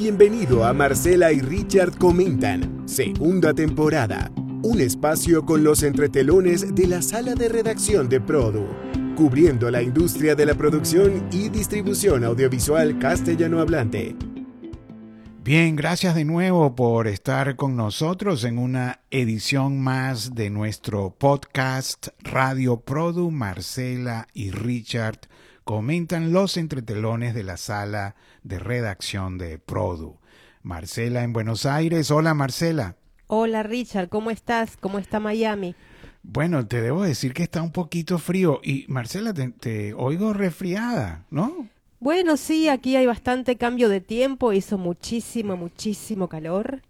Bienvenido 0.00 0.64
a 0.64 0.72
Marcela 0.72 1.30
y 1.30 1.40
Richard 1.40 1.98
Comentan, 1.98 2.88
segunda 2.88 3.52
temporada. 3.52 4.32
Un 4.62 4.80
espacio 4.80 5.44
con 5.44 5.62
los 5.62 5.82
entretelones 5.82 6.74
de 6.74 6.86
la 6.86 7.02
sala 7.02 7.34
de 7.34 7.50
redacción 7.50 8.08
de 8.08 8.18
Produ, 8.18 8.66
cubriendo 9.14 9.70
la 9.70 9.82
industria 9.82 10.34
de 10.34 10.46
la 10.46 10.54
producción 10.54 11.28
y 11.30 11.50
distribución 11.50 12.24
audiovisual 12.24 12.98
castellano 12.98 13.60
hablante. 13.60 14.16
Bien, 15.44 15.76
gracias 15.76 16.14
de 16.14 16.24
nuevo 16.24 16.74
por 16.74 17.06
estar 17.06 17.56
con 17.56 17.76
nosotros 17.76 18.44
en 18.44 18.56
una 18.56 19.00
edición 19.10 19.82
más 19.82 20.34
de 20.34 20.48
nuestro 20.48 21.10
podcast 21.10 22.08
Radio 22.20 22.80
Produ. 22.80 23.30
Marcela 23.30 24.28
y 24.32 24.50
Richard 24.50 25.29
comentan 25.70 26.32
los 26.32 26.56
entretelones 26.56 27.32
de 27.32 27.44
la 27.44 27.56
sala 27.56 28.16
de 28.42 28.58
redacción 28.58 29.38
de 29.38 29.60
Produ. 29.60 30.18
Marcela 30.64 31.22
en 31.22 31.32
Buenos 31.32 31.64
Aires. 31.64 32.10
Hola 32.10 32.34
Marcela. 32.34 32.96
Hola 33.28 33.62
Richard, 33.62 34.08
¿cómo 34.08 34.32
estás? 34.32 34.76
¿Cómo 34.76 34.98
está 34.98 35.20
Miami? 35.20 35.76
Bueno, 36.24 36.66
te 36.66 36.82
debo 36.82 37.04
decir 37.04 37.32
que 37.34 37.44
está 37.44 37.62
un 37.62 37.70
poquito 37.70 38.18
frío 38.18 38.60
y 38.64 38.84
Marcela, 38.88 39.32
te, 39.32 39.94
oigo 39.94 40.32
resfriada, 40.32 41.24
¿no? 41.30 41.68
Bueno, 42.00 42.36
sí, 42.36 42.68
aquí 42.68 42.96
hay 42.96 43.06
bastante 43.06 43.54
cambio 43.54 43.88
de 43.88 44.00
tiempo, 44.00 44.52
hizo 44.52 44.76
muchísimo, 44.76 45.56
muchísimo 45.56 46.28
calor. 46.28 46.82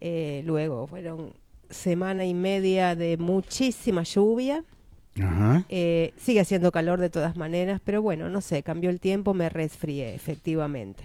Eh, 0.00 0.42
luego 0.46 0.86
fueron 0.86 1.34
semana 1.68 2.24
y 2.24 2.32
media 2.32 2.94
de 2.94 3.18
muchísima 3.18 4.02
lluvia. 4.02 4.64
Eh, 5.68 6.12
sigue 6.16 6.40
haciendo 6.40 6.72
calor 6.72 7.00
de 7.00 7.10
todas 7.10 7.36
maneras, 7.36 7.80
pero 7.84 8.02
bueno, 8.02 8.28
no 8.28 8.40
sé, 8.40 8.62
cambió 8.62 8.90
el 8.90 9.00
tiempo, 9.00 9.34
me 9.34 9.48
resfrié, 9.48 10.14
efectivamente. 10.14 11.04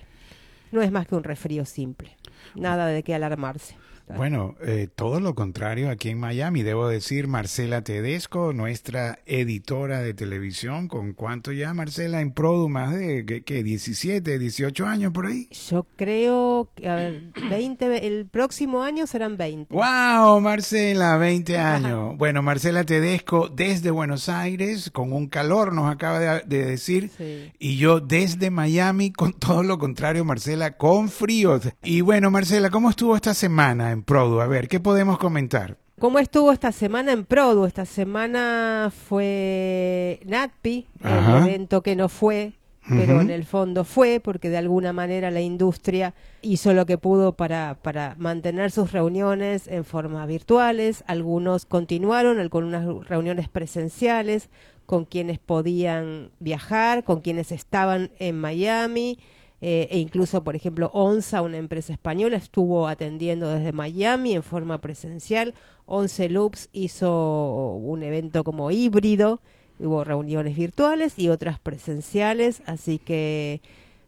No 0.71 0.81
es 0.81 0.91
más 0.91 1.07
que 1.07 1.15
un 1.15 1.23
resfrío 1.23 1.65
simple, 1.65 2.15
nada 2.55 2.87
de 2.87 3.03
qué 3.03 3.13
alarmarse. 3.13 3.75
Bueno, 4.15 4.55
eh, 4.61 4.87
todo 4.93 5.19
lo 5.19 5.33
contrario 5.33 5.89
aquí 5.89 6.09
en 6.09 6.19
Miami. 6.19 6.61
Debo 6.61 6.87
decir, 6.87 7.27
Marcela 7.27 7.83
Tedesco, 7.83 8.53
nuestra 8.53 9.19
editora 9.25 10.01
de 10.01 10.13
televisión, 10.13 10.87
¿con 10.87 11.13
cuánto 11.13 11.51
ya, 11.51 11.73
Marcela, 11.73 12.21
en 12.21 12.31
Produ? 12.31 12.69
Más 12.69 12.93
de, 12.93 13.43
¿qué, 13.45 13.63
17, 13.63 14.37
18 14.37 14.85
años 14.85 15.13
por 15.13 15.27
ahí? 15.27 15.47
Yo 15.69 15.87
creo 15.95 16.69
que, 16.75 16.89
a 16.89 16.95
ver, 16.95 17.23
20, 17.49 18.05
el 18.07 18.27
próximo 18.27 18.83
año 18.83 19.07
serán 19.07 19.37
20. 19.37 19.73
¡Wow, 19.73 20.41
Marcela, 20.41 21.17
20 21.17 21.57
años! 21.57 22.17
Bueno, 22.23 22.41
Marcela 22.41 22.85
Tedesco 22.85 23.49
desde 23.49 23.91
Buenos 23.91 24.29
Aires, 24.29 24.89
con 24.91 25.11
un 25.11 25.27
calor, 25.27 25.73
nos 25.73 25.91
acaba 25.91 26.19
de, 26.19 26.65
decir, 26.65 27.11
y 27.59 27.77
yo 27.77 27.99
desde 27.99 28.49
Miami, 28.49 29.11
con 29.11 29.33
todo 29.33 29.63
lo 29.63 29.77
contrario, 29.77 30.23
Marcela, 30.23 30.77
con 30.77 31.09
frío. 31.09 31.59
Y 31.83 32.01
bueno, 32.01 32.31
Marcela, 32.31 32.69
¿cómo 32.69 32.89
estuvo 32.89 33.15
esta 33.15 33.33
semana? 33.33 33.92
En 33.93 34.03
Produ. 34.03 34.41
A 34.41 34.47
ver, 34.47 34.67
¿qué 34.67 34.79
podemos 34.79 35.17
comentar? 35.17 35.77
¿Cómo 35.99 36.19
estuvo 36.19 36.51
esta 36.51 36.71
semana 36.71 37.13
en 37.13 37.23
Produ? 37.23 37.65
Esta 37.65 37.85
semana 37.85 38.91
fue 39.07 40.19
NATPI, 40.25 40.87
el 41.03 41.43
evento 41.47 41.81
que 41.81 41.95
no 41.95 42.09
fue, 42.09 42.53
pero 42.89 43.21
en 43.21 43.29
el 43.29 43.45
fondo 43.45 43.85
fue, 43.85 44.19
porque 44.19 44.49
de 44.49 44.57
alguna 44.57 44.91
manera 44.91 45.31
la 45.31 45.39
industria 45.39 46.13
hizo 46.41 46.73
lo 46.73 46.85
que 46.85 46.97
pudo 46.97 47.33
para, 47.33 47.77
para 47.81 48.15
mantener 48.17 48.71
sus 48.71 48.91
reuniones 48.91 49.67
en 49.67 49.85
forma 49.85 50.25
virtuales. 50.25 51.05
Algunos 51.07 51.65
continuaron 51.65 52.39
algunas 52.39 52.85
reuniones 53.07 53.47
presenciales 53.47 54.49
con 54.85 55.05
quienes 55.05 55.39
podían 55.39 56.31
viajar, 56.39 57.05
con 57.05 57.21
quienes 57.21 57.53
estaban 57.53 58.11
en 58.19 58.37
Miami 58.37 59.19
eh, 59.65 59.87
e 59.91 59.99
incluso, 59.99 60.43
por 60.43 60.57
ejemplo, 60.57 60.91
ONSA, 60.93 61.41
una 61.41 61.55
empresa 61.55 61.93
española, 61.93 62.35
estuvo 62.35 62.85
atendiendo 62.85 63.47
desde 63.47 63.71
Miami 63.71 64.33
en 64.33 64.43
forma 64.43 64.81
presencial. 64.81 65.53
Once 65.85 66.27
Loops 66.27 66.67
hizo 66.73 67.71
un 67.75 68.03
evento 68.03 68.43
como 68.43 68.71
híbrido, 68.71 69.39
hubo 69.79 70.03
reuniones 70.03 70.57
virtuales 70.57 71.17
y 71.17 71.29
otras 71.29 71.61
presenciales, 71.61 72.61
así 72.65 72.99
que 72.99 73.61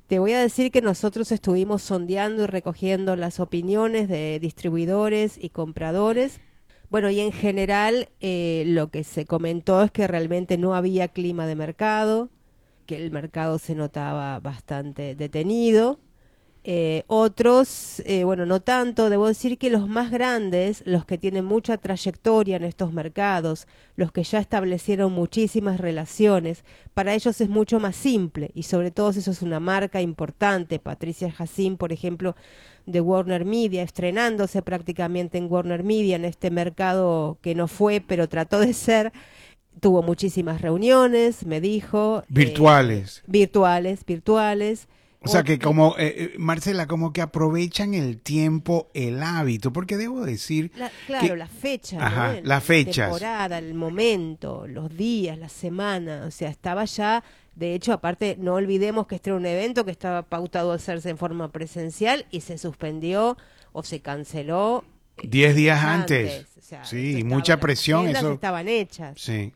te 0.07 0.19
voy 0.19 0.33
a 0.33 0.41
decir 0.41 0.71
que 0.71 0.81
nosotros 0.81 1.31
estuvimos 1.31 1.83
sondeando 1.83 2.43
y 2.43 2.47
recogiendo 2.47 3.15
las 3.15 3.39
opiniones 3.39 4.09
de 4.09 4.39
distribuidores 4.41 5.41
y 5.41 5.51
compradores. 5.51 6.41
Bueno, 6.89 7.09
y 7.09 7.21
en 7.21 7.31
general 7.31 8.09
eh, 8.19 8.65
lo 8.67 8.89
que 8.89 9.05
se 9.05 9.25
comentó 9.25 9.81
es 9.83 9.91
que 9.91 10.05
realmente 10.05 10.57
no 10.57 10.75
había 10.75 11.07
clima 11.07 11.47
de 11.47 11.55
mercado, 11.55 12.29
que 12.85 12.97
el 12.97 13.11
mercado 13.11 13.59
se 13.59 13.75
notaba 13.75 14.39
bastante 14.39 15.15
detenido. 15.15 15.99
Eh, 16.67 17.03
otros, 17.05 18.01
eh, 18.07 18.23
bueno, 18.23 18.47
no 18.47 18.59
tanto, 18.59 19.11
debo 19.11 19.27
decir 19.27 19.59
que 19.59 19.69
los 19.69 19.87
más 19.87 20.09
grandes, 20.09 20.81
los 20.87 21.05
que 21.05 21.19
tienen 21.19 21.45
mucha 21.45 21.77
trayectoria 21.77 22.55
en 22.55 22.63
estos 22.63 22.91
mercados, 22.91 23.67
los 23.95 24.11
que 24.11 24.23
ya 24.23 24.39
establecieron 24.39 25.11
muchísimas 25.13 25.79
relaciones, 25.79 26.63
para 26.95 27.13
ellos 27.13 27.39
es 27.39 27.49
mucho 27.49 27.79
más 27.79 27.95
simple 27.95 28.49
y 28.55 28.63
sobre 28.63 28.89
todo 28.89 29.11
eso 29.11 29.29
es 29.29 29.43
una 29.43 29.59
marca 29.59 30.01
importante. 30.01 30.79
Patricia 30.79 31.31
Jacín, 31.31 31.77
por 31.77 31.93
ejemplo, 31.93 32.35
de 32.87 32.99
Warner 32.99 33.45
Media, 33.45 33.83
estrenándose 33.83 34.63
prácticamente 34.63 35.37
en 35.37 35.51
Warner 35.51 35.83
Media 35.83 36.15
en 36.15 36.25
este 36.25 36.49
mercado 36.49 37.37
que 37.41 37.53
no 37.53 37.67
fue, 37.67 38.01
pero 38.01 38.27
trató 38.27 38.59
de 38.59 38.73
ser 38.73 39.13
tuvo 39.79 40.01
muchísimas 40.01 40.61
reuniones, 40.61 41.45
me 41.45 41.61
dijo. 41.61 42.23
Eh, 42.23 42.25
virtuales. 42.29 43.23
virtuales, 43.27 44.05
virtuales. 44.05 44.87
O 45.25 45.27
sea 45.27 45.43
que 45.43 45.57
como, 45.57 45.95
eh, 45.97 46.15
eh, 46.17 46.35
Marcela, 46.37 46.85
como 46.85 47.11
que 47.11 47.21
aprovechan 47.21 47.95
el 47.95 48.21
tiempo, 48.21 48.91
el 48.93 49.23
hábito, 49.23 49.73
porque 49.73 49.97
debo 49.97 50.23
decir... 50.23 50.71
claro, 51.07 51.35
la 51.35 51.47
fecha, 51.47 52.05
Ajá, 52.05 52.35
las 52.43 52.63
fechas. 52.63 52.97
La 52.97 53.05
temporada, 53.05 53.57
el 53.57 53.73
momento, 53.73 54.67
los 54.67 54.95
días, 54.95 55.37
la 55.39 55.49
semana, 55.49 56.25
o 56.27 56.31
sea, 56.31 56.49
estaba 56.49 56.85
ya... 56.85 57.23
De 57.55 57.73
hecho, 57.73 57.93
aparte, 57.93 58.35
no 58.37 58.55
olvidemos 58.55 59.07
que 59.07 59.15
este 59.15 59.29
era 59.29 59.37
un 59.37 59.45
evento 59.45 59.85
que 59.85 59.91
estaba 59.91 60.23
pautado 60.23 60.73
a 60.73 60.75
hacerse 60.75 61.09
en 61.09 61.17
forma 61.17 61.51
presencial 61.53 62.25
y 62.29 62.41
se 62.41 62.57
suspendió 62.57 63.37
o 63.71 63.81
se 63.81 64.01
canceló. 64.01 64.83
Diez 65.23 65.55
días 65.55 65.81
antes. 65.81 66.45
sí, 66.83 67.23
mucha 67.23 67.57
presión. 67.59 68.09
Eso 68.09 68.33
estaban 68.33 68.67
hechas. 68.67 69.19
Sí 69.19 69.53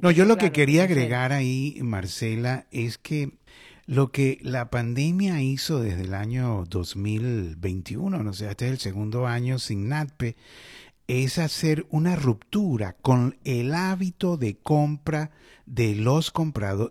no, 0.00 0.10
yo 0.10 0.24
lo 0.24 0.36
que 0.36 0.52
quería 0.52 0.84
agregar 0.84 1.32
ahí, 1.32 1.78
Marcela, 1.82 2.66
es 2.70 2.98
que 2.98 3.38
lo 3.86 4.12
que 4.12 4.38
la 4.42 4.68
pandemia 4.68 5.40
hizo 5.40 5.80
desde 5.80 6.02
el 6.02 6.14
año 6.14 6.64
2021, 6.68 8.22
no 8.22 8.32
sé, 8.34 8.50
este 8.50 8.66
es 8.66 8.72
el 8.72 8.78
segundo 8.78 9.26
año 9.26 9.58
sin 9.58 9.88
NATPE, 9.88 10.36
es 11.06 11.38
hacer 11.38 11.86
una 11.88 12.16
ruptura 12.16 12.92
con 13.00 13.38
el 13.44 13.74
hábito 13.74 14.36
de 14.36 14.58
compra 14.58 15.30
de 15.64 15.94
los, 15.94 16.32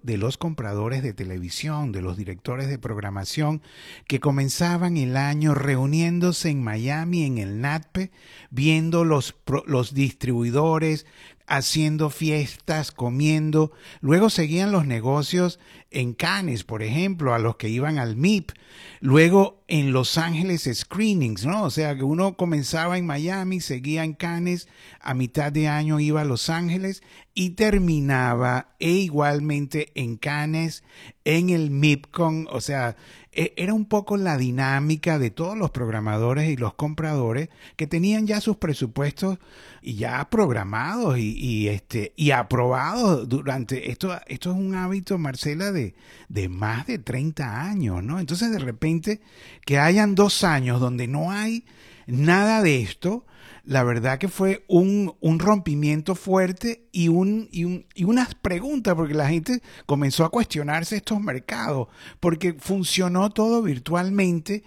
de 0.02 0.18
los 0.18 0.38
compradores 0.38 1.04
de 1.04 1.14
televisión, 1.14 1.92
de 1.92 2.02
los 2.02 2.18
directores 2.18 2.68
de 2.68 2.80
programación, 2.80 3.62
que 4.08 4.20
comenzaban 4.20 4.98
el 4.98 5.18
año 5.18 5.54
reuniéndose 5.54 6.50
en 6.50 6.64
Miami, 6.64 7.26
en 7.26 7.38
el 7.38 7.62
NATPE, 7.62 8.12
viendo 8.50 9.04
los, 9.04 9.36
los 9.68 9.94
distribuidores, 9.94 11.06
haciendo 11.48 12.10
fiestas, 12.10 12.92
comiendo. 12.92 13.72
Luego 14.02 14.30
seguían 14.30 14.72
los 14.72 14.86
negocios 14.86 15.60
en 15.92 16.14
Cannes, 16.14 16.64
por 16.64 16.84
ejemplo, 16.84 17.34
a 17.34 17.40
los 17.40 17.56
que 17.56 17.70
iban 17.70 17.98
al 17.98 18.16
MIP. 18.16 18.52
Luego 19.00 19.64
en 19.68 19.92
Los 19.92 20.18
Ángeles 20.18 20.70
screenings, 20.74 21.46
¿no? 21.46 21.64
O 21.64 21.70
sea, 21.70 21.96
que 21.96 22.04
uno 22.04 22.36
comenzaba 22.36 22.98
en 22.98 23.06
Miami, 23.06 23.60
seguía 23.60 24.04
en 24.04 24.14
Cannes, 24.14 24.68
a 25.00 25.14
mitad 25.14 25.52
de 25.52 25.68
año 25.68 26.00
iba 26.00 26.22
a 26.22 26.26
Los 26.26 26.50
Ángeles 26.50 27.04
y 27.34 27.52
terminaba 27.52 28.76
e 28.80 28.92
igualmente 28.92 29.92
en 29.96 30.18
Cannes, 30.18 30.84
en 31.26 31.50
el 31.50 31.70
MIPCON, 31.70 32.48
o 32.50 32.62
sea, 32.62 32.96
e, 33.38 33.54
era 33.56 33.76
un 33.76 33.86
poco 33.86 34.18
la 34.18 34.36
dinámica 34.36 35.20
de 35.20 35.30
todos 35.30 35.56
los 35.56 35.70
programadores 35.70 36.50
y 36.50 36.58
los 36.58 36.74
compradores 36.74 37.50
que 37.76 37.86
tenían 37.86 38.26
ya 38.26 38.42
sus 38.42 38.58
presupuestos 38.58 39.38
ya 39.84 40.28
programados 40.32 41.20
y, 41.20 41.68
este 41.70 42.14
y 42.16 42.32
aprobados 42.32 43.30
durante 43.30 43.92
esto 43.92 44.20
esto 44.26 44.52
es 44.52 44.58
un 44.58 44.74
hábito 44.74 45.20
Marcela 45.20 45.72
de, 45.78 46.50
más 46.50 46.88
de 46.88 47.00
30 47.00 47.62
años 47.62 48.04
no 48.04 48.20
entonces 48.20 48.52
de 48.52 48.60
repente 48.60 49.22
que 49.66 49.80
hayan 49.80 50.16
dos 50.16 50.44
años 50.44 50.80
donde 50.80 51.08
no 51.08 51.32
hay 51.32 51.66
nada 52.08 52.62
de 52.62 52.82
esto 52.82 53.26
la 53.68 53.84
verdad 53.84 54.18
que 54.18 54.30
fue 54.30 54.64
un, 54.70 55.14
un 55.20 55.40
rompimiento 55.40 56.16
fuerte 56.16 56.88
y, 56.94 57.10
un, 57.10 57.50
y, 57.52 57.66
un, 57.66 57.86
y 57.94 58.06
unas 58.06 58.34
preguntas, 58.34 58.96
porque 58.96 59.14
la 59.14 59.28
gente 59.28 59.62
comenzó 59.86 60.24
a 60.24 60.30
cuestionarse 60.30 60.96
estos 60.96 61.20
mercados, 61.20 61.90
porque 62.22 62.54
funcionó 62.54 63.30
todo 63.30 63.62
virtualmente 63.62 64.64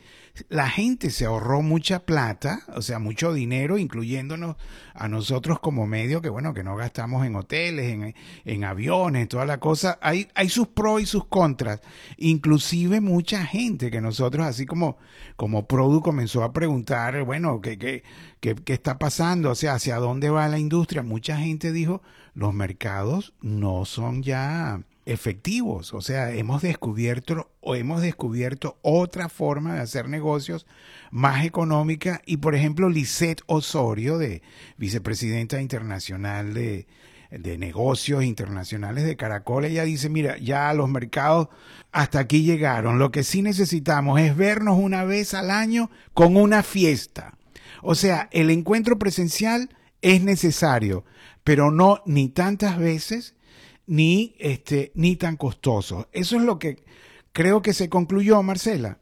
la 0.49 0.69
gente 0.69 1.11
se 1.11 1.27
ahorró 1.27 1.63
mucha 1.63 2.01
plata, 2.01 2.63
o 2.75 2.83
sea, 2.83 2.99
mucho 2.99 3.33
dinero, 3.33 3.79
incluyéndonos 3.79 4.57
a 4.95 5.09
nosotros 5.09 5.61
como 5.61 5.87
medio, 5.87 6.23
que 6.23 6.29
bueno, 6.29 6.55
que 6.55 6.63
no 6.63 6.77
gastamos 6.77 7.27
en 7.27 7.37
hoteles, 7.37 7.93
en, 7.93 8.15
en 8.45 8.65
aviones, 8.65 9.29
toda 9.29 9.45
la 9.45 9.59
cosa. 9.59 9.99
Hay, 10.03 10.29
hay 10.35 10.49
sus 10.49 10.69
pros 10.69 11.03
y 11.03 11.07
sus 11.07 11.27
contras. 11.27 11.81
Inclusive 12.17 13.01
mucha 13.01 13.45
gente 13.45 13.91
que 13.91 14.01
nosotros, 14.01 14.47
así 14.47 14.67
como, 14.67 14.99
como 15.37 15.67
Produ 15.67 16.01
comenzó 16.01 16.43
a 16.43 16.53
preguntar, 16.53 17.23
bueno, 17.25 17.61
¿qué, 17.61 17.79
qué, 17.79 18.03
qué, 18.41 18.55
qué 18.55 18.73
está 18.73 18.99
pasando? 18.99 19.51
O 19.51 19.55
sea, 19.55 19.75
¿hacia 19.75 19.97
dónde 19.97 20.31
va 20.31 20.49
la 20.49 20.59
industria? 20.59 21.03
Mucha 21.03 21.37
gente 21.37 21.73
dijo, 21.73 22.03
los 22.35 22.55
mercados 22.55 23.35
no 23.41 23.85
son 23.85 24.23
ya 24.23 24.83
efectivos. 25.12 25.93
O 25.93 26.01
sea, 26.01 26.31
hemos 26.33 26.62
descubierto 26.62 27.51
o 27.61 27.75
hemos 27.75 28.01
descubierto 28.01 28.79
otra 28.83 29.29
forma 29.29 29.75
de 29.75 29.81
hacer 29.81 30.09
negocios 30.09 30.67
más 31.11 31.45
económica. 31.45 32.23
Y 32.27 32.39
por 32.39 32.55
ejemplo, 32.55 32.89
Lisette 32.89 33.43
Osorio, 33.47 34.19
de 34.19 34.43
vicepresidenta 34.77 35.61
internacional 35.61 36.55
de, 36.55 36.87
de 37.31 37.59
negocios 37.59 38.23
internacionales 38.23 39.05
de 39.05 39.17
Caracol, 39.17 39.65
ella 39.65 39.85
dice, 39.85 40.09
mira, 40.09 40.39
ya 40.39 40.73
los 40.75 40.89
mercados 40.89 41.49
hasta 41.91 42.21
aquí 42.21 42.45
llegaron. 42.45 42.99
Lo 42.99 43.11
que 43.11 43.25
sí 43.25 43.43
necesitamos 43.43 44.21
es 44.21 44.37
vernos 44.37 44.79
una 44.79 45.05
vez 45.05 45.35
al 45.35 45.51
año 45.51 45.91
con 46.15 46.37
una 46.37 46.62
fiesta. 46.62 47.37
O 47.83 47.95
sea, 47.95 48.29
el 48.31 48.51
encuentro 48.51 48.99
presencial 48.99 49.71
es 50.03 50.23
necesario, 50.23 51.05
pero 51.43 51.71
no 51.71 52.03
ni 52.07 52.29
tantas 52.29 52.79
veces 52.79 53.35
ni, 53.91 54.37
este, 54.39 54.93
ni 54.95 55.17
tan 55.17 55.37
costoso. 55.37 56.07
Eso 56.13 56.37
es 56.37 56.43
lo 56.43 56.61
que 56.61 56.77
creo 57.33 57.61
que 57.61 57.75
se 57.75 57.89
concluyó, 57.89 58.41
Marcela. 58.41 58.99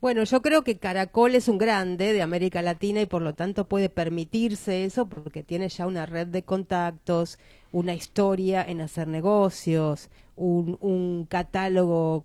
Bueno, 0.00 0.24
yo 0.24 0.40
creo 0.40 0.64
que 0.64 0.78
Caracol 0.78 1.34
es 1.34 1.48
un 1.48 1.58
grande 1.58 2.14
de 2.14 2.22
América 2.22 2.62
Latina 2.62 3.02
y 3.02 3.06
por 3.06 3.20
lo 3.20 3.34
tanto 3.34 3.68
puede 3.68 3.90
permitirse 3.90 4.84
eso 4.86 5.06
porque 5.06 5.42
tiene 5.42 5.68
ya 5.68 5.86
una 5.86 6.06
red 6.06 6.26
de 6.28 6.44
contactos, 6.44 7.38
una 7.72 7.94
historia 7.94 8.64
en 8.66 8.80
hacer 8.80 9.06
negocios, 9.06 10.08
un, 10.34 10.78
un 10.80 11.26
catálogo 11.26 12.24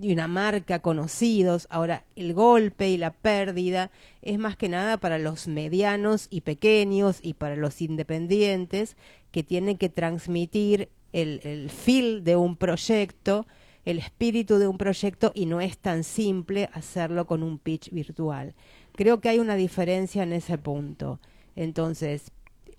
y 0.00 0.12
una 0.12 0.28
marca 0.28 0.78
conocidos. 0.78 1.66
Ahora, 1.68 2.04
el 2.14 2.32
golpe 2.32 2.90
y 2.90 2.96
la 2.96 3.12
pérdida 3.12 3.90
es 4.22 4.38
más 4.38 4.56
que 4.56 4.68
nada 4.68 4.98
para 4.98 5.18
los 5.18 5.48
medianos 5.48 6.28
y 6.30 6.42
pequeños 6.42 7.18
y 7.22 7.34
para 7.34 7.56
los 7.56 7.82
independientes 7.82 8.96
que 9.32 9.42
tienen 9.42 9.78
que 9.78 9.88
transmitir 9.88 10.90
el, 11.12 11.40
el 11.44 11.70
feel 11.70 12.24
de 12.24 12.36
un 12.36 12.56
proyecto, 12.56 13.46
el 13.84 13.98
espíritu 13.98 14.58
de 14.58 14.68
un 14.68 14.78
proyecto 14.78 15.32
y 15.34 15.46
no 15.46 15.60
es 15.60 15.78
tan 15.78 16.04
simple 16.04 16.68
hacerlo 16.72 17.26
con 17.26 17.42
un 17.42 17.58
pitch 17.58 17.90
virtual. 17.90 18.54
Creo 18.94 19.20
que 19.20 19.28
hay 19.28 19.38
una 19.38 19.56
diferencia 19.56 20.22
en 20.22 20.32
ese 20.32 20.58
punto. 20.58 21.20
Entonces, 21.56 22.32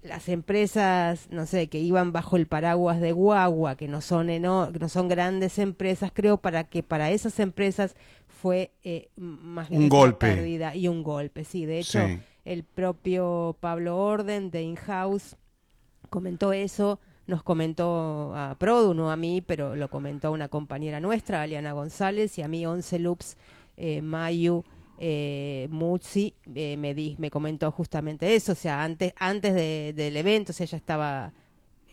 las 0.04 0.30
empresas, 0.30 1.28
no 1.30 1.46
sé, 1.46 1.68
que 1.68 1.80
iban 1.80 2.12
bajo 2.12 2.36
el 2.36 2.48
paraguas 2.48 3.00
de 3.00 3.12
Guagua, 3.12 3.76
que 3.76 3.88
no 3.88 4.02
son, 4.02 4.42
no 4.42 4.90
son 4.90 5.08
grandes 5.08 5.60
empresas, 5.60 6.12
creo 6.14 6.38
para 6.38 6.64
que 6.64 6.82
para 6.82 7.12
esas 7.12 7.40
empresas 7.40 7.96
fue 8.28 8.72
eh, 8.84 9.10
más 9.16 9.70
un 9.70 9.90
golpe. 9.90 10.28
pérdida 10.28 10.76
y 10.76 10.88
un 10.88 11.04
golpe, 11.04 11.44
sí. 11.44 11.66
De 11.66 11.80
hecho, 11.80 12.00
el 12.46 12.64
propio 12.64 13.56
Pablo 13.60 13.98
Orden 13.98 14.50
de 14.50 14.64
InHouse 14.64 15.36
comentó 16.10 16.52
eso 16.52 17.00
nos 17.32 17.44
comentó 17.44 18.36
a 18.36 18.56
Produ, 18.60 18.94
no 18.94 19.10
a 19.10 19.16
mí, 19.16 19.42
pero 19.42 19.76
lo 19.76 19.90
comentó 19.90 20.34
una 20.34 20.50
compañera 20.50 21.00
nuestra, 21.00 21.42
Aliana 21.42 21.72
González, 21.72 22.38
y 22.38 22.42
a 22.42 22.50
mí 22.50 22.66
Once 22.66 23.00
Loops, 23.00 23.38
eh, 23.78 24.02
Mayu, 24.02 24.66
eh, 25.00 25.68
Mutsi, 25.72 26.36
eh, 26.54 26.76
me, 26.76 26.94
di, 26.94 27.16
me 27.20 27.32
comentó 27.32 27.72
justamente 27.72 28.36
eso, 28.36 28.52
o 28.52 28.56
sea, 28.56 28.84
antes, 28.84 29.14
antes 29.18 29.56
del 29.56 30.18
evento, 30.18 30.52
o 30.52 30.54
sea, 30.54 30.66
ella 30.66 30.78
estaba, 30.78 31.34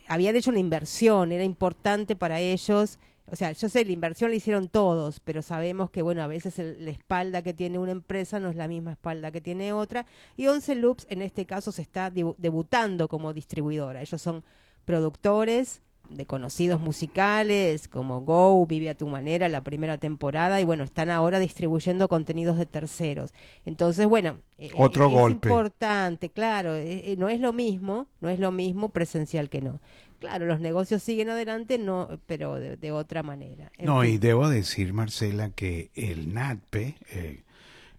habían 0.09 0.35
hecho 0.35 0.49
una 0.51 0.59
inversión, 0.59 1.31
era 1.31 1.45
importante 1.45 2.17
para 2.17 2.41
ellos, 2.41 2.99
o 3.31 3.35
sea, 3.37 3.53
yo 3.53 3.69
sé, 3.69 3.85
la 3.85 3.93
inversión 3.93 4.31
la 4.31 4.35
hicieron 4.35 4.67
todos, 4.67 5.21
pero 5.21 5.41
sabemos 5.41 5.89
que, 5.89 6.01
bueno, 6.01 6.21
a 6.21 6.27
veces 6.27 6.57
la 6.57 6.91
espalda 6.91 7.41
que 7.43 7.53
tiene 7.53 7.79
una 7.79 7.93
empresa 7.93 8.41
no 8.41 8.49
es 8.49 8.57
la 8.57 8.67
misma 8.67 8.91
espalda 8.91 9.31
que 9.31 9.39
tiene 9.39 9.71
otra, 9.71 10.05
y 10.35 10.47
Once 10.47 10.75
Loops 10.75 11.07
en 11.09 11.21
este 11.21 11.45
caso 11.45 11.71
se 11.71 11.81
está 11.81 12.11
debutando 12.11 13.07
como 13.07 13.31
distribuidora, 13.31 14.01
ellos 14.01 14.21
son 14.21 14.43
productores 14.89 15.83
de 16.09 16.25
conocidos 16.25 16.81
musicales 16.81 17.87
como 17.87 18.21
Go, 18.21 18.65
Vive 18.65 18.89
a 18.89 18.95
tu 18.95 19.05
manera, 19.05 19.47
la 19.47 19.61
primera 19.61 19.99
temporada, 19.99 20.59
y 20.59 20.63
bueno, 20.63 20.83
están 20.83 21.11
ahora 21.11 21.37
distribuyendo 21.37 22.07
contenidos 22.07 22.57
de 22.57 22.65
terceros. 22.65 23.31
Entonces, 23.67 24.07
bueno, 24.07 24.39
eh, 24.57 24.71
otro 24.75 25.05
es 25.05 25.11
golpe. 25.11 25.47
importante, 25.47 26.29
claro, 26.31 26.73
eh, 26.73 27.11
eh, 27.11 27.15
no 27.19 27.29
es 27.29 27.39
lo 27.39 27.53
mismo, 27.53 28.07
no 28.19 28.29
es 28.29 28.39
lo 28.39 28.51
mismo 28.51 28.89
presencial 28.89 29.47
que 29.47 29.61
no. 29.61 29.79
Claro, 30.17 30.47
los 30.47 30.59
negocios 30.59 31.03
siguen 31.03 31.29
adelante, 31.29 31.77
no, 31.77 32.19
pero 32.25 32.55
de, 32.55 32.91
otra 32.91 33.21
manera. 33.21 33.71
no, 33.77 34.03
y 34.03 34.17
debo 34.17 34.49
decir, 34.49 34.91
Marcela, 34.91 35.51
que 35.51 35.91
el 35.93 36.33
NATPE, 36.33 37.43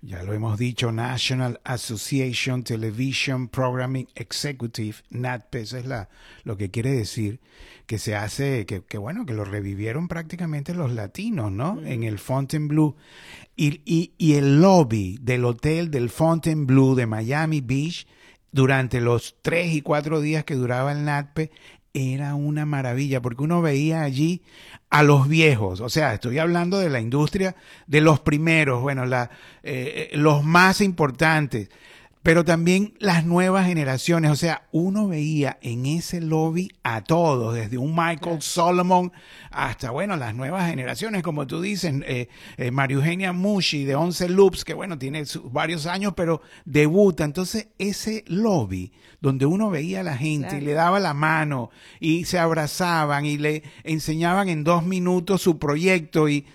ya 0.02 0.22
lo 0.22 0.32
hemos 0.32 0.58
dicho, 0.58 0.92
National 0.92 1.60
Association 1.64 2.62
Television 2.62 3.48
Programming 3.48 4.08
Executive, 4.14 4.96
NATPE, 5.10 5.60
eso 5.60 5.76
es 5.76 5.86
la, 5.86 6.08
lo 6.44 6.56
que 6.56 6.70
quiere 6.70 6.92
decir, 6.92 7.40
que 7.86 7.98
se 7.98 8.14
hace, 8.14 8.64
que, 8.64 8.82
que 8.82 8.98
bueno, 8.98 9.26
que 9.26 9.34
lo 9.34 9.44
revivieron 9.44 10.08
prácticamente 10.08 10.74
los 10.74 10.92
latinos, 10.92 11.52
¿no? 11.52 11.80
En 11.84 12.02
el 12.04 12.18
Fontainebleau. 12.18 12.96
Y, 13.56 13.82
y, 13.84 14.14
y 14.16 14.34
el 14.34 14.62
lobby 14.62 15.18
del 15.20 15.44
hotel 15.44 15.90
del 15.90 16.08
Fontainebleau 16.08 16.94
de 16.94 17.06
Miami 17.06 17.60
Beach, 17.60 18.06
durante 18.52 19.00
los 19.00 19.36
tres 19.42 19.74
y 19.74 19.82
cuatro 19.82 20.20
días 20.20 20.44
que 20.44 20.54
duraba 20.54 20.92
el 20.92 21.04
NATPE, 21.04 21.50
era 21.92 22.34
una 22.34 22.66
maravilla, 22.66 23.20
porque 23.20 23.42
uno 23.42 23.62
veía 23.62 24.02
allí 24.02 24.42
a 24.90 25.02
los 25.02 25.28
viejos, 25.28 25.80
o 25.80 25.88
sea, 25.88 26.14
estoy 26.14 26.38
hablando 26.38 26.78
de 26.78 26.90
la 26.90 27.00
industria 27.00 27.56
de 27.86 28.00
los 28.00 28.20
primeros, 28.20 28.80
bueno, 28.80 29.06
la, 29.06 29.30
eh, 29.62 30.10
los 30.14 30.44
más 30.44 30.80
importantes, 30.80 31.68
pero 32.22 32.44
también 32.44 32.94
las 32.98 33.24
nuevas 33.24 33.66
generaciones. 33.66 34.30
O 34.30 34.36
sea, 34.36 34.68
uno 34.72 35.08
veía 35.08 35.58
en 35.62 35.86
ese 35.86 36.20
lobby 36.20 36.70
a 36.82 37.02
todos, 37.02 37.54
desde 37.54 37.78
un 37.78 37.94
Michael 37.96 38.42
Solomon 38.42 39.12
hasta, 39.50 39.90
bueno, 39.90 40.16
las 40.16 40.34
nuevas 40.34 40.68
generaciones, 40.68 41.22
como 41.22 41.46
tú 41.46 41.60
dices, 41.62 41.94
eh, 42.06 42.28
eh, 42.58 42.70
María 42.70 42.96
Eugenia 42.96 43.32
Mushi 43.32 43.84
de 43.84 43.94
Once 43.94 44.28
Loops, 44.28 44.64
que 44.64 44.74
bueno, 44.74 44.98
tiene 44.98 45.24
varios 45.44 45.86
años, 45.86 46.12
pero 46.14 46.42
debuta. 46.64 47.24
Entonces, 47.24 47.68
ese 47.78 48.24
lobby 48.26 48.92
donde 49.20 49.46
uno 49.46 49.70
veía 49.70 50.00
a 50.00 50.04
la 50.04 50.16
gente 50.16 50.58
y 50.58 50.60
le 50.60 50.72
daba 50.72 50.98
la 51.00 51.14
mano 51.14 51.70
y 52.00 52.24
se 52.24 52.38
abrazaban 52.38 53.26
y 53.26 53.38
le 53.38 53.62
enseñaban 53.84 54.48
en 54.48 54.64
dos 54.64 54.84
minutos 54.84 55.42
su 55.42 55.58
proyecto 55.58 56.28
y 56.28 56.46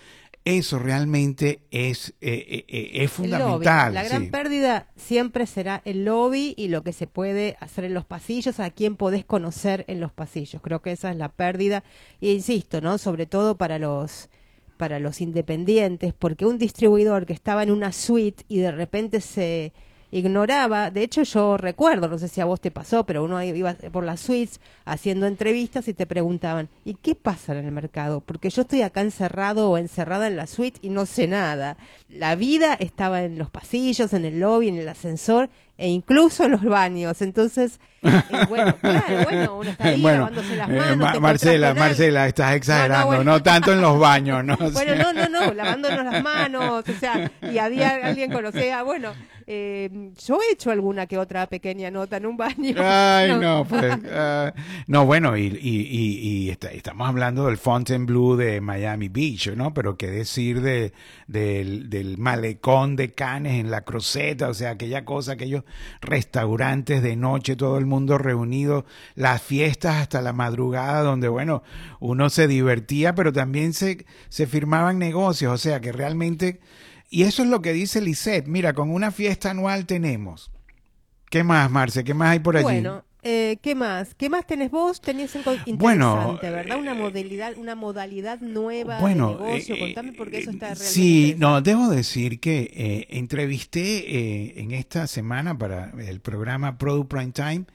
eso 0.45 0.77
realmente 0.77 1.61
es, 1.71 2.13
eh, 2.21 2.45
eh, 2.47 2.65
eh, 2.67 2.91
es 3.03 3.11
fundamental. 3.11 3.95
La 3.95 4.03
gran 4.03 4.29
pérdida 4.29 4.87
siempre 4.95 5.47
será 5.47 5.81
el 5.85 6.05
lobby 6.05 6.53
y 6.55 6.67
lo 6.67 6.83
que 6.83 6.93
se 6.93 7.07
puede 7.07 7.57
hacer 7.59 7.83
en 7.83 7.95
los 7.95 8.05
pasillos, 8.05 8.59
a 8.59 8.69
quién 8.69 8.95
podés 8.95 9.25
conocer 9.25 9.85
en 9.87 9.99
los 9.99 10.13
pasillos. 10.13 10.61
Creo 10.61 10.83
que 10.83 10.91
esa 10.91 11.09
es 11.09 11.17
la 11.17 11.29
pérdida. 11.29 11.83
E 12.21 12.31
insisto, 12.31 12.79
¿no? 12.79 12.99
Sobre 12.99 13.25
todo 13.25 13.57
para 13.57 13.79
los 13.79 14.29
para 14.77 14.99
los 14.99 15.21
independientes, 15.21 16.13
porque 16.13 16.45
un 16.45 16.57
distribuidor 16.57 17.25
que 17.25 17.33
estaba 17.33 17.63
en 17.63 17.71
una 17.71 17.93
suite 17.93 18.43
y 18.49 18.57
de 18.57 18.71
repente 18.71 19.21
se 19.21 19.71
ignoraba, 20.17 20.91
de 20.91 21.03
hecho 21.03 21.23
yo 21.23 21.57
recuerdo, 21.57 22.07
no 22.07 22.17
sé 22.17 22.29
si 22.29 22.39
a 22.39 22.45
vos 22.45 22.61
te 22.61 22.71
pasó, 22.71 23.05
pero 23.05 23.23
uno 23.25 23.43
iba 23.43 23.73
por 23.91 24.05
las 24.05 24.21
suites 24.21 24.61
haciendo 24.85 25.27
entrevistas 25.27 25.89
y 25.89 25.93
te 25.93 26.05
preguntaban, 26.05 26.69
¿y 26.85 26.93
qué 26.93 27.15
pasa 27.15 27.51
en 27.51 27.65
el 27.65 27.71
mercado? 27.73 28.21
Porque 28.21 28.49
yo 28.49 28.61
estoy 28.61 28.81
acá 28.81 29.01
encerrado 29.01 29.69
o 29.69 29.77
encerrada 29.77 30.27
en 30.27 30.37
la 30.37 30.47
suite 30.47 30.79
y 30.81 30.89
no 30.89 31.05
sé 31.05 31.27
nada. 31.27 31.75
La 32.07 32.35
vida 32.35 32.75
estaba 32.75 33.23
en 33.23 33.37
los 33.37 33.49
pasillos, 33.49 34.13
en 34.13 34.23
el 34.23 34.39
lobby, 34.39 34.69
en 34.69 34.77
el 34.77 34.87
ascensor 34.87 35.49
e 35.77 35.89
incluso 35.89 36.45
en 36.45 36.51
los 36.51 36.63
baños. 36.63 37.21
Entonces, 37.21 37.79
eh, 38.01 38.45
bueno, 38.47 38.75
claro, 38.81 39.23
bueno, 39.23 39.57
uno 39.57 39.69
está 39.69 39.87
ahí 39.87 40.01
lavándose 40.01 40.55
las 40.55 40.69
eh, 40.69 40.95
manos. 40.95 41.21
Marcela, 41.21 41.73
Marcela, 41.73 42.27
estás 42.27 42.55
exagerando, 42.55 43.23
no, 43.23 43.41
tanto 43.41 43.73
en 43.73 43.81
los 43.81 43.99
baños, 43.99 44.43
¿no? 44.43 44.57
bueno, 44.73 44.95
no, 44.95 45.13
no, 45.13 45.29
no, 45.29 45.53
lavándonos 45.53 46.05
las 46.05 46.23
manos, 46.23 46.83
o 46.87 46.99
sea, 46.99 47.31
y 47.41 47.57
había 47.57 47.95
alguien 48.05 48.31
conocía, 48.31 48.83
bueno, 48.83 49.13
eh, 49.47 50.11
yo 50.25 50.39
he 50.41 50.53
hecho 50.53 50.71
alguna 50.71 51.05
que 51.05 51.17
otra 51.17 51.47
pequeña 51.47 51.91
nota 51.91 52.17
en 52.17 52.25
un 52.25 52.37
baño. 52.37 52.75
Ay, 52.79 53.37
no, 53.39 53.65
pues, 53.65 53.95
ah, 54.11 54.53
no, 54.87 55.05
bueno, 55.05 55.37
y, 55.37 55.47
y, 55.47 56.47
y, 56.47 56.49
estamos 56.49 57.07
hablando 57.07 57.45
del 57.47 57.57
Fontainebleau 57.57 58.35
de 58.35 58.61
Miami 58.61 59.09
Beach, 59.09 59.49
¿no? 59.55 59.73
Pero 59.73 59.97
qué 59.97 60.07
decir 60.07 60.61
de, 60.61 60.93
del, 61.27 61.89
del 61.89 62.17
malecón 62.17 62.95
de 62.95 63.13
Canes 63.13 63.59
en 63.59 63.69
la 63.69 63.81
Cruzeta, 63.81 64.49
o 64.49 64.53
sea, 64.53 64.71
aquella 64.71 65.05
cosa 65.05 65.35
que 65.35 65.45
ellos 65.45 65.64
restaurantes 66.01 67.01
de 67.01 67.15
noche, 67.15 67.55
todo 67.55 67.77
el 67.77 67.85
mundo 67.85 68.17
reunido, 68.17 68.85
las 69.15 69.41
fiestas 69.41 69.95
hasta 69.95 70.21
la 70.21 70.33
madrugada, 70.33 71.03
donde, 71.03 71.27
bueno, 71.27 71.63
uno 71.99 72.29
se 72.29 72.47
divertía, 72.47 73.15
pero 73.15 73.31
también 73.31 73.73
se, 73.73 74.05
se 74.29 74.47
firmaban 74.47 74.99
negocios, 74.99 75.53
o 75.53 75.57
sea 75.57 75.79
que 75.79 75.91
realmente, 75.91 76.59
y 77.09 77.23
eso 77.23 77.43
es 77.43 77.49
lo 77.49 77.61
que 77.61 77.73
dice 77.73 78.01
Lisette, 78.01 78.47
mira, 78.47 78.73
con 78.73 78.91
una 78.91 79.11
fiesta 79.11 79.51
anual 79.51 79.85
tenemos. 79.85 80.51
¿Qué 81.29 81.43
más, 81.43 81.71
Marce? 81.71 82.03
¿Qué 82.03 82.13
más 82.13 82.29
hay 82.29 82.39
por 82.39 82.57
allí? 82.57 82.63
Bueno, 82.63 83.04
eh, 83.25 83.57
¿Qué 83.61 83.73
más? 83.73 84.13
¿Qué 84.13 84.29
más 84.29 84.45
tenés 84.45 84.69
vos? 84.69 85.01
Tenés 85.01 85.35
interesante, 85.35 85.73
bueno, 85.73 86.39
¿verdad? 86.41 86.77
Una 86.77 86.93
modalidad, 86.93 87.57
una 87.57 87.73
modalidad 87.73 88.39
nueva 88.39 89.01
de 89.01 89.15
negocio. 89.15 89.75
Eh, 89.75 89.79
Contame 89.79 90.13
porque 90.13 90.37
eso 90.37 90.51
está 90.51 90.67
realmente 90.67 90.91
Sí, 90.91 91.35
no, 91.39 91.61
debo 91.61 91.89
decir 91.89 92.39
que 92.39 92.71
eh, 92.71 93.07
entrevisté 93.09 94.61
en 94.61 94.71
esta 94.71 95.07
semana 95.07 95.57
para 95.57 95.91
el 95.97 96.19
programa 96.19 96.77
Product 96.77 97.09
Prime 97.09 97.31
Time 97.31 97.65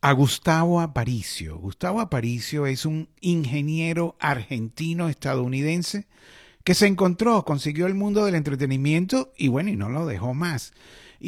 a 0.00 0.10
Gustavo 0.10 0.80
Aparicio. 0.80 1.56
Gustavo 1.56 2.00
Aparicio 2.00 2.66
es 2.66 2.84
un 2.84 3.08
ingeniero 3.20 4.16
argentino 4.18 5.08
estadounidense 5.08 6.06
que 6.64 6.74
se 6.74 6.88
encontró, 6.88 7.44
consiguió 7.44 7.86
el 7.86 7.94
mundo 7.94 8.24
del 8.24 8.34
entretenimiento 8.34 9.32
y 9.36 9.46
bueno, 9.46 9.70
y 9.70 9.76
no 9.76 9.88
lo 9.88 10.04
dejó 10.04 10.34
más 10.34 10.72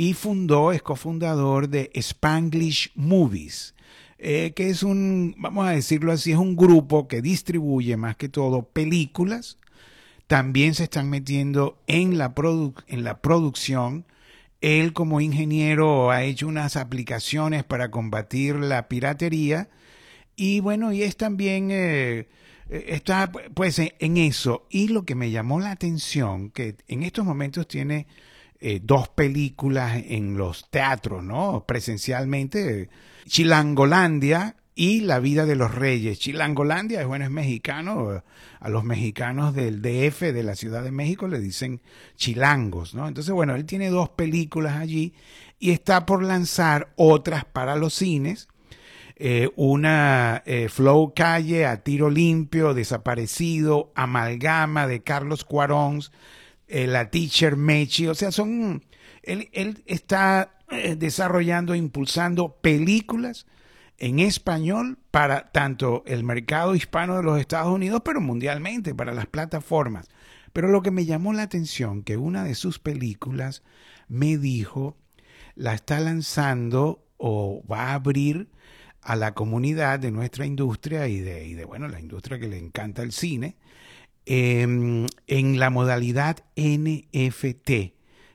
y 0.00 0.12
fundó, 0.12 0.71
es 0.71 0.81
cofundador 0.81 1.69
de 1.69 1.90
Spanglish 1.93 2.93
Movies, 2.95 3.75
eh, 4.19 4.52
que 4.55 4.71
es 4.71 4.85
un, 4.85 5.35
vamos 5.38 5.67
a 5.67 5.73
decirlo 5.73 6.12
así, 6.12 6.31
es 6.31 6.38
un 6.38 6.55
grupo 6.55 7.09
que 7.09 7.21
distribuye 7.21 7.97
más 7.97 8.14
que 8.14 8.28
todo 8.28 8.62
películas. 8.62 9.59
También 10.28 10.76
se 10.76 10.85
están 10.85 11.11
metiendo 11.11 11.83
en 11.88 12.17
la, 12.17 12.33
en 12.87 13.02
la 13.02 13.21
producción. 13.21 14.05
Él 14.61 14.93
como 14.93 15.21
ingeniero 15.21 16.12
ha 16.12 16.23
hecho 16.23 16.47
unas 16.47 16.76
aplicaciones 16.76 17.64
para 17.64 17.90
combatir 17.90 18.55
la 18.55 18.87
piratería. 18.87 19.69
Y 20.37 20.61
bueno, 20.61 20.93
y 20.93 21.02
es 21.02 21.17
también... 21.17 21.71
Eh, 21.73 22.28
está 22.71 23.33
pues 23.33 23.81
en 23.81 24.17
eso. 24.17 24.64
Y 24.71 24.88
lo 24.88 25.05
que 25.05 25.17
me 25.17 25.33
llamó 25.33 25.59
la 25.59 25.73
atención, 25.73 26.50
que 26.50 26.76
en 26.87 27.02
estos 27.02 27.25
momentos 27.25 27.67
tiene 27.67 28.07
eh, 28.61 28.81
dos 28.83 29.09
películas 29.09 30.03
en 30.07 30.37
los 30.37 30.69
teatros, 30.71 31.23
¿no? 31.23 31.65
Presencialmente, 31.67 32.88
Chilangolandia 33.27 34.57
y 34.75 35.00
La 35.00 35.19
vida 35.19 35.45
de 35.45 35.57
los 35.57 35.75
reyes. 35.75 36.21
Chilangolandia, 36.21 37.05
bueno, 37.07 37.25
es 37.25 37.31
mexicano, 37.31 38.23
a 38.61 38.69
los 38.69 38.85
mexicanos 38.85 39.55
del 39.55 39.83
DF, 39.83 40.33
de 40.33 40.43
la 40.43 40.55
Ciudad 40.55 40.85
de 40.85 40.93
México, 40.93 41.27
le 41.27 41.41
dicen 41.41 41.81
chilangos, 42.17 42.95
¿no? 42.95 43.09
Entonces, 43.09 43.33
bueno, 43.33 43.57
él 43.57 43.65
tiene 43.65 43.91
dos 43.91 44.09
películas 44.11 44.77
allí 44.77 45.15
y 45.59 45.71
está 45.71 46.07
por 46.07 46.23
lanzar 46.23 46.93
otras 46.97 47.45
para 47.45 47.77
los 47.77 47.95
cines. 47.95 48.49
Eh, 49.17 49.50
una 49.57 50.45
eh, 50.47 50.69
Flow 50.69 51.12
Calle 51.12 51.67
a 51.67 51.83
tiro 51.83 52.09
limpio, 52.09 52.73
desaparecido, 52.73 53.91
amalgama 53.97 54.87
de 54.87 55.03
Carlos 55.03 55.45
Cuarón, 55.45 56.03
eh, 56.69 56.87
la 56.87 57.11
teacher 57.11 57.57
Mechi, 57.57 58.07
o 58.07 58.15
sea, 58.15 58.31
son, 58.31 58.85
él, 59.23 59.49
él 59.53 59.83
está 59.87 60.59
eh, 60.71 60.97
desarrollando, 60.97 61.75
impulsando 61.75 62.57
películas 62.61 63.47
en 63.99 64.21
español 64.21 64.99
para 65.11 65.51
tanto 65.51 66.05
el 66.07 66.25
mercado 66.25 66.75
hispano 66.75 67.17
de 67.17 67.23
los 67.23 67.41
Estados 67.41 67.73
Unidos, 67.73 68.03
pero 68.05 68.21
mundialmente, 68.21 68.95
para 68.95 69.13
las 69.13 69.27
plataformas. 69.27 70.09
Pero 70.53 70.69
lo 70.69 70.83
que 70.83 70.91
me 70.91 71.05
llamó 71.05 71.33
la 71.33 71.43
atención, 71.43 72.03
que 72.03 72.17
una 72.17 72.45
de 72.45 72.55
sus 72.55 72.79
películas 72.79 73.63
me 74.09 74.39
dijo, 74.39 74.97
la 75.55 75.75
está 75.75 76.01
lanzando 76.01 77.05
o 77.17 77.65
va 77.71 77.89
a 77.91 77.95
abrir 77.95 78.49
a 79.01 79.17
la 79.17 79.35
comunidad 79.35 79.99
de 79.99 80.11
nuestra 80.11 80.47
industria 80.47 81.09
y 81.09 81.21
de, 81.21 81.47
y 81.47 81.55
de 81.55 81.65
bueno, 81.65 81.89
la 81.89 82.01
industria 82.01 82.39
que 82.39 82.49
le 82.49 82.59
encanta 82.59 83.03
el 83.03 83.13
cine, 83.13 83.57
Em, 84.30 85.06
en 85.26 85.58
la 85.58 85.70
modalidad 85.70 86.44
NFT, 86.54 87.94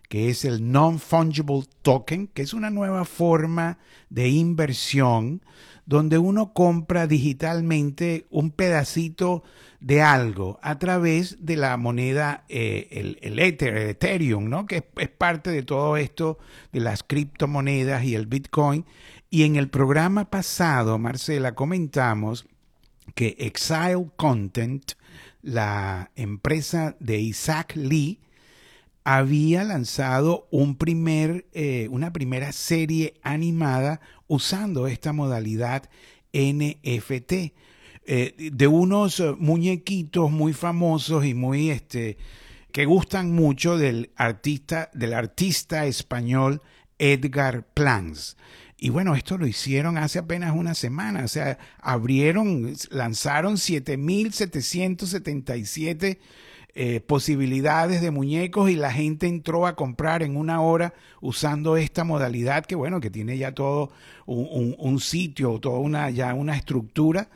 que 0.09 0.29
es 0.29 0.43
el 0.43 0.71
Non-Fungible 0.71 1.65
Token, 1.83 2.29
que 2.29 2.41
es 2.41 2.55
una 2.55 2.71
nueva 2.71 3.05
forma 3.05 3.77
de 4.09 4.27
inversión 4.29 5.43
donde 5.85 6.17
uno 6.17 6.51
compra 6.51 7.05
digitalmente 7.05 8.25
un 8.31 8.49
pedacito 8.49 9.43
de 9.81 10.01
algo 10.01 10.57
a 10.63 10.79
través 10.79 11.45
de 11.45 11.57
la 11.57 11.77
moneda, 11.77 12.43
eh, 12.49 12.87
el, 12.89 13.19
el, 13.21 13.37
Ethereum, 13.37 14.49
¿no? 14.49 14.65
que 14.65 14.83
es, 14.97 15.09
parte 15.09 15.51
de 15.51 15.61
todo 15.61 15.95
esto 15.97 16.39
de 16.71 16.79
las 16.79 17.03
criptomonedas 17.03 18.03
y 18.03 18.15
el 18.15 18.25
Bitcoin. 18.25 18.83
Y 19.29 19.43
en 19.43 19.57
el 19.57 19.69
programa 19.69 20.31
pasado, 20.31 20.97
Marcela, 20.97 21.53
comentamos 21.53 22.47
que 23.13 23.35
Exile 23.37 24.07
Content 24.15 24.93
la 25.43 26.11
empresa 26.15 26.95
de 26.99 27.19
Isaac 27.19 27.75
Lee 27.75 28.19
había 29.03 29.63
lanzado 29.63 30.47
un 30.49 30.77
primer, 30.77 31.45
eh, 31.53 31.87
una 31.91 32.11
primera 32.13 32.53
serie 32.53 33.15
animada 33.21 33.99
usando 34.27 34.87
esta 34.87 35.13
modalidad 35.13 35.89
NFT. 36.31 37.53
Eh, 38.05 38.49
de 38.51 38.67
unos 38.67 39.23
muñequitos 39.37 40.29
muy 40.29 40.51
famosos 40.51 41.25
y 41.25 41.33
muy 41.33 41.69
este 41.69 42.17
que 42.73 42.83
gustan 42.83 43.31
mucho 43.31 43.77
del 43.77 44.11
artista 44.17 44.89
del 44.93 45.13
artista 45.13 45.85
español 45.85 46.61
Edgar 46.97 47.65
Plans. 47.73 48.35
Y 48.83 48.89
bueno, 48.89 49.15
esto 49.15 49.37
lo 49.37 49.47
hicieron 49.47 49.97
hace 49.97 50.19
apenas 50.19 50.53
una 50.53 50.73
semana, 50.73 51.23
o 51.23 51.29
sea, 51.29 51.57
abrieron, 51.79 52.75
lanzaron 52.91 53.55
7.777 53.55 56.17
eh, 56.75 56.99
posibilidades 56.99 58.01
de 58.01 58.11
muñecos 58.11 58.69
y 58.69 58.75
la 58.75 58.91
gente 58.91 59.27
entró 59.27 59.67
a 59.67 59.77
comprar 59.77 60.21
en 60.21 60.35
una 60.35 60.59
hora 60.59 60.93
usando 61.21 61.77
esta 61.77 62.03
modalidad 62.03 62.65
que 62.65 62.75
bueno, 62.75 62.99
que 62.99 63.09
tiene 63.09 63.37
ya 63.37 63.53
todo 63.53 63.89
un, 64.25 64.75
un 64.77 64.99
sitio, 64.99 65.59
toda 65.59 65.79
una, 65.79 66.09
ya 66.09 66.33
una 66.33 66.57
estructura 66.57 67.29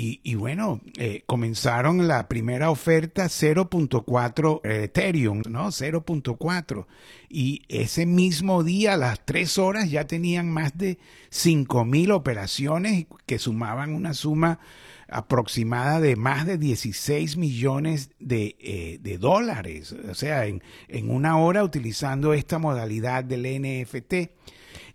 y, 0.00 0.36
bueno, 0.36 0.80
eh, 0.96 1.24
comenzaron 1.26 2.06
la 2.06 2.28
primera 2.28 2.70
oferta 2.70 3.24
0.4 3.24 4.60
eh, 4.62 4.84
Ethereum, 4.84 5.42
¿no? 5.48 5.72
0.4. 5.72 6.86
Y 7.28 7.62
ese 7.68 8.06
mismo 8.06 8.62
día, 8.62 8.94
a 8.94 8.96
las 8.96 9.24
tres 9.24 9.58
horas, 9.58 9.90
ya 9.90 10.06
tenían 10.06 10.50
más 10.50 10.78
de 10.78 10.98
5.000 11.32 12.12
operaciones 12.12 13.06
que 13.26 13.40
sumaban 13.40 13.92
una 13.92 14.14
suma 14.14 14.60
aproximada 15.08 16.00
de 16.00 16.14
más 16.14 16.46
de 16.46 16.58
16 16.58 17.36
millones 17.36 18.10
de, 18.20 18.54
eh, 18.60 18.98
de 19.02 19.18
dólares. 19.18 19.96
O 20.08 20.14
sea, 20.14 20.46
en, 20.46 20.62
en 20.86 21.10
una 21.10 21.38
hora 21.38 21.64
utilizando 21.64 22.34
esta 22.34 22.60
modalidad 22.60 23.24
del 23.24 23.42
NFT. 23.42 24.30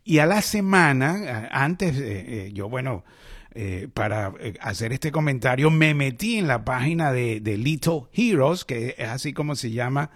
Y 0.05 0.19
a 0.19 0.25
la 0.25 0.41
semana, 0.41 1.49
antes, 1.51 2.53
yo, 2.53 2.69
bueno, 2.69 3.03
eh, 3.55 3.87
para 3.93 4.33
eh, 4.39 4.55
hacer 4.61 4.93
este 4.93 5.11
comentario, 5.11 5.69
me 5.69 5.93
metí 5.93 6.37
en 6.37 6.47
la 6.47 6.65
página 6.65 7.11
de, 7.11 7.39
Little 7.39 8.03
Heroes, 8.11 8.65
que 8.65 8.95
es 8.97 9.07
así 9.07 9.31
como 9.31 9.55
se 9.55 9.69
llama 9.69 10.09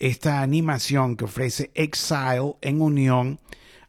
esta 0.00 0.42
animación 0.42 1.16
que 1.16 1.24
ofrece 1.24 1.70
Exile 1.74 2.54
en 2.62 2.80
unión 2.80 3.38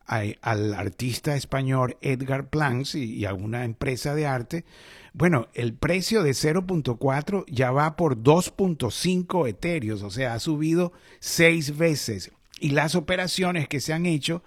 al 0.06 0.74
artista 0.74 1.36
español 1.36 1.98
Edgar 2.02 2.50
Plans 2.50 2.96
y, 2.96 3.26
a 3.26 3.34
una 3.34 3.64
empresa 3.64 4.14
de 4.14 4.28
arte. 4.28 4.66
Bueno, 5.14 5.48
el 5.54 5.74
precio 5.74 6.22
de 6.22 6.32
0.4 6.32 7.46
ya 7.48 7.72
va 7.72 7.96
por 7.96 8.18
2.5 8.18 9.48
etéreos, 9.48 10.04
o 10.04 10.12
sea, 10.12 10.34
ha 10.34 10.40
subido 10.40 10.92
seis 11.20 11.78
veces. 11.78 12.32
Y 12.60 12.72
las 12.72 12.94
operaciones 12.94 13.68
que 13.68 13.80
se 13.80 13.94
han 13.94 14.06
hecho 14.06 14.44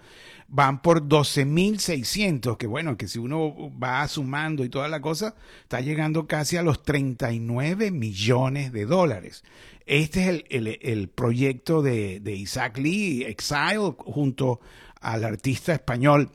van 0.47 0.81
por 0.81 1.07
12.600, 1.07 2.57
que 2.57 2.67
bueno, 2.67 2.97
que 2.97 3.07
si 3.07 3.19
uno 3.19 3.71
va 3.81 4.07
sumando 4.07 4.63
y 4.63 4.69
toda 4.69 4.87
la 4.87 5.01
cosa, 5.01 5.35
está 5.63 5.81
llegando 5.81 6.27
casi 6.27 6.57
a 6.57 6.63
los 6.63 6.83
39 6.83 7.91
millones 7.91 8.71
de 8.71 8.85
dólares. 8.85 9.43
Este 9.85 10.29
es 10.29 10.43
el, 10.81 11.09
proyecto 11.09 11.81
de, 11.81 12.21
Isaac 12.25 12.77
Lee, 12.77 13.23
Exile, 13.23 13.93
junto 13.97 14.59
al 14.99 15.23
artista 15.23 15.73
español. 15.73 16.31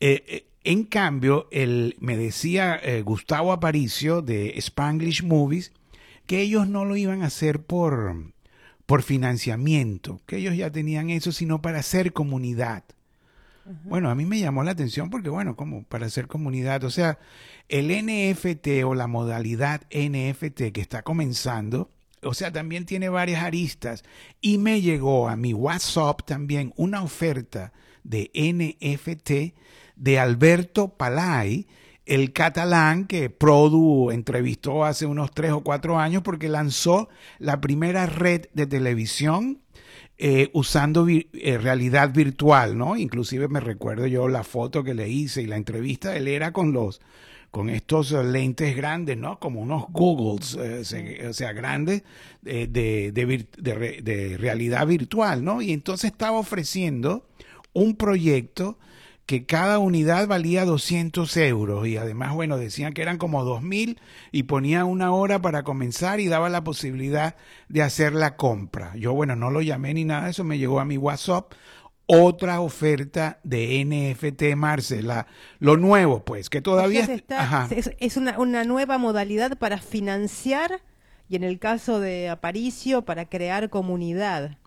Eh, 0.00 0.22
eh, 0.26 0.46
en 0.64 0.84
cambio, 0.84 1.48
el, 1.50 1.96
me 2.00 2.16
decía 2.16 2.76
eh, 2.82 3.02
Gustavo 3.02 3.52
Aparicio 3.52 4.22
de 4.22 4.58
Spanglish 4.58 5.22
Movies 5.22 5.72
que 6.26 6.40
ellos 6.40 6.68
no 6.68 6.84
lo 6.84 6.96
iban 6.96 7.22
a 7.22 7.26
hacer 7.26 7.62
por, 7.62 8.32
por 8.86 9.02
financiamiento, 9.02 10.20
que 10.26 10.38
ellos 10.38 10.56
ya 10.56 10.70
tenían 10.70 11.10
eso, 11.10 11.32
sino 11.32 11.60
para 11.60 11.80
hacer 11.80 12.12
comunidad. 12.12 12.84
Bueno, 13.84 14.10
a 14.10 14.14
mí 14.14 14.26
me 14.26 14.38
llamó 14.38 14.62
la 14.62 14.72
atención 14.72 15.08
porque, 15.08 15.30
bueno, 15.30 15.56
como 15.56 15.84
para 15.84 16.06
hacer 16.06 16.26
comunidad, 16.26 16.84
o 16.84 16.90
sea, 16.90 17.18
el 17.68 17.88
NFT 17.88 18.84
o 18.84 18.94
la 18.94 19.06
modalidad 19.06 19.82
NFT 19.90 20.72
que 20.72 20.80
está 20.80 21.02
comenzando, 21.02 21.90
o 22.22 22.34
sea, 22.34 22.52
también 22.52 22.84
tiene 22.84 23.08
varias 23.08 23.42
aristas. 23.42 24.04
Y 24.40 24.58
me 24.58 24.80
llegó 24.80 25.28
a 25.28 25.36
mi 25.36 25.54
WhatsApp 25.54 26.22
también 26.26 26.72
una 26.76 27.02
oferta 27.02 27.72
de 28.02 28.30
NFT 28.34 29.56
de 29.96 30.18
Alberto 30.18 30.88
Palay, 30.96 31.66
el 32.06 32.34
catalán 32.34 33.06
que 33.06 33.30
Produ 33.30 34.10
entrevistó 34.10 34.84
hace 34.84 35.06
unos 35.06 35.30
tres 35.32 35.52
o 35.52 35.62
cuatro 35.62 35.98
años 35.98 36.22
porque 36.22 36.48
lanzó 36.48 37.08
la 37.38 37.62
primera 37.62 38.04
red 38.04 38.46
de 38.52 38.66
televisión 38.66 39.63
eh, 40.16 40.50
usando 40.52 41.08
eh, 41.08 41.58
realidad 41.58 42.12
virtual, 42.12 42.78
¿no? 42.78 42.96
Inclusive 42.96 43.48
me 43.48 43.60
recuerdo 43.60 44.06
yo 44.06 44.28
la 44.28 44.44
foto 44.44 44.84
que 44.84 44.94
le 44.94 45.08
hice 45.08 45.42
y 45.42 45.46
la 45.46 45.56
entrevista, 45.56 46.16
él 46.16 46.28
era 46.28 46.52
con 46.52 46.72
los 46.72 47.00
con 47.50 47.70
estos 47.70 48.10
lentes 48.10 48.76
grandes, 48.76 49.16
¿no? 49.16 49.38
Como 49.38 49.60
unos 49.60 49.84
Googles, 49.90 50.56
eh, 50.60 51.26
o 51.28 51.32
sea, 51.32 51.52
grandes 51.52 52.02
de, 52.42 52.66
de, 52.66 53.12
de, 53.12 54.36
realidad 54.38 54.86
virtual, 54.88 55.44
¿no? 55.44 55.62
Y 55.62 55.72
entonces 55.72 56.10
estaba 56.10 56.38
ofreciendo 56.38 57.28
un 57.72 57.94
proyecto 57.94 58.76
que 59.26 59.46
cada 59.46 59.78
unidad 59.78 60.26
valía 60.26 60.64
200 60.64 61.36
euros 61.38 61.86
y 61.86 61.96
además, 61.96 62.34
bueno, 62.34 62.58
decían 62.58 62.92
que 62.92 63.02
eran 63.02 63.18
como 63.18 63.44
2.000 63.44 63.98
y 64.32 64.42
ponía 64.44 64.84
una 64.84 65.12
hora 65.12 65.40
para 65.40 65.62
comenzar 65.62 66.20
y 66.20 66.28
daba 66.28 66.50
la 66.50 66.64
posibilidad 66.64 67.36
de 67.68 67.82
hacer 67.82 68.12
la 68.12 68.36
compra. 68.36 68.94
Yo, 68.96 69.14
bueno, 69.14 69.34
no 69.34 69.50
lo 69.50 69.62
llamé 69.62 69.94
ni 69.94 70.04
nada, 70.04 70.28
eso 70.28 70.44
me 70.44 70.58
llegó 70.58 70.80
a 70.80 70.84
mi 70.84 70.98
WhatsApp. 70.98 71.52
Otra 72.06 72.60
oferta 72.60 73.40
de 73.44 73.82
NFT, 73.82 74.56
Marcela. 74.56 75.26
Lo 75.58 75.78
nuevo, 75.78 76.22
pues, 76.22 76.50
que 76.50 76.60
todavía... 76.60 77.08
es, 77.98 78.16
una, 78.18 78.38
una 78.38 78.64
nueva 78.64 78.98
modalidad 78.98 79.56
para 79.56 79.78
financiar 79.78 80.82
y 81.30 81.36
en 81.36 81.44
el 81.44 81.58
caso 81.58 82.00
de 82.00 82.28
Aparicio, 82.28 83.06
para 83.06 83.24
crear 83.24 83.70
comunidad. 83.70 84.58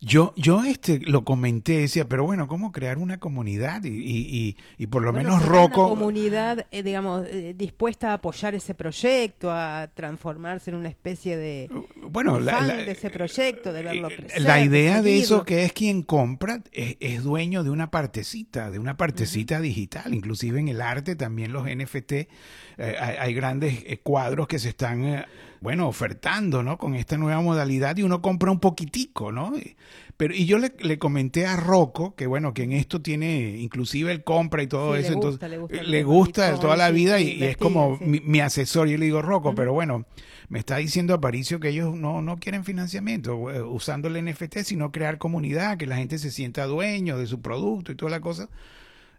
Yo, 0.00 0.34
yo 0.36 0.62
este 0.62 1.00
lo 1.00 1.24
comenté, 1.24 1.78
decía, 1.78 2.06
pero 2.06 2.24
bueno, 2.24 2.48
¿cómo 2.48 2.70
crear 2.70 2.98
una 2.98 3.18
comunidad? 3.18 3.82
Y, 3.84 3.88
y, 3.88 4.56
y, 4.76 4.86
por 4.88 5.02
lo 5.02 5.10
menos 5.10 5.42
Rocco. 5.42 5.86
Una 5.86 5.98
comunidad, 5.98 6.66
eh, 6.70 6.82
digamos, 6.82 7.26
eh, 7.26 7.54
dispuesta 7.56 8.10
a 8.10 8.14
apoyar 8.14 8.54
ese 8.54 8.74
proyecto, 8.74 9.50
a 9.50 9.88
transformarse 9.94 10.70
en 10.70 10.76
una 10.76 10.90
especie 10.90 11.38
de, 11.38 11.70
uh, 11.72 12.08
bueno, 12.10 12.38
fan 12.40 12.68
de 12.68 12.90
ese 12.90 13.08
proyecto, 13.08 13.72
de 13.72 13.82
verlo 13.82 14.10
eh, 14.10 14.16
crecer. 14.16 14.42
La 14.42 14.60
idea 14.60 15.00
de, 15.00 15.18
eso 15.18 15.44
que 15.44 15.64
es 15.64 15.72
quien 15.72 16.02
compra 16.02 16.62
es, 16.72 17.22
dueño 17.22 17.64
de 17.64 17.70
una 17.70 17.90
partecita, 17.90 18.70
de 18.70 18.78
una 18.78 18.98
partecita 18.98 19.60
digital. 19.60 20.12
Inclusive 20.12 20.60
en 20.60 20.68
el 20.68 20.82
arte 20.82 21.16
también 21.16 21.52
los 21.52 21.64
NFT, 21.64 22.12
hay, 22.76 23.16
hay, 23.18 23.34
grandes 23.34 23.82
cuadros 24.02 24.46
que 24.46 24.58
se 24.58 24.68
están 24.68 25.24
bueno, 25.60 25.88
ofertando, 25.88 26.62
¿no? 26.62 26.78
Con 26.78 26.94
esta 26.94 27.16
nueva 27.16 27.40
modalidad 27.40 27.96
y 27.96 28.02
uno 28.02 28.22
compra 28.22 28.50
un 28.50 28.60
poquitico, 28.60 29.32
¿no? 29.32 29.52
Pero, 30.16 30.34
y 30.34 30.46
yo 30.46 30.58
le, 30.58 30.72
le 30.80 30.98
comenté 30.98 31.46
a 31.46 31.56
Rocco, 31.56 32.14
que 32.14 32.26
bueno, 32.26 32.54
que 32.54 32.62
en 32.62 32.72
esto 32.72 33.02
tiene, 33.02 33.58
inclusive 33.58 34.12
el 34.12 34.24
compra 34.24 34.62
y 34.62 34.66
todo 34.66 34.96
eso, 34.96 35.12
entonces 35.12 35.50
le 35.86 36.04
gusta, 36.04 36.58
toda 36.58 36.76
la 36.76 36.90
vida 36.90 37.20
y, 37.20 37.42
es 37.44 37.56
como 37.56 37.98
mi, 38.00 38.40
asesor. 38.40 38.88
Yo 38.88 38.96
le 38.96 39.04
digo, 39.04 39.20
Rocco, 39.20 39.54
pero 39.54 39.74
bueno, 39.74 40.06
me 40.48 40.58
está 40.58 40.78
diciendo 40.78 41.12
Aparicio 41.12 41.60
que 41.60 41.68
ellos 41.68 41.94
no, 41.94 42.22
no 42.22 42.38
quieren 42.38 42.64
financiamiento 42.64 43.50
eh, 43.50 43.62
usando 43.62 44.08
el 44.08 44.24
NFT, 44.24 44.58
sino 44.58 44.90
crear 44.90 45.18
comunidad, 45.18 45.76
que 45.76 45.86
la 45.86 45.96
gente 45.96 46.18
se 46.18 46.30
sienta 46.30 46.64
dueño 46.64 47.18
de 47.18 47.26
su 47.26 47.42
producto 47.42 47.92
y 47.92 47.96
toda 47.96 48.10
la 48.10 48.20
cosa. 48.20 48.48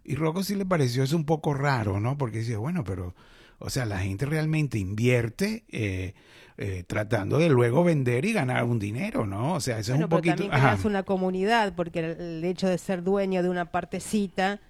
Y 0.04 0.16
Rocco 0.16 0.42
sí 0.42 0.56
le 0.56 0.64
pareció 0.64 1.04
eso 1.04 1.16
un 1.16 1.24
poco 1.24 1.54
raro, 1.54 2.00
¿no? 2.00 2.18
Porque 2.18 2.38
dice, 2.38 2.56
bueno, 2.56 2.82
pero 2.82 3.14
o 3.58 3.70
sea, 3.70 3.86
la 3.86 3.98
gente 3.98 4.26
realmente 4.26 4.78
invierte 4.78 5.64
eh, 5.68 6.14
eh, 6.56 6.84
tratando 6.86 7.38
de 7.38 7.48
luego 7.48 7.84
vender 7.84 8.24
y 8.24 8.32
ganar 8.32 8.64
un 8.64 8.78
dinero, 8.78 9.26
¿no? 9.26 9.54
O 9.54 9.60
sea, 9.60 9.78
eso 9.78 9.94
es 9.94 10.00
un 10.00 10.08
poquito... 10.08 10.36
También 10.36 10.50
creas 10.50 10.84
una 10.84 11.02
comunidad, 11.02 11.72
porque 11.74 12.00
el, 12.00 12.44
hecho 12.44 12.68
de 12.68 12.78
ser 12.78 13.02
dueño 13.02 13.42
de 13.42 13.48
una 13.48 13.66
partecita 13.66 14.60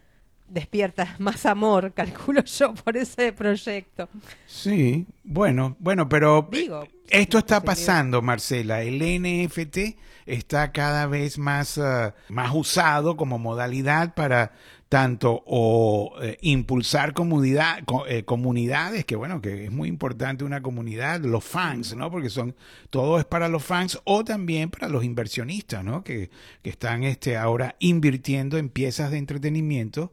despierta 0.48 1.16
más 1.18 1.46
amor, 1.46 1.92
calculo 1.94 2.42
yo, 2.44 2.74
por 2.74 2.96
ese 2.96 3.32
proyecto. 3.32 4.08
Sí, 4.46 5.06
bueno, 5.24 5.76
bueno, 5.78 6.08
pero 6.08 6.48
Digo, 6.50 6.86
esto 7.10 7.38
está 7.38 7.62
pasando, 7.62 8.22
Marcela. 8.22 8.82
El 8.82 8.98
NFT 8.98 9.96
está 10.26 10.72
cada 10.72 11.06
vez 11.06 11.38
más, 11.38 11.78
ah, 11.78 12.14
más 12.28 12.54
usado 12.54 13.16
como 13.16 13.38
modalidad 13.38 14.14
para 14.14 14.52
tanto 14.88 15.42
o 15.46 16.14
eh, 16.22 16.38
impulsar 16.40 17.12
comunidad, 17.12 17.80
eh, 18.08 18.24
comunidades, 18.24 19.04
que 19.04 19.16
bueno, 19.16 19.42
que 19.42 19.66
es 19.66 19.70
muy 19.70 19.88
importante 19.88 20.44
una 20.44 20.62
comunidad, 20.62 21.20
los 21.20 21.44
fans, 21.44 21.94
¿no? 21.94 22.10
Porque 22.10 22.30
son, 22.30 22.56
todo 22.88 23.18
es 23.18 23.26
para 23.26 23.48
los 23.48 23.62
fans 23.62 24.00
o 24.04 24.24
también 24.24 24.70
para 24.70 24.88
los 24.88 25.04
inversionistas, 25.04 25.84
¿no? 25.84 26.02
Que, 26.02 26.30
que 26.62 26.70
están 26.70 27.04
este, 27.04 27.36
ahora 27.36 27.76
invirtiendo 27.80 28.56
en 28.56 28.70
piezas 28.70 29.10
de 29.10 29.18
entretenimiento, 29.18 30.12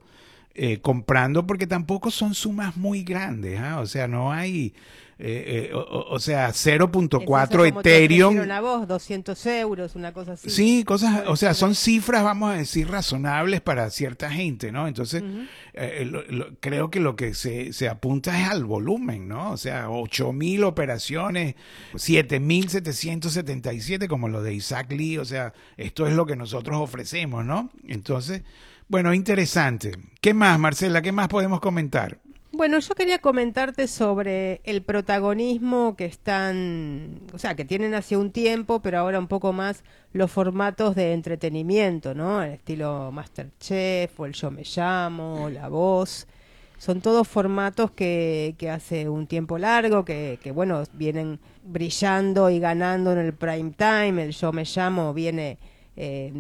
eh, 0.56 0.80
comprando, 0.80 1.46
porque 1.46 1.68
tampoco 1.68 2.12
son 2.12 2.34
sumas 2.34 2.78
muy 2.78 3.04
grandes, 3.04 3.60
¿ah? 3.60 3.80
O 3.80 3.86
sea, 3.86 4.08
no 4.08 4.32
hay 4.32 4.74
eh, 5.18 5.70
eh, 5.72 5.74
o, 5.74 6.20
sea, 6.20 6.50
0.4 6.50 7.68
Ethereum. 7.68 8.38
Una 8.38 8.60
voz, 8.60 8.86
200 8.86 9.46
euros, 9.46 9.96
una 9.96 10.12
cosa 10.12 10.34
así. 10.34 10.50
Sí, 10.50 10.84
cosas, 10.84 11.24
o 11.28 11.38
sea, 11.38 11.54
son 11.54 11.74
cifras, 11.74 12.22
vamos 12.22 12.52
a 12.52 12.56
decir, 12.56 12.90
razonables 12.90 13.62
para 13.62 13.90
cierta 13.92 14.30
gente, 14.30 14.74
¿no? 14.74 14.90
Entonces, 14.90 15.24
eh, 15.74 16.12
creo 16.60 16.92
que 16.92 17.00
lo 17.00 17.16
que 17.16 17.34
se, 17.34 17.72
se 17.72 17.88
apunta 17.88 18.42
es 18.42 18.50
al 18.50 18.66
volumen, 18.66 19.30
¿no? 19.30 19.52
O 19.52 19.58
sea, 19.58 19.88
8.000 19.88 20.66
operaciones, 20.66 21.56
7.777, 21.94 24.10
como 24.10 24.28
lo 24.28 24.44
de 24.44 24.54
Isaac 24.54 24.92
Lee, 24.92 25.18
o 25.18 25.24
sea, 25.24 25.54
esto 25.78 26.08
es 26.08 26.14
lo 26.14 26.26
que 26.26 26.36
nosotros 26.36 26.76
ofrecemos, 26.82 27.46
¿no? 27.46 27.70
Entonces, 27.88 28.42
bueno, 28.88 29.14
interesante. 29.14 29.94
¿Qué 30.22 30.34
más, 30.34 30.60
Marcela? 30.60 31.02
¿Qué 31.02 31.12
más 31.12 31.28
podemos 31.28 31.60
comentar? 31.60 32.20
Bueno, 32.58 32.80
yo 32.80 32.96
quería 32.96 33.20
comentarte 33.20 33.86
sobre 33.90 34.62
el 34.64 34.82
protagonismo 34.82 35.98
que 35.98 36.06
están, 36.06 37.20
o 37.34 37.38
sea, 37.38 37.54
que 37.54 37.66
tienen 37.66 37.94
hace 37.94 38.16
un 38.16 38.32
tiempo, 38.32 38.80
pero 38.82 39.00
ahora 39.00 39.20
un 39.20 39.28
poco 39.28 39.52
más 39.52 39.84
los 40.14 40.32
formatos 40.32 40.96
de 40.96 41.12
entretenimiento, 41.12 42.16
¿no? 42.16 42.42
El 42.42 42.54
estilo 42.54 43.12
Masterchef 43.12 44.18
o 44.18 44.26
el 44.26 44.32
Yo 44.32 44.52
Me 44.52 44.64
Llamo, 44.64 45.50
La 45.50 45.68
Voz. 45.68 46.28
Son 46.78 47.02
todos 47.02 47.28
formatos 47.28 47.92
que, 47.92 48.56
que 48.58 48.70
hace 48.70 49.10
un 49.10 49.28
tiempo 49.28 49.58
largo, 49.58 50.06
que, 50.06 50.40
que, 50.42 50.52
bueno, 50.52 50.84
vienen 50.94 51.42
brillando 51.66 52.50
y 52.50 52.60
ganando 52.60 53.12
en 53.12 53.18
el 53.18 53.34
prime 53.34 53.74
time. 53.78 54.24
El 54.24 54.32
Yo 54.32 54.54
Me 54.54 54.64
Llamo 54.64 55.14
viene 55.14 55.58
eh, 55.98 56.32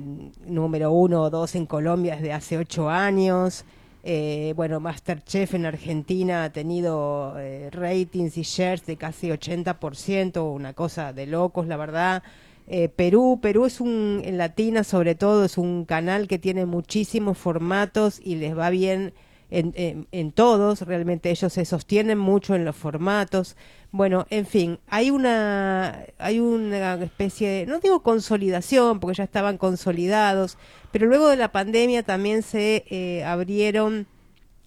número 0.45 0.91
uno 0.91 1.23
o 1.23 1.29
dos 1.29 1.55
en 1.55 1.65
Colombia 1.65 2.15
desde 2.15 2.33
hace 2.33 2.57
ocho 2.57 2.89
años. 2.89 3.65
Eh, 4.07 4.53
bueno, 4.55 4.79
Masterchef 4.79 5.55
en 5.55 5.65
Argentina 5.65 6.43
ha 6.43 6.51
tenido 6.51 7.33
eh, 7.39 7.71
ratings 7.71 8.37
y 8.37 8.43
shares 8.43 8.85
de 8.85 8.97
casi 8.97 9.29
80%, 9.29 10.53
una 10.53 10.73
cosa 10.73 11.11
de 11.11 11.25
locos, 11.25 11.65
la 11.65 11.75
verdad. 11.75 12.21
Eh, 12.67 12.87
Perú, 12.89 13.39
Perú 13.41 13.65
es 13.65 13.81
un, 13.81 14.21
en 14.23 14.37
Latina 14.37 14.83
sobre 14.83 15.15
todo, 15.15 15.45
es 15.45 15.57
un 15.57 15.85
canal 15.85 16.27
que 16.27 16.37
tiene 16.37 16.65
muchísimos 16.67 17.37
formatos 17.37 18.21
y 18.23 18.35
les 18.35 18.55
va 18.55 18.69
bien 18.69 19.13
en, 19.51 20.07
en, 20.11 20.31
todos, 20.31 20.81
realmente 20.81 21.29
ellos 21.29 21.53
se 21.53 21.65
sostienen 21.65 22.17
mucho 22.17 22.55
en 22.55 22.65
los 22.65 22.75
formatos. 22.75 23.55
Bueno, 23.91 24.25
en 24.29 24.45
fin, 24.45 24.79
hay 24.87 25.11
una, 25.11 26.05
hay 26.17 26.39
una 26.39 26.95
especie 26.95 27.49
de, 27.49 27.65
no 27.65 27.79
digo 27.79 28.01
consolidación, 28.01 28.99
porque 28.99 29.17
ya 29.17 29.23
estaban 29.23 29.57
consolidados, 29.57 30.57
pero 30.91 31.05
luego 31.05 31.29
de 31.29 31.37
la 31.37 31.51
pandemia 31.51 32.03
también 32.03 32.41
se 32.41 32.85
eh, 32.89 33.23
abrieron 33.23 34.07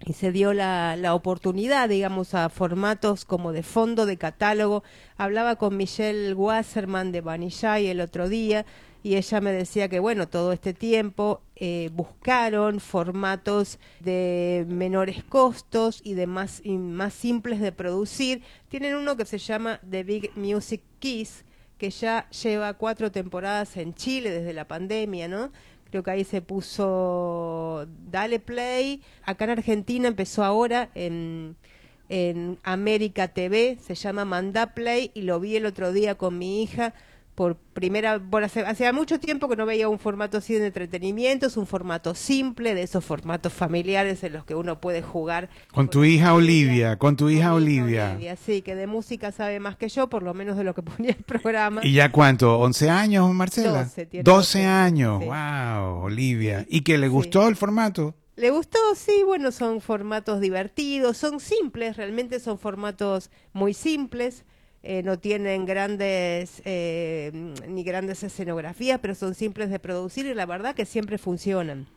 y 0.07 0.12
se 0.12 0.31
dio 0.31 0.55
la, 0.55 0.97
la, 0.97 1.14
oportunidad, 1.14 1.88
digamos, 1.88 2.35
a 2.35 2.49
formatos 2.49 3.25
como 3.25 3.53
de 3.53 3.64
fondo 3.64 4.07
de 4.07 4.17
catálogo. 4.17 4.85
Hablaba 5.17 5.57
con 5.57 5.77
Michelle 5.77 6.35
Wasserman 6.35 7.11
de 7.11 7.21
Banishai 7.21 7.88
el 7.88 8.01
otro 8.01 8.29
día 8.29 8.64
y 9.03 9.17
ella 9.17 9.41
me 9.41 9.53
decía 9.53 9.89
que, 9.89 10.01
bueno, 10.01 10.29
todo 10.29 10.53
este 10.53 10.75
tiempo 10.75 11.41
eh, 11.57 11.91
buscaron 11.93 12.81
formatos 12.81 13.79
de 14.01 14.67
menores 14.69 15.23
costos 15.23 16.01
y 16.03 16.15
de 16.15 16.27
más, 16.27 16.63
más 16.65 17.15
simples 17.15 17.61
de 17.61 17.71
producir. 17.71 18.43
Tienen 18.69 18.97
uno 18.97 19.17
que 19.17 19.25
se 19.25 19.39
llama 19.39 19.81
The 19.89 20.03
Big 20.03 20.33
Music 20.37 20.83
Kiss, 20.99 21.45
que 21.79 21.91
ya 21.91 22.29
lleva 22.31 22.75
cuatro 22.75 23.13
temporadas 23.13 23.77
en 23.77 23.95
Chile 23.95 24.31
desde 24.31 24.53
la 24.53 24.67
pandemia, 24.67 25.29
¿no? 25.29 25.53
Creo 25.91 26.03
que 26.03 26.11
ahí 26.11 26.25
se 26.25 26.43
puso 26.43 27.87
Dale 28.11 28.41
Play. 28.41 29.01
Acá 29.23 29.45
en 29.45 29.51
Argentina 29.51 30.09
empezó 30.09 30.45
ahora 30.45 30.91
en, 30.95 31.57
en 32.09 32.59
América 32.65 33.29
TV, 33.29 33.79
se 33.81 33.95
llama 33.95 34.25
Manda 34.25 34.75
Play 34.75 35.13
y 35.15 35.23
lo 35.23 35.39
vi 35.39 35.57
el 35.57 35.67
otro 35.67 35.93
día 35.93 36.17
con 36.17 36.37
mi 36.37 36.63
hija 36.63 36.95
por 37.38 37.55
primera, 37.55 38.18
por 38.18 38.42
hace, 38.42 38.62
hacía 38.62 38.92
mucho 38.92 39.20
tiempo 39.20 39.48
que 39.48 39.55
no 39.55 39.64
veía 39.64 39.88
un 39.88 40.01
formato 40.01 40.38
así 40.38 40.55
de 40.55 40.66
entretenimiento, 40.66 41.46
es 41.46 41.57
un 41.57 41.68
formato 41.68 42.16
simple, 42.16 42.74
de 42.74 42.83
esos 42.83 43.05
formatos 43.05 43.53
familiares 43.53 44.24
en 44.24 44.33
los 44.33 44.44
que 44.44 44.57
uno 44.57 44.81
puede 44.81 45.03
jugar. 45.03 45.48
Con, 45.70 45.88
tu 45.88 46.03
hija 46.03 46.35
Olivia, 46.35 46.98
con 46.98 47.14
tu 47.14 47.31
hija 47.31 47.55
Olivia. 47.55 48.18
Sí, 48.44 48.61
que 48.62 48.74
de 48.74 48.88
música 48.88 49.31
sabe 49.31 49.61
más 49.61 49.77
que 49.77 49.88
yo, 49.88 50.09
por 50.09 50.24
lo 50.24 50.35
menos 50.35 50.57
de 50.57 50.64
lo 50.64 50.74
que 50.74 50.83
ponía 50.96 51.12
el 51.12 51.22
programa. 51.22 51.81
¿Y 51.85 51.92
ya 51.92 52.11
cuánto? 52.11 52.59
¿11 52.61 52.88
años, 52.88 53.33
Marcela? 53.33 53.85
12, 53.85 54.09
12, 54.24 54.64
años, 54.66 55.24
wow, 55.24 56.03
Olivia. 56.03 56.66
¿Y 56.68 56.81
que 56.81 56.98
le 56.98 57.07
gustó 57.07 57.46
el 57.46 57.55
formato? 57.55 58.16
Le 58.35 58.51
gustó, 58.51 58.81
sí, 58.96 59.22
bueno, 59.24 59.53
son 59.53 59.81
formatos 59.81 60.40
divertidos, 60.40 61.16
son 61.16 61.38
simples, 61.38 61.96
realmente 61.96 62.40
son 62.40 62.59
formatos 62.59 63.31
muy 63.53 63.74
simples. 63.74 64.44
Eh, 64.83 65.03
no 65.03 65.19
tienen 65.19 65.67
grandes 65.67 66.62
eh, 66.64 67.33
ni 67.67 67.83
grandes 67.83 68.23
escenografías, 68.23 69.01
pero 69.01 69.14
son 69.14 69.35
simples 69.35 69.71
de 69.71 69.81
producir 69.81 70.27
y 70.27 70.35
la 70.35 70.47
verdad 70.47 70.75
que 70.75 70.87
siempre 70.87 71.19
funcionan. 71.19 71.88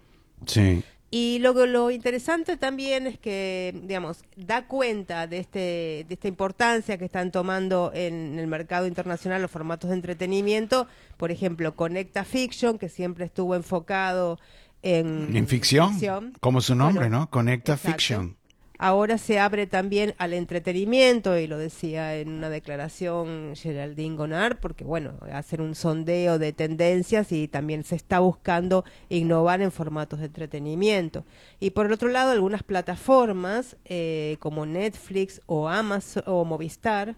Sí. 0.46 0.84
Y 1.12 1.39
lo, 1.39 1.54
lo 1.65 1.91
interesante 1.91 2.58
también 2.58 3.06
es 3.06 3.20
que, 3.20 3.78
digamos, 3.84 4.24
da 4.38 4.65
cuenta 4.65 5.28
de, 5.28 5.39
este, 5.39 6.06
de 6.08 6.08
esta 6.10 6.30
importancia 6.30 6.98
que 6.98 7.06
están 7.06 7.32
tomando 7.32 7.91
en 7.94 8.39
el 8.39 8.48
mercado 8.48 8.88
internacional 8.88 9.41
los 9.41 9.52
formatos 9.52 9.89
de 9.89 9.98
entretenimiento. 9.98 10.88
Por 11.17 11.30
ejemplo, 11.30 11.76
Conecta 11.76 12.24
Fiction, 12.24 12.80
que 12.80 12.88
siempre 12.88 13.26
estuvo 13.26 13.56
enfocado 13.56 14.39
en, 14.82 15.36
¿En 15.36 15.48
ficción, 15.48 15.94
como 16.39 16.62
su 16.62 16.76
nombre, 16.76 17.10
¿no? 17.10 17.30
Conecta 17.30 17.78
Fiction 17.78 18.38
ahora 18.82 19.20
se 19.20 19.39
abre 19.39 19.67
también 19.67 20.15
al 20.17 20.34
entretenimiento, 20.34 21.38
y 21.38 21.46
lo 21.46 21.60
decía 21.60 22.17
en 22.17 22.30
una 22.30 22.50
declaración 22.50 23.54
Geraldine 23.56 24.15
Gonard, 24.15 24.58
porque 24.58 24.84
bueno, 24.84 25.13
hacer 25.32 25.62
un 25.62 25.76
sondeo 25.76 26.39
de 26.39 26.52
tendencias 26.52 27.32
y 27.32 27.48
también 27.48 27.84
se 27.84 27.96
está 27.96 28.20
buscando 28.20 28.84
innovar 29.08 29.62
en 29.62 29.72
formatos 29.72 30.20
de 30.20 30.26
entretenimiento. 30.26 31.26
Y 31.60 31.70
por 31.70 31.86
el 31.86 31.94
otro 31.94 32.10
lado, 32.10 32.32
algunas 32.32 32.63
plataformas 32.63 33.78
eh, 33.86 34.38
como 34.39 34.65
Netflix 34.65 35.41
o 35.46 35.70
Amazon 35.70 36.24
o 36.26 36.44
Movistar, 36.44 37.15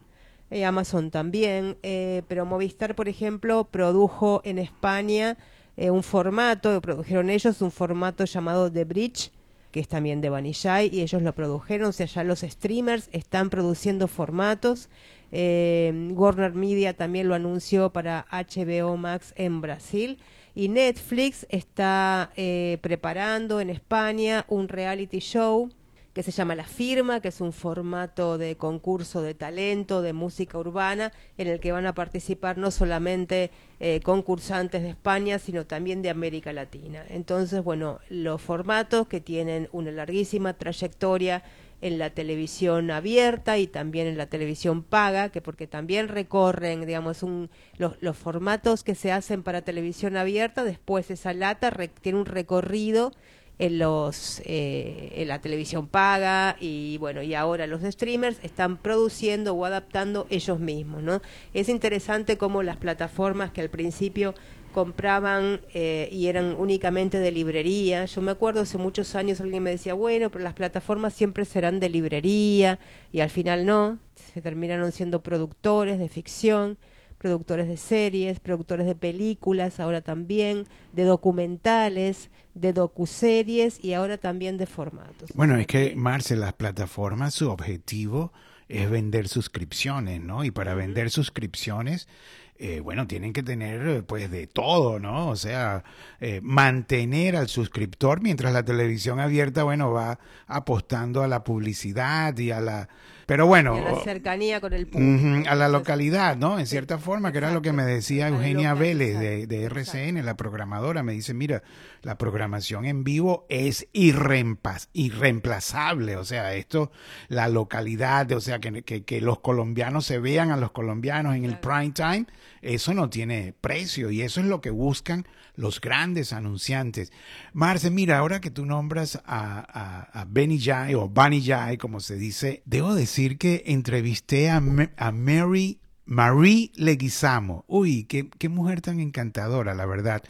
eh, 0.51 0.65
Amazon 0.65 1.11
también, 1.11 1.77
eh, 1.81 2.23
pero 2.27 2.45
Movistar, 2.45 2.93
por 2.93 3.07
ejemplo, 3.07 3.63
produjo 3.63 4.41
en 4.43 4.59
España 4.59 5.37
un 5.77 6.03
formato, 6.03 6.79
produjeron 6.81 7.31
ellos 7.31 7.61
un 7.61 7.71
formato 7.71 8.25
llamado 8.25 8.71
The 8.71 8.83
Bridge, 8.83 9.31
que 9.73 9.79
es 9.79 9.87
también 9.87 10.21
de 10.21 10.29
Vanillay, 10.29 10.89
y 10.93 11.01
ellos 11.01 11.23
lo 11.23 11.33
produjeron, 11.33 11.89
o 11.89 11.91
sea, 11.91 12.05
ya 12.05 12.23
los 12.23 12.41
streamers 12.41 13.09
están 13.11 13.49
produciendo 13.49 14.07
formatos. 14.07 14.87
Eh, 15.31 16.11
Warner 16.11 16.53
Media 16.53 16.93
también 16.93 17.27
lo 17.27 17.33
anunció 17.33 17.91
para 17.91 18.27
HBO 18.31 18.95
Max 18.97 19.33
en 19.35 19.61
Brasil. 19.61 20.19
Y 20.53 20.69
Netflix 20.69 21.47
está 21.49 22.31
eh, 22.35 22.77
preparando 22.81 23.59
en 23.59 23.71
España 23.71 24.45
un 24.47 24.67
reality 24.67 25.17
show 25.17 25.71
que 26.13 26.23
se 26.23 26.31
llama 26.31 26.55
La 26.55 26.63
Firma, 26.63 27.19
que 27.21 27.29
es 27.29 27.41
un 27.41 27.53
formato 27.53 28.37
de 28.37 28.55
concurso 28.55 29.21
de 29.21 29.33
talento, 29.33 30.01
de 30.01 30.13
música 30.13 30.57
urbana, 30.57 31.11
en 31.37 31.47
el 31.47 31.59
que 31.59 31.71
van 31.71 31.87
a 31.87 31.95
participar 31.95 32.57
no 32.57 32.69
solamente 32.69 33.49
eh, 33.79 33.99
concursantes 34.03 34.83
de 34.83 34.89
España, 34.89 35.39
sino 35.39 35.65
también 35.65 36.01
de 36.03 36.11
América 36.11 36.53
Latina. 36.53 37.03
Entonces, 37.09 37.63
bueno, 37.63 37.99
los 38.09 38.41
formatos 38.41 39.07
que 39.07 39.21
tienen 39.21 39.69
una 39.71 39.91
larguísima 39.91 40.53
trayectoria 40.53 41.43
en 41.81 41.97
la 41.97 42.11
televisión 42.11 42.91
abierta 42.91 43.57
y 43.57 43.67
también 43.67 44.07
en 44.07 44.17
la 44.17 44.27
televisión 44.27 44.83
paga, 44.83 45.29
que 45.29 45.41
porque 45.41 45.67
también 45.67 46.07
recorren, 46.07 46.85
digamos, 46.85 47.23
un, 47.23 47.49
los, 47.77 48.01
los 48.01 48.15
formatos 48.15 48.85
que 48.85 48.95
se 48.95 49.11
hacen 49.11 49.43
para 49.43 49.63
televisión 49.63 50.15
abierta, 50.15 50.63
después 50.63 51.11
esa 51.11 51.33
lata 51.33 51.71
tiene 52.01 52.19
un 52.19 52.25
recorrido 52.25 53.11
en 53.59 53.77
los 53.79 54.41
eh, 54.45 55.13
en 55.15 55.27
la 55.27 55.39
televisión 55.39 55.87
paga 55.87 56.55
y 56.59 56.97
bueno 56.97 57.21
y 57.21 57.35
ahora 57.35 57.67
los 57.67 57.81
streamers 57.81 58.37
están 58.41 58.77
produciendo 58.77 59.53
o 59.53 59.65
adaptando 59.65 60.25
ellos 60.29 60.59
mismos 60.59 61.03
no 61.03 61.21
es 61.53 61.69
interesante 61.69 62.37
cómo 62.37 62.63
las 62.63 62.77
plataformas 62.77 63.51
que 63.51 63.61
al 63.61 63.69
principio 63.69 64.33
compraban 64.73 65.61
eh, 65.73 66.09
y 66.11 66.27
eran 66.27 66.55
únicamente 66.57 67.19
de 67.19 67.31
librería. 67.31 68.05
Yo 68.05 68.21
me 68.21 68.31
acuerdo 68.31 68.61
hace 68.61 68.77
muchos 68.77 69.15
años 69.15 69.39
alguien 69.39 69.63
me 69.63 69.69
decía, 69.69 69.93
bueno, 69.93 70.29
pero 70.29 70.43
las 70.43 70.53
plataformas 70.53 71.13
siempre 71.13 71.45
serán 71.45 71.79
de 71.79 71.87
librería 71.87 72.79
y 73.13 73.21
al 73.21 73.29
final 73.29 73.65
no, 73.65 73.99
se 74.33 74.41
terminaron 74.41 74.91
siendo 74.91 75.21
productores 75.21 75.99
de 75.99 76.09
ficción 76.09 76.77
productores 77.23 77.69
de 77.69 77.77
series, 77.77 78.41
productores 78.41 78.85
de 78.85 78.95
películas, 78.95 79.79
ahora 79.79 80.01
también 80.01 80.67
de 80.91 81.05
documentales, 81.05 82.29
de 82.53 82.73
docuseries 82.73 83.81
y 83.81 83.93
ahora 83.93 84.17
también 84.17 84.57
de 84.57 84.65
formatos. 84.65 85.31
Bueno, 85.33 85.55
es 85.55 85.65
que, 85.65 85.95
Marce, 85.95 86.35
las 86.35 86.51
plataformas, 86.51 87.33
su 87.33 87.49
objetivo 87.49 88.33
es 88.67 88.89
vender 88.89 89.29
suscripciones, 89.29 90.19
¿no? 90.19 90.43
Y 90.43 90.51
para 90.51 90.75
vender 90.75 91.09
suscripciones, 91.11 92.09
eh, 92.57 92.81
bueno, 92.81 93.07
tienen 93.07 93.31
que 93.31 93.41
tener 93.41 94.05
pues 94.05 94.29
de 94.29 94.45
todo, 94.45 94.99
¿no? 94.99 95.29
O 95.29 95.37
sea, 95.37 95.85
eh, 96.19 96.41
mantener 96.43 97.37
al 97.37 97.47
suscriptor 97.47 98.21
mientras 98.21 98.51
la 98.51 98.65
televisión 98.65 99.21
abierta, 99.21 99.63
bueno, 99.63 99.93
va 99.93 100.19
apostando 100.47 101.23
a 101.23 101.29
la 101.29 101.45
publicidad 101.45 102.37
y 102.37 102.51
a 102.51 102.59
la 102.59 102.89
pero 103.25 103.47
bueno. 103.47 103.75
a 103.75 103.81
la 103.81 104.03
cercanía 104.03 104.61
con 104.61 104.73
el 104.73 104.87
público. 104.87 105.49
a 105.49 105.55
la 105.55 105.69
localidad, 105.69 106.37
¿no? 106.37 106.59
En 106.59 106.67
cierta 106.67 106.97
forma, 106.97 107.31
que 107.31 107.39
era 107.39 107.51
lo 107.51 107.61
que 107.61 107.73
me 107.73 107.83
decía 107.83 108.27
Eugenia 108.27 108.73
Vélez 108.73 109.19
de, 109.19 109.47
de 109.47 109.63
RCN, 109.65 110.25
la 110.25 110.35
programadora. 110.35 111.03
Me 111.03 111.13
dice, 111.13 111.33
mira, 111.33 111.63
la 112.03 112.17
programación 112.17 112.85
en 112.85 113.03
vivo 113.03 113.45
es 113.49 113.87
irreemplazable. 113.93 116.17
O 116.17 116.25
sea, 116.25 116.53
esto, 116.53 116.91
la 117.29 117.47
localidad, 117.47 118.31
o 118.33 118.41
sea, 118.41 118.59
que, 118.59 118.83
que, 118.83 119.21
los 119.21 119.39
colombianos 119.39 120.05
se 120.05 120.19
vean 120.19 120.51
a 120.51 120.57
los 120.57 120.71
colombianos 120.71 121.35
en 121.35 121.45
el 121.45 121.57
prime 121.59 121.91
time, 121.91 122.25
eso 122.61 122.93
no 122.93 123.09
tiene 123.09 123.53
precio 123.59 124.11
y 124.11 124.21
eso 124.21 124.41
es 124.41 124.47
lo 124.47 124.59
que 124.59 124.69
buscan 124.69 125.25
los 125.55 125.79
grandes 125.79 126.33
anunciantes. 126.33 127.13
Marce, 127.53 127.89
mira, 127.89 128.17
ahora 128.17 128.41
que 128.41 128.51
tú 128.51 128.65
nombras 128.65 129.21
a, 129.25 130.09
a, 130.13 130.25
Benny 130.25 130.59
Jai 130.59 130.95
o 130.95 131.07
Bunny 131.07 131.45
Jai, 131.45 131.77
como 131.77 131.99
se 131.99 132.15
dice, 132.15 132.63
debo 132.65 132.95
decir 132.95 133.22
que 133.37 133.63
entrevisté 133.65 134.49
a, 134.49 134.61
a 134.97 135.11
Mary 135.11 135.79
Marie 136.05 136.71
Leguizamo. 136.75 137.63
Uy, 137.67 138.03
qué, 138.05 138.29
qué, 138.37 138.49
mujer 138.49 138.81
tan 138.81 138.99
encantadora, 138.99 139.73
la 139.73 139.85
verdad. 139.85 140.23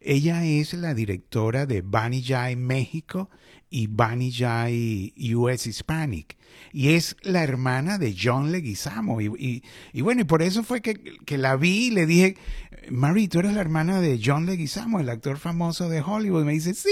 Ella 0.00 0.44
es 0.44 0.72
la 0.74 0.94
directora 0.94 1.66
de 1.66 1.82
Bunny 1.82 2.22
Jai 2.22 2.56
México 2.56 3.28
y 3.68 3.88
Bunny 3.88 4.32
Jai 4.32 5.12
US 5.34 5.66
Hispanic. 5.66 6.36
Y 6.72 6.90
es 6.90 7.16
la 7.22 7.42
hermana 7.42 7.98
de 7.98 8.16
John 8.18 8.52
Leguizamo. 8.52 9.20
Y, 9.20 9.62
y, 9.92 10.00
bueno, 10.00 10.22
y 10.22 10.24
por 10.24 10.42
eso 10.42 10.62
fue 10.62 10.80
que, 10.80 10.94
que, 11.26 11.38
la 11.38 11.56
vi 11.56 11.88
y 11.88 11.90
le 11.90 12.06
dije, 12.06 12.36
Marie, 12.90 13.28
tú 13.28 13.40
eres 13.40 13.52
la 13.52 13.60
hermana 13.60 14.00
de 14.00 14.20
John 14.24 14.46
Leguizamo, 14.46 15.00
el 15.00 15.10
actor 15.10 15.38
famoso 15.38 15.88
de 15.88 16.00
Hollywood. 16.00 16.42
Y 16.42 16.46
me 16.46 16.52
dice, 16.52 16.74
sí. 16.74 16.88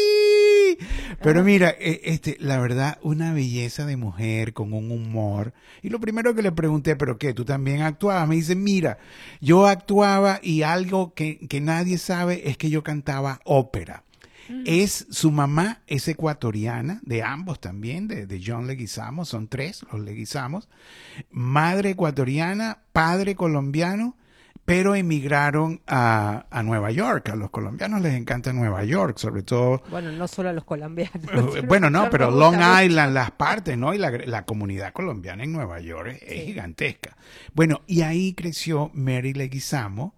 Pero 1.22 1.42
mira, 1.44 1.70
e, 1.78 2.00
este, 2.04 2.36
la 2.40 2.58
verdad, 2.58 2.98
una 3.02 3.32
belleza 3.32 3.86
de 3.86 3.96
mujer 3.96 4.52
con 4.52 4.72
un 4.72 4.90
humor. 4.90 5.52
Y 5.82 5.88
lo 5.88 6.00
primero 6.00 6.34
que 6.34 6.42
le 6.42 6.52
pregunté, 6.52 6.96
¿pero 6.96 7.18
qué? 7.18 7.34
¿Tú 7.34 7.44
también 7.44 7.82
actuabas? 7.82 8.28
Me 8.28 8.36
dice, 8.36 8.54
mira, 8.54 8.98
yo 9.40 9.66
actuaba 9.66 10.40
y 10.42 10.62
algo 10.62 11.14
que, 11.14 11.38
que 11.48 11.60
nadie 11.60 11.98
sabe 11.98 12.48
es 12.48 12.56
que 12.56 12.70
yo 12.70 12.82
cantaba 12.82 13.40
ópera. 13.44 14.02
Es 14.64 15.06
su 15.10 15.32
mamá 15.32 15.80
es 15.88 16.06
ecuatoriana, 16.06 17.00
de 17.02 17.24
ambos 17.24 17.60
también, 17.60 18.06
de, 18.06 18.26
de, 18.26 18.40
John 18.44 18.68
Leguizamo, 18.68 19.24
son 19.24 19.48
tres 19.48 19.84
los 19.90 20.00
Leguizamos. 20.00 20.68
Madre 21.30 21.90
ecuatoriana, 21.90 22.78
padre 22.92 23.34
colombiano, 23.34 24.16
pero 24.66 24.94
emigraron 24.94 25.80
a, 25.86 26.44
a, 26.50 26.62
Nueva 26.62 26.90
York. 26.90 27.30
A 27.30 27.36
los 27.36 27.50
colombianos 27.50 28.02
les 28.02 28.14
encanta 28.14 28.52
Nueva 28.52 28.84
York, 28.84 29.16
sobre 29.16 29.42
todo. 29.42 29.82
Bueno, 29.90 30.12
no 30.12 30.28
solo 30.28 30.50
a 30.50 30.52
los 30.52 30.64
colombianos. 30.64 31.56
Eh, 31.56 31.60
bueno, 31.66 31.88
no, 31.88 32.10
pero 32.10 32.30
Long 32.30 32.56
Island, 32.84 33.14
las 33.14 33.30
partes, 33.30 33.78
¿no? 33.78 33.94
Y 33.94 33.98
la, 33.98 34.10
la 34.10 34.44
comunidad 34.44 34.92
colombiana 34.92 35.44
en 35.44 35.52
Nueva 35.52 35.80
York 35.80 36.18
es, 36.20 36.44
gigantesca. 36.44 37.16
Bueno, 37.54 37.80
y 37.86 38.02
ahí 38.02 38.34
creció 38.34 38.90
Mary 38.92 39.32
Leguizamo 39.32 40.14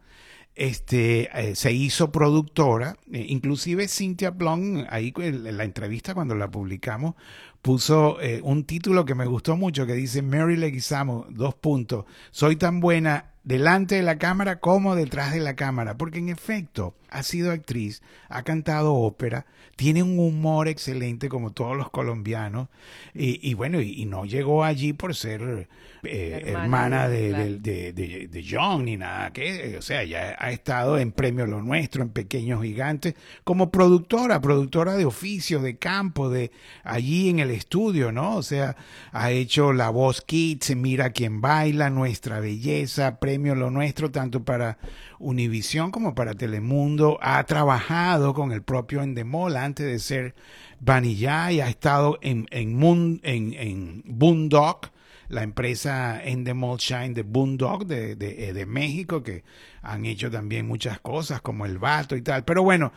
este, 0.58 1.30
eh, 1.32 1.54
se 1.54 1.72
hizo 1.72 2.10
productora, 2.10 2.96
eh, 3.12 3.24
inclusive 3.28 3.86
Cynthia 3.86 4.30
Blong, 4.30 4.86
ahí 4.90 5.14
en 5.18 5.56
la 5.56 5.62
entrevista 5.62 6.14
cuando 6.14 6.34
la 6.34 6.50
publicamos, 6.50 7.14
puso 7.62 8.20
eh, 8.20 8.40
un 8.42 8.64
título 8.64 9.04
que 9.04 9.14
me 9.14 9.24
gustó 9.24 9.56
mucho 9.56 9.86
que 9.86 9.92
dice 9.92 10.20
Mary 10.20 10.56
Leguizamo, 10.56 11.26
dos 11.30 11.54
puntos, 11.54 12.06
soy 12.32 12.56
tan 12.56 12.80
buena 12.80 13.34
delante 13.44 13.94
de 13.94 14.02
la 14.02 14.18
cámara 14.18 14.60
como 14.60 14.94
detrás 14.94 15.32
de 15.32 15.40
la 15.40 15.56
cámara, 15.56 15.96
porque 15.96 16.18
en 16.18 16.28
efecto 16.28 16.94
ha 17.10 17.22
sido 17.22 17.50
actriz, 17.50 18.02
ha 18.28 18.42
cantado 18.42 18.94
ópera, 18.94 19.46
tiene 19.76 20.02
un 20.02 20.18
humor 20.18 20.68
excelente 20.68 21.28
como 21.28 21.52
todos 21.52 21.76
los 21.76 21.90
colombianos, 21.90 22.68
y, 23.14 23.54
bueno, 23.54 23.80
y, 23.80 24.04
no 24.04 24.24
llegó 24.24 24.64
allí 24.64 24.92
por 24.92 25.14
ser 25.14 25.68
eh, 26.02 26.42
hermana, 26.46 27.08
de, 27.08 27.58
de, 27.58 28.46
John 28.48 28.84
ni 28.84 28.96
nada, 28.96 29.32
que, 29.32 29.76
o 29.78 29.82
sea, 29.82 30.04
ya 30.04 30.36
ha 30.38 30.50
estado 30.50 30.98
en 30.98 31.12
Premio 31.12 31.46
Lo 31.46 31.62
Nuestro, 31.62 32.02
en 32.02 32.10
Pequeños 32.10 32.62
Gigantes, 32.62 33.14
como 33.44 33.70
productora, 33.70 34.40
productora 34.40 34.96
de 34.96 35.04
oficios, 35.04 35.62
de 35.62 35.78
campo, 35.78 36.28
de 36.28 36.50
allí 36.84 37.30
en 37.30 37.38
el 37.38 37.50
estudio, 37.50 38.12
¿no? 38.12 38.36
O 38.36 38.42
sea, 38.42 38.76
ha 39.12 39.30
hecho 39.30 39.72
La 39.72 39.90
Voz 39.90 40.20
Kids, 40.20 40.76
Mira 40.76 41.10
quién 41.10 41.40
baila, 41.40 41.90
Nuestra 41.90 42.40
Belleza, 42.40 43.18
Premio 43.18 43.37
Lo 43.42 43.70
Nuestro, 43.70 44.10
tanto 44.10 44.44
para 44.44 44.78
Univisión 45.18 45.90
como 45.90 46.14
para 46.14 46.34
Telemundo, 46.34 47.18
ha 47.20 47.42
trabajado 47.44 48.34
con 48.34 48.52
el 48.52 48.62
propio 48.62 49.02
Endemol 49.02 49.56
antes 49.56 49.86
de 49.86 49.98
ser 49.98 50.34
Vanillay, 50.80 51.60
ha 51.60 51.68
estado 51.68 52.18
en, 52.22 52.46
en, 52.50 53.20
en, 53.22 53.54
en 53.54 54.02
Boondock, 54.06 54.90
la 55.28 55.42
empresa 55.42 56.22
Endemol 56.22 56.78
Shine 56.78 57.14
de 57.14 57.22
Boondock 57.22 57.84
de, 57.84 58.16
de, 58.16 58.52
de, 58.52 58.66
México, 58.66 59.22
que 59.22 59.44
han 59.82 60.06
hecho 60.06 60.30
también 60.30 60.66
muchas 60.66 61.00
cosas 61.00 61.40
como 61.42 61.66
el 61.66 61.78
vato 61.78 62.16
y 62.16 62.22
tal. 62.22 62.44
Pero 62.44 62.62
bueno, 62.62 62.92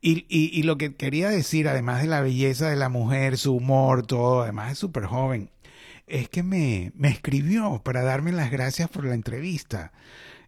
y, 0.00 0.26
y, 0.28 0.58
y 0.58 0.62
lo 0.62 0.78
que 0.78 0.94
quería 0.94 1.28
decir, 1.28 1.68
además 1.68 2.02
de 2.02 2.08
la 2.08 2.20
belleza 2.20 2.68
de 2.68 2.76
la 2.76 2.88
mujer, 2.88 3.38
su 3.38 3.54
humor, 3.56 4.06
todo, 4.06 4.42
además 4.42 4.72
es 4.72 4.78
súper 4.78 5.06
joven, 5.06 5.50
es 6.06 6.28
que 6.28 6.42
me, 6.42 6.92
me 6.94 7.08
escribió 7.08 7.80
para 7.84 8.02
darme 8.02 8.32
las 8.32 8.50
gracias 8.50 8.88
por 8.88 9.04
la 9.04 9.14
entrevista. 9.14 9.92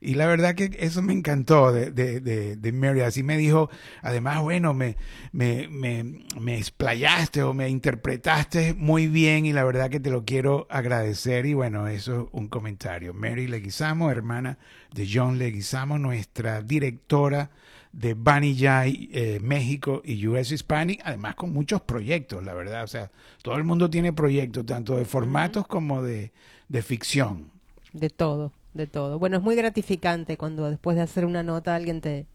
Y 0.00 0.14
la 0.14 0.26
verdad 0.26 0.54
que 0.54 0.76
eso 0.78 1.00
me 1.00 1.14
encantó 1.14 1.72
de, 1.72 1.90
de, 1.90 2.20
de, 2.56 2.72
Mary. 2.72 3.00
Así 3.00 3.22
me 3.22 3.38
dijo, 3.38 3.70
además, 4.02 4.42
bueno, 4.42 4.74
me, 4.74 4.96
me, 5.32 5.68
me, 5.68 6.26
me, 6.38 6.58
explayaste 6.58 7.42
o 7.42 7.54
me 7.54 7.68
interpretaste 7.70 8.74
muy 8.74 9.06
bien 9.06 9.46
y 9.46 9.52
la 9.52 9.64
verdad 9.64 9.88
que 9.88 10.00
te 10.00 10.10
lo 10.10 10.24
quiero 10.24 10.66
agradecer. 10.70 11.46
Y 11.46 11.54
bueno, 11.54 11.88
eso 11.88 12.22
es 12.22 12.28
un 12.32 12.48
comentario. 12.48 13.14
Mary 13.14 13.46
Leguizamo, 13.46 14.10
hermana 14.10 14.58
de 14.92 15.08
John 15.10 15.38
Leguizamo, 15.38 15.98
nuestra 15.98 16.60
directora 16.60 17.50
de 17.96 18.14
Bunny 18.14 18.56
Jai, 18.56 19.08
eh, 19.12 19.40
México 19.42 20.02
y 20.04 20.26
US 20.26 20.52
Hispanic, 20.52 21.00
además 21.04 21.34
con 21.34 21.52
muchos 21.52 21.80
proyectos, 21.82 22.44
la 22.44 22.54
verdad. 22.54 22.84
O 22.84 22.88
sea, 22.88 23.10
todo 23.42 23.56
el 23.56 23.64
mundo 23.64 23.88
tiene 23.88 24.12
proyectos, 24.12 24.66
tanto 24.66 24.96
de 24.96 25.04
formatos 25.04 25.66
como 25.66 26.02
de, 26.02 26.32
de 26.68 26.82
ficción. 26.82 27.50
De 27.92 28.10
todo 28.10 28.52
de 28.76 28.86
todo. 28.86 29.18
Bueno, 29.18 29.38
es 29.38 29.42
muy 29.42 29.56
gratificante 29.56 30.36
cuando 30.36 30.70
después 30.70 30.96
de 30.96 31.02
hacer 31.02 31.24
una 31.24 31.42
nota 31.42 31.74
alguien 31.74 32.00
te, 32.00 32.26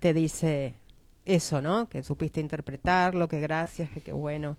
te 0.00 0.12
dice 0.12 0.74
eso, 1.24 1.62
¿no? 1.62 1.88
Que 1.88 2.02
supiste 2.02 2.40
interpretarlo, 2.40 3.28
que 3.28 3.40
gracias, 3.40 3.90
que 3.90 4.00
qué 4.00 4.12
bueno. 4.12 4.56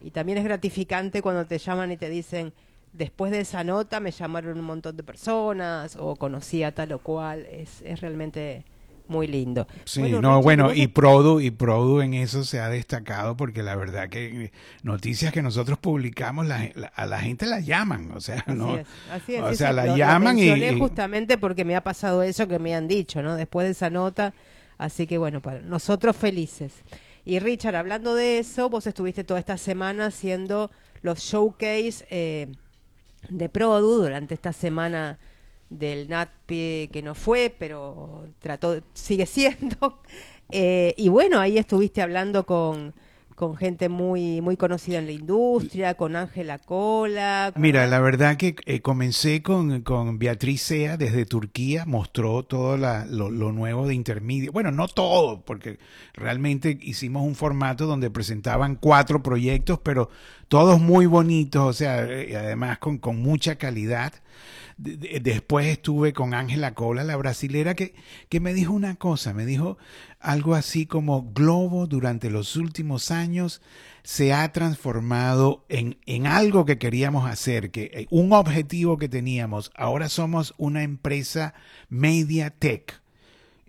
Y 0.00 0.10
también 0.12 0.38
es 0.38 0.44
gratificante 0.44 1.22
cuando 1.22 1.46
te 1.46 1.58
llaman 1.58 1.92
y 1.92 1.96
te 1.96 2.08
dicen, 2.08 2.52
después 2.92 3.32
de 3.32 3.40
esa 3.40 3.64
nota 3.64 4.00
me 4.00 4.10
llamaron 4.10 4.58
un 4.58 4.64
montón 4.64 4.96
de 4.96 5.02
personas 5.02 5.96
o 5.96 6.16
conocí 6.16 6.62
a 6.62 6.74
tal 6.74 6.92
o 6.92 6.98
cual. 7.00 7.46
Es, 7.46 7.82
es 7.82 8.00
realmente 8.00 8.64
muy 9.10 9.26
lindo. 9.26 9.66
Sí, 9.84 10.02
no, 10.02 10.40
bueno, 10.40 10.72
y 10.72 10.86
Produ, 10.86 11.40
y 11.40 11.50
Produ 11.50 12.00
en 12.00 12.14
eso 12.14 12.44
se 12.44 12.60
ha 12.60 12.68
destacado 12.68 13.36
porque 13.36 13.62
la 13.62 13.76
verdad 13.76 14.08
que 14.08 14.52
noticias 14.82 15.32
que 15.32 15.42
nosotros 15.42 15.78
publicamos 15.78 16.46
a 16.48 17.06
la 17.06 17.18
gente 17.20 17.46
la 17.46 17.60
llaman, 17.60 18.12
o 18.12 18.20
sea, 18.20 18.44
no, 18.46 18.78
así 19.10 19.34
es, 19.34 19.42
o 19.42 19.54
sea, 19.54 19.72
la 19.72 19.96
llaman 19.96 20.38
y, 20.38 20.78
justamente 20.78 21.36
porque 21.36 21.64
me 21.64 21.76
ha 21.76 21.82
pasado 21.82 22.22
eso 22.22 22.48
que 22.48 22.58
me 22.58 22.74
han 22.74 22.88
dicho, 22.88 23.22
¿no? 23.22 23.36
Después 23.36 23.66
de 23.66 23.72
esa 23.72 23.90
nota, 23.90 24.32
así 24.78 25.06
que 25.06 25.18
bueno, 25.18 25.42
para 25.42 25.60
nosotros 25.60 26.16
felices. 26.16 26.72
Y 27.24 27.38
Richard, 27.38 27.76
hablando 27.76 28.14
de 28.14 28.38
eso, 28.38 28.70
vos 28.70 28.86
estuviste 28.86 29.24
toda 29.24 29.40
esta 29.40 29.58
semana 29.58 30.06
haciendo 30.06 30.70
los 31.02 31.18
showcase 31.18 32.06
eh, 32.10 32.48
de 33.28 33.48
Produ 33.48 34.02
durante 34.02 34.34
esta 34.34 34.52
semana 34.52 35.18
del 35.70 36.08
NATPE 36.08 36.90
que 36.92 37.02
no 37.02 37.14
fue, 37.14 37.54
pero 37.56 38.26
trató, 38.40 38.82
sigue 38.92 39.26
siendo. 39.26 40.02
Eh, 40.52 40.94
y 40.96 41.08
bueno, 41.08 41.38
ahí 41.38 41.58
estuviste 41.58 42.02
hablando 42.02 42.44
con, 42.44 42.92
con 43.40 43.56
gente 43.56 43.88
muy 43.88 44.42
muy 44.42 44.56
conocida 44.58 44.98
en 44.98 45.06
la 45.06 45.12
industria, 45.12 45.94
con 45.94 46.14
Ángela 46.14 46.58
Cola. 46.58 47.52
Mira, 47.56 47.86
la 47.86 48.00
verdad 48.00 48.36
que 48.36 48.54
eh, 48.66 48.82
comencé 48.82 49.42
con, 49.42 49.80
con, 49.80 50.18
Beatriz 50.18 50.60
Sea 50.60 50.98
desde 50.98 51.24
Turquía, 51.24 51.86
mostró 51.86 52.42
todo 52.42 52.76
lo, 52.76 53.30
lo, 53.30 53.52
nuevo 53.52 53.86
de 53.86 53.94
intermedio. 53.94 54.52
Bueno, 54.52 54.72
no 54.72 54.88
todo, 54.88 55.40
porque 55.42 55.78
realmente 56.12 56.78
hicimos 56.82 57.22
un 57.22 57.34
formato 57.34 57.86
donde 57.86 58.10
presentaban 58.10 58.74
cuatro 58.74 59.22
proyectos, 59.22 59.78
pero 59.82 60.10
todos 60.50 60.80
muy 60.80 61.06
bonitos, 61.06 61.62
o 61.62 61.72
sea, 61.72 62.04
eh, 62.04 62.36
además 62.36 62.78
con, 62.78 62.98
con 62.98 63.22
mucha 63.22 63.54
calidad 63.54 64.12
después 64.80 65.66
estuve 65.66 66.12
con 66.12 66.32
Ángela 66.32 66.74
Cola, 66.74 67.04
la 67.04 67.16
brasilera, 67.16 67.74
que, 67.74 67.94
que 68.28 68.40
me 68.40 68.54
dijo 68.54 68.72
una 68.72 68.94
cosa, 68.96 69.34
me 69.34 69.44
dijo 69.44 69.76
algo 70.18 70.54
así 70.54 70.86
como 70.86 71.30
Globo 71.32 71.86
durante 71.86 72.30
los 72.30 72.56
últimos 72.56 73.10
años 73.10 73.60
se 74.02 74.32
ha 74.32 74.50
transformado 74.52 75.64
en, 75.68 75.98
en 76.06 76.26
algo 76.26 76.64
que 76.64 76.78
queríamos 76.78 77.30
hacer, 77.30 77.70
que 77.70 77.90
eh, 77.92 78.06
un 78.10 78.32
objetivo 78.32 78.96
que 78.96 79.08
teníamos. 79.08 79.70
Ahora 79.76 80.08
somos 80.08 80.54
una 80.56 80.82
empresa 80.82 81.52
media 81.90 82.50
tech 82.50 82.99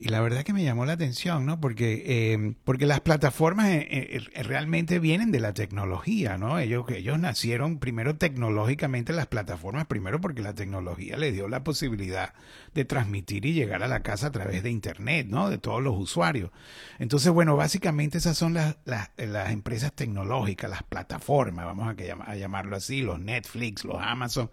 y 0.02 0.10
la 0.10 0.20
verdad 0.20 0.42
que 0.42 0.52
me 0.52 0.64
llamó 0.64 0.84
la 0.88 0.94
atención, 0.94 1.46
¿no? 1.46 1.62
Porque, 1.62 2.34
em, 2.34 2.56
porque 2.64 2.88
las 2.88 3.02
plataformas 3.02 3.68
eh, 3.68 3.88
eh, 3.92 4.44
realmente 4.44 4.98
vienen 4.98 5.32
de 5.32 5.40
la 5.40 5.54
tecnología, 5.54 6.40
¿no? 6.40 6.58
Ellos, 6.58 6.86
ellos 6.90 7.20
nacieron 7.20 7.78
primero 7.78 8.16
tecnológicamente 8.16 9.14
las 9.14 9.28
plataformas, 9.28 9.86
primero 9.86 10.20
porque 10.20 10.42
la 10.42 10.56
tecnología 10.56 11.18
le 11.18 11.32
dio 11.32 11.48
la 11.48 11.64
posibilidad 11.64 12.34
de 12.74 12.84
transmitir 12.84 13.46
y 13.46 13.54
llegar 13.54 13.84
a 13.84 13.88
la 13.88 14.02
casa 14.02 14.28
a 14.28 14.32
través 14.32 14.64
de 14.64 14.72
Internet, 14.72 15.28
¿no? 15.30 15.52
De 15.52 15.60
todos 15.60 15.84
los 15.84 15.96
usuarios. 15.96 16.50
Entonces, 16.98 17.32
bueno, 17.32 17.56
básicamente 17.56 18.18
esas 18.18 18.36
son 18.36 18.56
las, 18.56 18.78
las, 18.86 19.12
las 19.18 19.52
empresas 19.52 19.94
tecnológicas, 19.94 20.68
las 20.68 20.82
plataformas, 20.82 21.68
vamos 21.68 21.88
a, 21.88 22.32
a 22.32 22.36
llamarlo 22.36 22.76
así, 22.76 23.04
los 23.04 23.20
Netflix, 23.20 23.86
los 23.86 23.98
Amazon. 24.02 24.50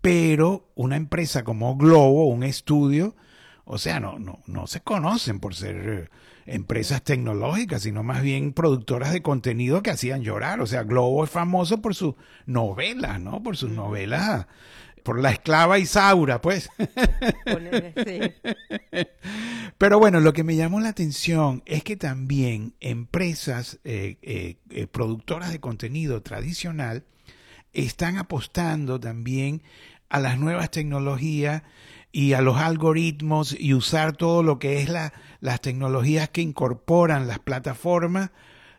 Pero 0.00 0.70
una 0.74 0.96
empresa 0.96 1.44
como 1.44 1.76
Globo, 1.76 2.28
un 2.28 2.44
estudio, 2.44 3.14
o 3.64 3.78
sea, 3.78 4.00
no, 4.00 4.18
no, 4.18 4.40
no 4.46 4.66
se 4.66 4.80
conocen 4.80 5.40
por 5.40 5.54
ser 5.54 5.88
eh, 5.88 6.08
empresas 6.46 7.02
tecnológicas, 7.02 7.82
sino 7.82 8.02
más 8.02 8.22
bien 8.22 8.52
productoras 8.52 9.12
de 9.12 9.22
contenido 9.22 9.82
que 9.82 9.90
hacían 9.90 10.22
llorar. 10.22 10.60
O 10.60 10.66
sea, 10.66 10.82
Globo 10.82 11.24
es 11.24 11.30
famoso 11.30 11.80
por 11.80 11.94
sus 11.94 12.14
novelas, 12.46 13.20
¿no? 13.20 13.42
Por 13.42 13.56
sus 13.56 13.70
novelas, 13.70 14.46
por 15.02 15.20
la 15.20 15.30
esclava 15.30 15.78
Isaura, 15.78 16.40
pues. 16.40 16.68
Pero 19.78 19.98
bueno, 19.98 20.20
lo 20.20 20.32
que 20.32 20.44
me 20.44 20.56
llamó 20.56 20.80
la 20.80 20.88
atención 20.90 21.62
es 21.66 21.84
que 21.84 21.96
también 21.96 22.74
empresas 22.80 23.78
eh, 23.84 24.16
eh, 24.22 24.86
productoras 24.88 25.52
de 25.52 25.60
contenido 25.60 26.22
tradicional 26.22 27.04
están 27.72 28.18
apostando 28.18 28.98
también 29.00 29.62
a 30.08 30.20
las 30.20 30.38
nuevas 30.38 30.70
tecnologías 30.70 31.62
y 32.12 32.32
a 32.32 32.40
los 32.40 32.56
algoritmos 32.56 33.56
y 33.58 33.74
usar 33.74 34.16
todo 34.16 34.42
lo 34.42 34.58
que 34.58 34.80
es 34.82 34.88
la, 34.88 35.12
las 35.40 35.60
tecnologías 35.60 36.28
que 36.28 36.42
incorporan 36.42 37.28
las 37.28 37.38
plataformas 37.38 38.30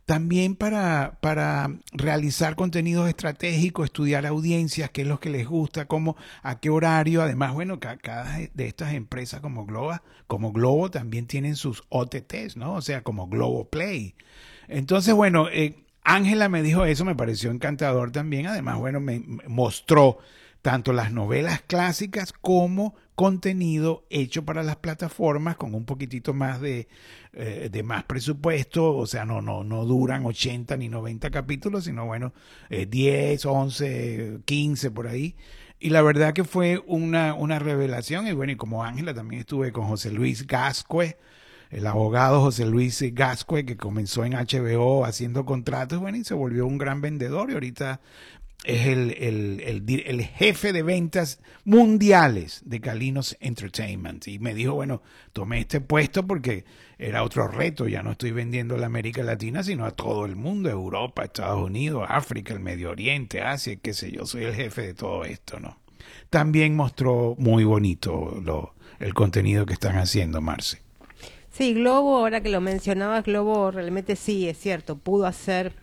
también 0.06 0.56
para, 0.56 1.19
para 1.21 1.69
realizar 1.93 2.56
contenidos 2.56 3.08
estratégicos, 3.08 3.86
estudiar 3.86 4.25
audiencias, 4.25 4.89
qué 4.89 5.04
es 5.04 5.08
lo 5.08 5.21
que 5.21 5.30
les 5.30 5.47
gusta, 5.47 5.86
cómo, 5.86 6.17
a 6.43 6.60
qué 6.60 6.69
horario. 6.69 7.21
Además, 7.21 7.54
bueno, 7.54 7.80
cada 7.80 8.38
de 8.54 8.67
estas 8.67 8.93
empresas 8.93 9.39
como 9.39 9.65
Globo, 9.65 9.93
como 10.27 10.51
Globo 10.51 10.91
también 10.91 11.27
tienen 11.27 11.56
sus 11.56 11.84
OTTs, 11.89 12.58
¿no? 12.58 12.73
O 12.73 12.82
sea, 12.82 13.04
como 13.04 13.27
Globo 13.27 13.69
Play. 13.69 14.15
Entonces, 14.67 15.13
bueno, 15.13 15.47
eh, 15.49 15.77
Ángela 16.03 16.49
me 16.49 16.63
dijo 16.63 16.85
eso, 16.85 17.05
me 17.05 17.15
pareció 17.15 17.51
encantador 17.51 18.11
también. 18.11 18.47
Además, 18.47 18.77
bueno, 18.77 18.99
me 18.99 19.23
mostró 19.47 20.17
tanto 20.61 20.93
las 20.93 21.11
novelas 21.11 21.61
clásicas 21.61 22.33
como 22.33 22.95
contenido 23.15 24.05
hecho 24.09 24.45
para 24.45 24.63
las 24.63 24.77
plataformas 24.77 25.55
con 25.55 25.75
un 25.75 25.85
poquitito 25.85 26.33
más 26.33 26.61
de, 26.61 26.87
eh, 27.33 27.69
de 27.71 27.83
más 27.83 28.03
presupuesto, 28.03 28.95
o 28.95 29.05
sea, 29.05 29.25
no, 29.25 29.41
no, 29.41 29.63
no 29.63 29.85
duran 29.85 30.25
80 30.25 30.77
ni 30.77 30.87
90 30.89 31.29
capítulos, 31.29 31.85
sino 31.85 32.05
bueno, 32.05 32.33
10, 32.69 33.45
11, 33.45 34.39
15 34.45 34.91
por 34.91 35.07
ahí. 35.07 35.35
Y 35.79 35.89
la 35.89 36.03
verdad 36.03 36.33
que 36.33 36.43
fue 36.43 36.81
una, 36.85 37.33
una 37.33 37.57
revelación, 37.57 38.27
y 38.27 38.33
bueno, 38.33 38.51
y 38.51 38.55
como 38.55 38.83
Ángela 38.83 39.13
también 39.15 39.41
estuve 39.41 39.71
con 39.71 39.87
José 39.87 40.11
Luis 40.11 40.45
Gascue, 40.45 41.17
el 41.71 41.88
abogado 41.88 42.41
José 42.41 42.65
Luis 42.65 43.01
Gascue, 43.13 43.65
que 43.65 43.77
comenzó 43.77 44.25
en 44.25 44.34
HBO 44.34 45.05
haciendo 45.05 45.45
contratos, 45.45 45.99
bueno, 45.99 46.17
y 46.17 46.23
se 46.23 46.34
volvió 46.34 46.67
un 46.67 46.77
gran 46.77 47.01
vendedor 47.01 47.49
y 47.49 47.53
ahorita 47.53 48.01
es 48.63 48.88
el, 48.88 49.12
el, 49.17 50.01
el, 50.05 50.23
jefe 50.23 50.71
de 50.71 50.84
ventas 50.84 51.39
mundiales 51.63 52.62
de 52.65 52.79
Calinos 52.79 53.36
Entertainment. 53.39 54.27
Y 54.27 54.38
me 54.38 54.53
dijo, 54.53 54.73
bueno, 54.73 55.01
tomé 55.34 55.60
este 55.60 55.81
puesto 55.81 56.27
porque 56.27 56.65
era 56.99 57.23
otro 57.23 57.47
reto, 57.47 57.88
ya 57.88 58.03
no 58.03 58.12
estoy 58.12 58.31
vendiendo 58.31 58.75
a 58.75 58.77
la 58.77 58.86
América 58.86 59.23
Latina, 59.23 59.63
sino 59.63 59.86
a 59.86 59.91
todo 59.91 60.25
el 60.25 60.36
mundo, 60.36 60.69
Europa, 60.69 61.23
Estados 61.23 61.63
Unidos, 61.63 62.05
África, 62.07 62.53
el 62.53 62.60
Medio 62.60 62.91
Oriente, 62.91 63.41
Asia, 63.41 63.77
qué 63.77 63.93
sé 63.93 64.12
yo, 64.12 64.25
soy 64.25 64.43
el 64.43 64.53
jefe 64.53 64.84
de 64.84 64.93
todo 64.93 65.25
esto, 65.25 65.60
¿no? 65.60 65.79
También 66.29 66.75
mostró 66.75 67.36
muy 67.39 67.63
bonito 67.63 68.39
lo, 68.43 68.75
el 68.99 69.13
contenido 69.13 69.65
que 69.65 69.73
están 69.73 69.97
haciendo, 69.97 70.41
Marce. 70.41 70.81
Sí, 71.51 71.73
Globo, 71.73 72.15
ahora 72.15 72.41
que 72.41 72.49
lo 72.49 72.61
mencionabas, 72.61 73.25
Globo 73.25 73.71
realmente 73.71 74.15
sí, 74.15 74.47
es 74.47 74.57
cierto, 74.57 74.95
pudo 74.97 75.25
hacer 75.25 75.73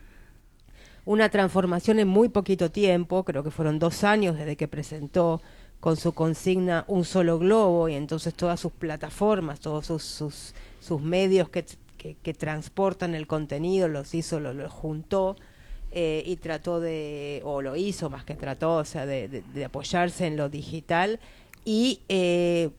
una 1.05 1.29
transformación 1.29 1.99
en 1.99 2.07
muy 2.07 2.29
poquito 2.29 2.71
tiempo, 2.71 3.23
creo 3.23 3.43
que 3.43 3.51
fueron 3.51 3.77
dos 3.77 4.03
años 4.03 4.35
desde 4.35 4.55
que 4.55 4.67
presentó 4.67 5.41
con 5.79 5.95
su 5.95 6.13
consigna 6.13 6.85
un 6.87 7.05
solo 7.05 7.37
globo 7.37 7.87
y 7.87 7.93
entonces 7.93 8.33
todas 8.33 8.59
sus 8.59 8.71
plataformas, 8.71 9.59
todos 9.59 9.85
sus, 9.85 10.03
sus, 10.03 10.55
sus 10.79 11.01
medios 11.01 11.49
que, 11.49 11.63
que, 11.97 12.33
transportan 12.33 13.13
el 13.13 13.27
contenido 13.27 13.87
los 13.87 14.13
hizo, 14.15 14.39
los 14.39 14.71
juntó 14.71 15.35
eh, 15.91 16.23
y 16.25 16.37
trató 16.37 16.79
de, 16.79 17.41
o 17.45 17.61
lo 17.61 17.75
hizo 17.75 18.09
más 18.09 18.25
que 18.25 18.33
trató, 18.35 18.77
o 18.77 18.85
sea, 18.85 19.05
de, 19.05 19.27
de, 19.27 19.65
apoyarse 19.65 20.25
en 20.25 20.35
lo 20.35 20.49
digital 20.49 21.19
y 21.63 22.01
eh, 22.09 22.71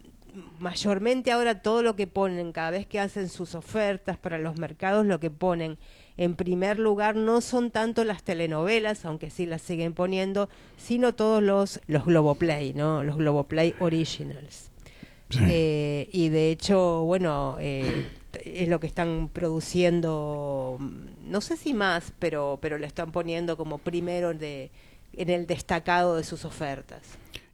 mayormente 0.58 1.32
ahora 1.32 1.62
todo 1.62 1.82
lo 1.82 1.96
que 1.96 2.06
ponen, 2.06 2.52
cada 2.52 2.70
vez 2.70 2.86
que 2.86 3.00
hacen 3.00 3.28
sus 3.28 3.54
ofertas 3.54 4.18
para 4.18 4.38
los 4.38 4.58
mercados, 4.58 5.06
lo 5.06 5.20
que 5.20 5.30
ponen 5.30 5.78
en 6.20 6.36
primer 6.36 6.78
lugar 6.78 7.16
no 7.16 7.40
son 7.40 7.70
tanto 7.70 8.04
las 8.04 8.22
telenovelas, 8.22 9.06
aunque 9.06 9.30
sí 9.30 9.46
las 9.46 9.62
siguen 9.62 9.94
poniendo, 9.94 10.50
sino 10.76 11.14
todos 11.14 11.42
los, 11.42 11.80
los 11.86 12.04
Globoplay, 12.04 12.74
¿no? 12.74 13.02
Los 13.02 13.16
Globoplay 13.16 13.74
Originals. 13.80 14.70
Eh, 15.48 16.10
y 16.12 16.28
de 16.28 16.50
hecho, 16.50 17.04
bueno, 17.04 17.56
eh, 17.58 18.06
es 18.44 18.68
lo 18.68 18.80
que 18.80 18.86
están 18.86 19.30
produciendo, 19.32 20.76
no 21.24 21.40
sé 21.40 21.56
si 21.56 21.72
más, 21.72 22.12
pero, 22.18 22.58
pero 22.60 22.76
le 22.76 22.86
están 22.86 23.12
poniendo 23.12 23.56
como 23.56 23.78
primero 23.78 24.34
de, 24.34 24.70
en 25.14 25.30
el 25.30 25.46
destacado 25.46 26.16
de 26.16 26.24
sus 26.24 26.44
ofertas. 26.44 27.00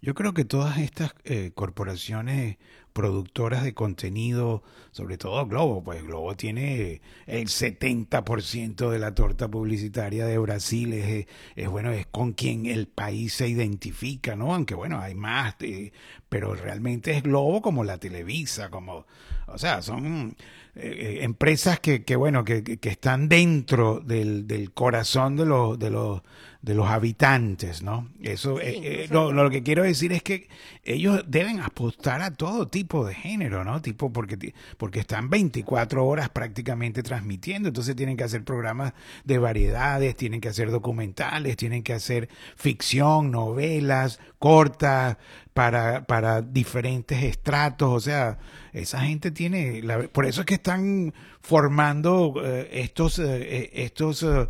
Yo 0.06 0.14
creo 0.14 0.34
que 0.34 0.44
todas 0.44 0.78
estas 0.78 1.16
eh, 1.24 1.50
corporaciones 1.52 2.58
productoras 2.92 3.64
de 3.64 3.74
contenido, 3.74 4.62
sobre 4.96 5.18
todo 5.18 5.44
Globo, 5.46 5.84
pues 5.84 6.02
Globo 6.02 6.34
tiene 6.36 7.02
el 7.26 7.48
70% 7.48 8.88
de 8.88 8.98
la 8.98 9.14
torta 9.14 9.46
publicitaria 9.46 10.24
de 10.24 10.38
Brasil, 10.38 10.94
es, 10.94 11.26
es, 11.54 11.68
bueno, 11.68 11.92
es 11.92 12.06
con 12.06 12.32
quien 12.32 12.64
el 12.64 12.88
país 12.88 13.34
se 13.34 13.46
identifica, 13.46 14.36
¿no? 14.36 14.54
Aunque 14.54 14.74
bueno, 14.74 14.98
hay 14.98 15.14
más, 15.14 15.56
eh, 15.60 15.92
pero 16.30 16.54
realmente 16.54 17.14
es 17.14 17.22
Globo 17.22 17.60
como 17.60 17.84
la 17.84 17.98
Televisa, 17.98 18.70
como, 18.70 19.04
o 19.48 19.58
sea, 19.58 19.82
son 19.82 20.34
eh, 20.74 21.18
empresas 21.20 21.78
que, 21.78 22.02
que 22.02 22.16
bueno, 22.16 22.42
que, 22.42 22.62
que, 22.64 22.88
están 22.88 23.28
dentro 23.28 24.00
del, 24.00 24.46
del 24.46 24.72
corazón 24.72 25.36
de 25.36 25.44
los, 25.44 25.78
de 25.78 25.90
los 25.90 26.22
de 26.66 26.74
los 26.74 26.88
habitantes, 26.88 27.82
¿no? 27.82 28.08
Eso, 28.20 28.60
eh, 28.60 29.04
eh, 29.04 29.08
lo, 29.12 29.32
lo, 29.32 29.48
que 29.50 29.62
quiero 29.62 29.84
decir 29.84 30.12
es 30.12 30.20
que 30.24 30.48
ellos 30.82 31.22
deben 31.28 31.60
apostar 31.60 32.22
a 32.22 32.32
todo 32.32 32.66
tipo 32.66 33.06
de 33.06 33.14
género, 33.14 33.64
¿no? 33.64 33.80
Tipo 33.80 34.12
porque 34.12 34.52
porque 34.76 34.85
están 34.94 35.30
24 35.30 36.04
horas 36.04 36.28
prácticamente 36.28 37.02
transmitiendo, 37.02 37.68
entonces 37.68 37.96
tienen 37.96 38.16
que 38.16 38.24
hacer 38.24 38.44
programas 38.44 38.92
de 39.24 39.38
variedades, 39.38 40.16
tienen 40.16 40.40
que 40.40 40.48
hacer 40.48 40.70
documentales, 40.70 41.56
tienen 41.56 41.82
que 41.82 41.92
hacer 41.92 42.28
ficción, 42.56 43.30
novelas 43.30 44.20
cortas 44.38 45.16
para 45.54 46.06
para 46.06 46.42
diferentes 46.42 47.22
estratos, 47.22 47.90
o 47.90 48.00
sea, 48.00 48.38
esa 48.72 49.00
gente 49.00 49.30
tiene, 49.30 49.82
por 50.12 50.26
eso 50.26 50.40
es 50.42 50.46
que 50.46 50.54
están 50.54 51.14
formando 51.40 52.34
eh, 52.44 52.68
estos 52.72 53.18
estos 53.18 54.22
eh, 54.22 54.48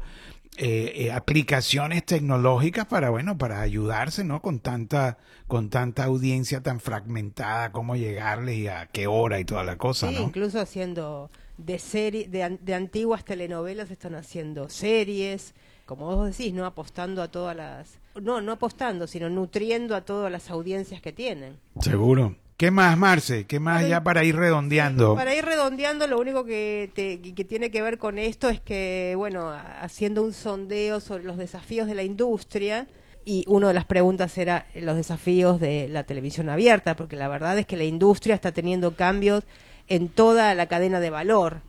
eh, 0.58 1.10
aplicaciones 1.12 2.04
tecnológicas 2.04 2.86
para 2.86 3.10
bueno 3.10 3.36
para 3.38 3.60
ayudarse 3.60 4.24
no 4.24 4.40
con 4.40 4.60
tanta 4.60 5.18
con 5.46 5.70
tanta 5.70 6.04
audiencia 6.04 6.62
tan 6.62 6.80
fragmentada 6.80 7.72
cómo 7.72 7.96
llegarle 7.96 8.54
y 8.56 8.66
a 8.68 8.86
qué 8.86 9.06
hora 9.06 9.38
y 9.40 9.44
toda 9.44 9.64
la 9.64 9.76
cosa 9.76 10.08
sí, 10.08 10.16
incluso 10.16 10.60
haciendo 10.60 11.30
de 11.58 11.78
serie 11.78 12.28
de, 12.28 12.58
de, 12.60 12.74
antiguas 12.74 13.24
telenovelas 13.24 13.90
están 13.90 14.14
haciendo 14.14 14.68
series 14.68 15.54
como 15.84 16.06
vos 16.06 16.36
decís 16.36 16.52
no 16.52 16.66
apostando 16.66 17.22
a 17.22 17.28
todas 17.28 17.56
las 17.56 17.98
no 18.20 18.40
no 18.40 18.52
apostando 18.52 19.06
sino 19.06 19.28
nutriendo 19.30 19.94
a 19.94 20.02
todas 20.02 20.30
las 20.32 20.50
audiencias 20.50 21.00
que 21.00 21.12
tienen. 21.12 21.58
Seguro 21.80 22.34
¿Qué 22.56 22.70
más, 22.70 22.96
Marce? 22.96 23.44
¿Qué 23.44 23.60
más 23.60 23.86
ya 23.86 24.02
para 24.02 24.24
ir 24.24 24.34
redondeando? 24.34 25.14
para 25.14 25.34
ir 25.34 25.44
redondeando, 25.44 26.06
lo 26.06 26.18
único 26.18 26.46
que, 26.46 26.90
que 26.94 27.44
tiene 27.44 27.70
que 27.70 27.82
ver 27.82 27.98
con 27.98 28.18
esto 28.18 28.48
es 28.48 28.60
que, 28.60 29.12
bueno, 29.16 29.50
haciendo 29.80 30.22
un 30.22 30.32
sondeo 30.32 31.00
sobre 31.00 31.24
los 31.24 31.36
desafíos 31.36 31.86
de 31.86 31.94
la 31.94 32.02
industria, 32.02 32.86
y 33.26 33.44
una 33.48 33.68
de 33.68 33.74
las 33.74 33.84
preguntas 33.84 34.38
era 34.38 34.66
los 34.74 34.96
desafíos 34.96 35.60
de 35.60 35.88
la 35.88 36.04
televisión 36.04 36.48
abierta, 36.48 36.96
porque 36.96 37.16
la 37.16 37.28
verdad 37.28 37.58
es 37.58 37.66
que 37.66 37.76
la 37.76 37.84
industria 37.84 38.36
está 38.36 38.52
teniendo 38.52 38.94
cambios 38.94 39.44
en 39.88 40.08
toda 40.08 40.54
la 40.54 40.66
cadena 40.66 41.00
de 41.00 41.10
valor. 41.10 41.60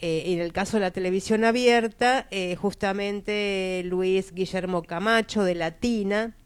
Eh, 0.00 0.24
en 0.26 0.40
el 0.40 0.52
caso 0.52 0.76
de 0.76 0.80
la 0.80 0.90
televisión 0.90 1.44
abierta, 1.44 2.26
eh, 2.32 2.56
justamente 2.56 3.82
Luis 3.86 4.34
Guillermo 4.34 4.82
Camacho 4.82 5.44
de 5.44 5.54
Latina, 5.54 6.36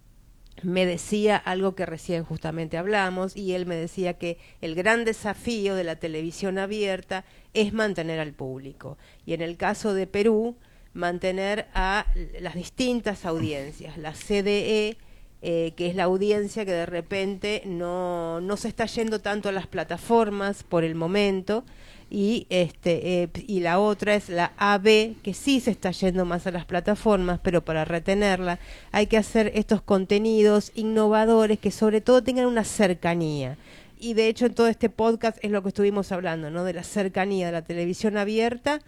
me 0.63 0.87
decía 0.87 1.37
algo 1.37 1.75
que 1.75 1.87
recién 1.87 2.25
justamente 2.25 2.79
hablamos 2.79 3.37
y 3.37 3.53
él 3.53 3.67
me 3.67 3.77
decía 3.77 4.15
que 4.15 4.39
el 4.61 4.75
gran 4.75 5.05
desafío 5.05 5.75
de 5.75 5.85
la 5.85 5.97
televisión 5.97 6.59
abierta 6.59 7.25
es 7.55 7.73
mantener 7.73 8.21
al 8.21 8.33
público 8.33 8.99
y 9.27 9.35
en 9.35 9.43
el 9.43 9.57
caso 9.57 9.95
de 9.95 10.07
Perú 10.07 10.57
mantener 10.95 11.67
a 11.75 12.07
las 12.41 12.55
distintas 12.55 13.25
audiencias, 13.25 13.99
la 13.99 14.13
CDE 14.13 14.97
eh, 15.41 15.73
que 15.77 15.87
es 15.87 15.95
la 15.95 16.05
audiencia 16.05 16.65
que 16.65 16.73
de 16.73 16.87
repente 16.87 17.63
no, 17.65 18.41
no 18.41 18.57
se 18.57 18.67
está 18.67 18.87
yendo 18.87 19.21
tanto 19.21 19.49
a 19.49 19.53
las 19.53 19.69
plataformas 19.69 20.65
por 20.65 20.83
el 20.83 20.97
momento, 20.97 21.65
y 22.11 22.47
este 22.51 23.23
eh, 23.23 23.29
y 23.47 23.61
la 23.61 23.79
otra 23.79 24.15
es 24.15 24.29
la 24.29 24.53
AB 24.57 25.17
que 25.23 25.35
sí 25.35 25.61
se 25.61 25.71
está 25.71 25.91
yendo 25.91 26.25
más 26.25 26.47
a 26.47 26.51
las 26.51 26.65
plataformas 26.65 27.41
pero 27.43 27.65
para 27.65 27.85
retenerla 27.85 28.59
hay 28.93 29.07
que 29.07 29.19
hacer 29.19 29.53
estos 29.55 29.83
contenidos 29.83 30.73
innovadores 30.75 31.59
que 31.59 31.71
sobre 31.71 32.01
todo 32.01 32.23
tengan 32.23 32.47
una 32.47 32.65
cercanía. 32.65 33.57
Y 34.01 34.15
de 34.15 34.29
hecho 34.29 34.47
en 34.47 34.55
todo 34.55 34.69
este 34.69 34.91
podcast 34.91 35.39
es 35.43 35.51
lo 35.51 35.63
que 35.63 35.69
estuvimos 35.69 36.13
hablando 36.13 36.51
no 36.51 36.65
de 36.65 36.73
la 36.73 36.85
cercanía 36.85 37.47
de 37.47 37.53
la 37.53 37.63
televisión 37.63 38.17
abierta 38.17 38.81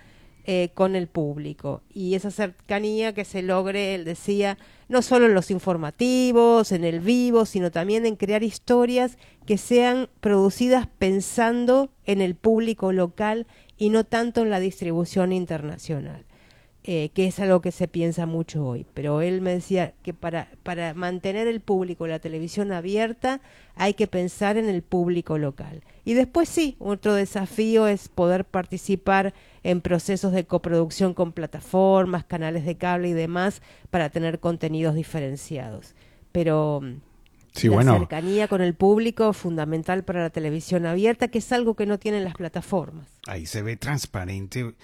eh, 0.47 0.71
con 0.73 0.97
el 0.97 1.07
público. 1.07 1.83
Y 1.93 2.15
esa 2.15 2.31
cercanía 2.31 3.13
que 3.13 3.27
se 3.27 3.43
logre, 3.43 3.95
él 3.95 4.05
decía, 4.07 4.57
no 4.91 5.03
solo 5.03 5.27
en 5.27 5.35
los 5.35 5.53
informativos, 5.53 6.73
en 6.73 6.85
el 6.85 6.99
vivo, 6.99 7.47
sino 7.47 7.71
también 7.71 8.07
en 8.07 8.17
crear 8.17 8.43
historias 8.43 9.19
que 9.47 9.57
sean 9.57 10.09
producidas 10.21 10.89
pensando 10.99 11.91
en 12.07 12.21
el 12.21 12.35
público 12.35 12.93
local 12.93 13.47
y 13.79 13.91
no 13.91 14.03
tanto 14.03 14.43
en 14.43 14.51
la 14.51 14.59
distribución 14.59 15.33
internacional. 15.33 16.27
Eh, 16.85 17.11
que 17.13 17.27
es 17.27 17.39
algo 17.39 17.61
que 17.61 17.73
se 17.73 17.89
piensa 17.89 18.25
mucho 18.25 18.65
hoy. 18.65 18.87
Pero 18.95 19.21
él 19.21 19.43
me 19.43 19.53
decía 19.53 19.93
que 20.03 20.15
para, 20.15 20.49
para 20.63 20.95
mantener 20.95 21.47
el 21.47 21.61
público, 21.61 22.07
la 22.07 22.21
televisión 22.21 22.73
abierta, 22.73 23.43
hay 23.75 23.93
que 23.93 24.07
pensar 24.07 24.57
en 24.57 24.67
el 24.67 24.81
público 24.81 25.37
local. 25.37 25.83
Y 26.07 26.15
después 26.15 26.49
sí, 26.49 26.77
otro 26.79 27.13
desafío 27.13 27.87
es 27.87 28.09
poder 28.09 28.47
participar 28.47 29.35
en 29.63 29.83
procesos 29.83 30.33
de 30.33 30.47
coproducción 30.47 31.13
con 31.13 31.33
plataformas, 31.33 32.25
canales 32.25 32.65
de 32.65 32.77
cable 32.77 33.11
y 33.11 33.13
demás 33.13 33.61
para 33.91 34.09
tener 34.09 34.41
contenidos 34.41 34.95
diferenciados. 34.95 35.95
Pero 36.33 36.81
mm, 36.81 37.69
la 37.69 37.99
cercanía 37.99 38.49
con 38.49 38.63
el 38.63 38.73
público 38.73 39.35
fundamental 39.35 40.03
para 40.03 40.23
la 40.23 40.31
televisión 40.31 40.87
abierta, 40.87 41.29
que 41.29 41.39
es 41.39 41.53
algo 41.53 41.75
que 41.75 41.85
no 41.85 41.99
tienen 41.99 42.25
las 42.25 42.35
plataformas. 42.35 43.07
Ahí 43.27 43.45
se 43.45 43.61
ve 43.61 43.77
transparente 43.77 44.75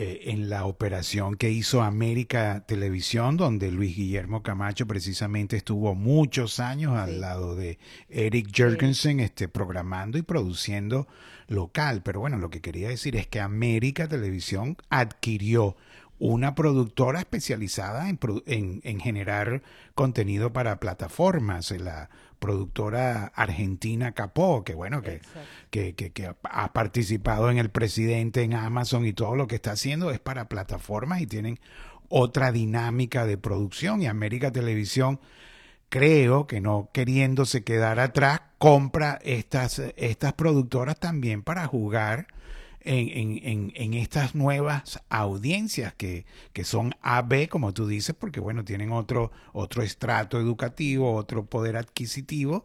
eh, 0.00 0.30
en 0.30 0.48
la 0.48 0.64
operación 0.64 1.34
que 1.34 1.50
hizo 1.50 1.82
América 1.82 2.64
Televisión, 2.68 3.36
donde 3.36 3.72
Luis 3.72 3.96
Guillermo 3.96 4.44
Camacho 4.44 4.86
precisamente 4.86 5.56
estuvo 5.56 5.96
muchos 5.96 6.60
años 6.60 6.96
al 6.96 7.20
lado 7.20 7.56
de 7.56 7.80
Eric 8.08 8.52
Jurgensen, 8.56 9.18
este, 9.18 9.48
programando 9.48 10.16
y 10.16 10.22
produciendo 10.22 11.08
local. 11.48 12.02
Pero 12.04 12.20
bueno, 12.20 12.38
lo 12.38 12.48
que 12.48 12.60
quería 12.60 12.90
decir 12.90 13.16
es 13.16 13.26
que 13.26 13.40
América 13.40 14.06
Televisión 14.06 14.76
adquirió 14.88 15.76
una 16.20 16.54
productora 16.54 17.18
especializada 17.18 18.08
en, 18.08 18.80
en, 18.84 19.00
generar 19.00 19.62
contenido 19.96 20.52
para 20.52 20.78
plataformas, 20.78 21.72
la 21.72 22.08
productora 22.38 23.32
argentina 23.34 24.12
Capó, 24.12 24.64
que 24.64 24.74
bueno, 24.74 25.02
que, 25.02 25.20
que, 25.70 25.94
que, 25.94 26.34
ha 26.42 26.72
participado 26.72 27.50
en 27.50 27.58
el 27.58 27.70
presidente, 27.70 28.42
en 28.42 28.54
Amazon 28.54 29.06
y 29.06 29.12
todo 29.12 29.34
lo 29.36 29.46
que 29.46 29.56
está 29.56 29.72
haciendo 29.72 30.10
es 30.10 30.20
para 30.20 30.48
plataformas 30.48 31.20
y 31.20 31.26
tienen 31.26 31.58
otra 32.08 32.52
dinámica 32.52 33.26
de 33.26 33.38
producción. 33.38 34.02
Y 34.02 34.06
América 34.06 34.52
Televisión 34.52 35.20
creo 35.88 36.46
que 36.46 36.60
no 36.60 36.90
queriéndose 36.92 37.64
quedar 37.64 38.00
atrás, 38.00 38.42
compra 38.58 39.18
estas, 39.22 39.80
estas 39.96 40.32
productoras 40.34 40.98
también 40.98 41.42
para 41.42 41.66
jugar 41.66 42.26
en, 42.88 43.38
en, 43.42 43.72
en, 43.74 43.94
estas 43.94 44.34
nuevas 44.34 45.00
audiencias 45.10 45.92
que, 45.94 46.24
que 46.54 46.64
son 46.64 46.94
AB, 47.02 47.48
como 47.48 47.74
tú 47.74 47.86
dices, 47.86 48.16
porque 48.18 48.40
bueno, 48.40 48.64
tienen 48.64 48.92
otro, 48.92 49.30
otro 49.52 49.82
estrato 49.82 50.40
educativo, 50.40 51.14
otro 51.14 51.44
poder 51.44 51.76
adquisitivo 51.76 52.64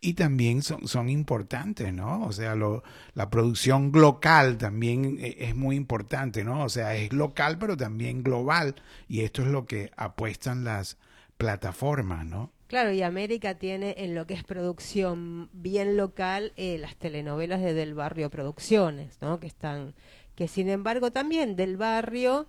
y 0.00 0.14
también 0.14 0.62
son, 0.62 0.86
son 0.86 1.08
importantes, 1.08 1.92
¿no? 1.92 2.24
O 2.24 2.32
sea, 2.32 2.54
lo, 2.54 2.84
la 3.14 3.30
producción 3.30 3.90
local 3.92 4.58
también 4.58 5.18
e, 5.18 5.36
es 5.40 5.56
muy 5.56 5.76
importante, 5.76 6.44
¿no? 6.44 6.62
O 6.62 6.68
sea, 6.68 6.94
es 6.94 7.12
local 7.12 7.58
pero 7.58 7.76
también 7.76 8.22
global 8.22 8.76
y 9.08 9.22
esto 9.22 9.42
es 9.42 9.48
lo 9.48 9.66
que 9.66 9.90
apuestan 9.96 10.62
las 10.62 10.98
plataformas, 11.36 12.24
¿no? 12.26 12.52
Claro, 12.66 12.92
y 12.92 13.02
América 13.02 13.54
tiene 13.54 13.94
en 13.98 14.14
lo 14.14 14.26
que 14.26 14.34
es 14.34 14.42
producción 14.42 15.50
bien 15.52 15.96
local 15.96 16.52
eh, 16.56 16.78
las 16.78 16.96
telenovelas 16.96 17.60
de 17.60 17.74
Del 17.74 17.94
Barrio 17.94 18.30
Producciones, 18.30 19.18
¿no? 19.20 19.38
Que 19.38 19.46
están, 19.46 19.94
que 20.34 20.48
sin 20.48 20.70
embargo 20.70 21.10
también 21.12 21.56
Del 21.56 21.76
Barrio 21.76 22.46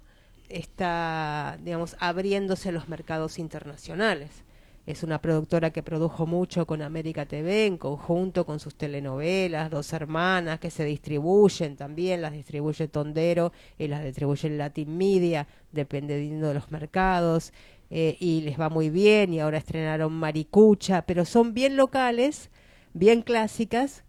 está, 0.50 1.58
digamos, 1.62 1.98
abriéndose 2.00 2.72
los 2.72 2.88
mercados 2.88 3.40
internacionales. 3.40 4.46
Es 4.86 5.02
una 5.02 5.20
productora 5.20 5.72
que 5.72 5.82
produjo 5.82 6.28
mucho 6.28 6.68
con 6.68 6.84
América 6.84 7.26
TV 7.26 7.66
en 7.66 7.78
conjunto 7.78 8.46
con 8.46 8.60
sus 8.60 8.76
telenovelas, 8.76 9.72
Dos 9.72 9.92
Hermanas, 9.94 10.60
que 10.60 10.70
se 10.70 10.86
distribuyen 10.86 11.76
también, 11.76 12.22
las 12.22 12.34
distribuye 12.34 12.88
Tondero 12.88 13.52
y 13.80 13.88
las 13.88 14.04
distribuye 14.04 14.48
Latin 14.52 14.96
Media, 14.96 15.48
dependiendo 15.72 16.50
de 16.50 16.54
los 16.54 16.70
mercados. 16.70 17.52
Eh, 17.98 18.18
y 18.20 18.42
les 18.42 18.60
va 18.60 18.68
muy 18.68 18.90
bien 18.90 19.34
y 19.34 19.40
ahora 19.40 19.58
estrenaron 19.58 20.12
Maricucha, 20.12 21.04
pero 21.04 21.24
son 21.24 21.54
bien 21.54 21.78
locales, 21.78 22.50
bien 22.94 23.22
clásicas 23.22 24.04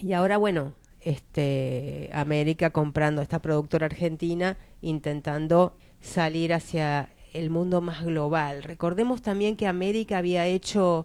y 0.00 0.12
ahora 0.12 0.36
bueno, 0.36 0.74
este 1.00 2.08
América 2.12 2.70
comprando 2.70 3.20
esta 3.20 3.42
productora 3.42 3.86
argentina 3.86 4.58
intentando 4.80 5.76
salir 6.00 6.54
hacia 6.54 7.08
el 7.32 7.50
mundo 7.50 7.80
más 7.80 8.04
global. 8.04 8.62
Recordemos 8.62 9.22
también 9.22 9.56
que 9.56 9.66
América 9.66 10.18
había 10.18 10.46
hecho 10.46 11.04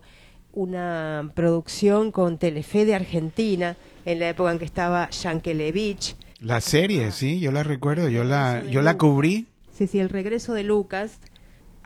una 0.54 1.32
producción 1.34 2.12
con 2.12 2.38
Telefe 2.38 2.86
de 2.86 2.94
Argentina 2.94 3.78
en 4.06 4.20
la 4.20 4.30
época 4.30 4.52
en 4.52 4.60
que 4.60 4.66
estaba 4.66 5.10
Yankelevich. 5.10 6.16
La 6.40 6.62
serie, 6.62 7.12
sí, 7.12 7.40
yo 7.40 7.52
la 7.52 7.64
recuerdo, 7.64 8.10
yo 8.10 8.24
la 8.24 8.64
yo 8.64 8.84
la 8.84 8.96
cubrí. 8.96 9.48
Sí, 9.74 9.88
sí, 9.88 9.98
el 9.98 10.10
regreso 10.10 10.54
de 10.54 10.62
Lucas 10.62 11.20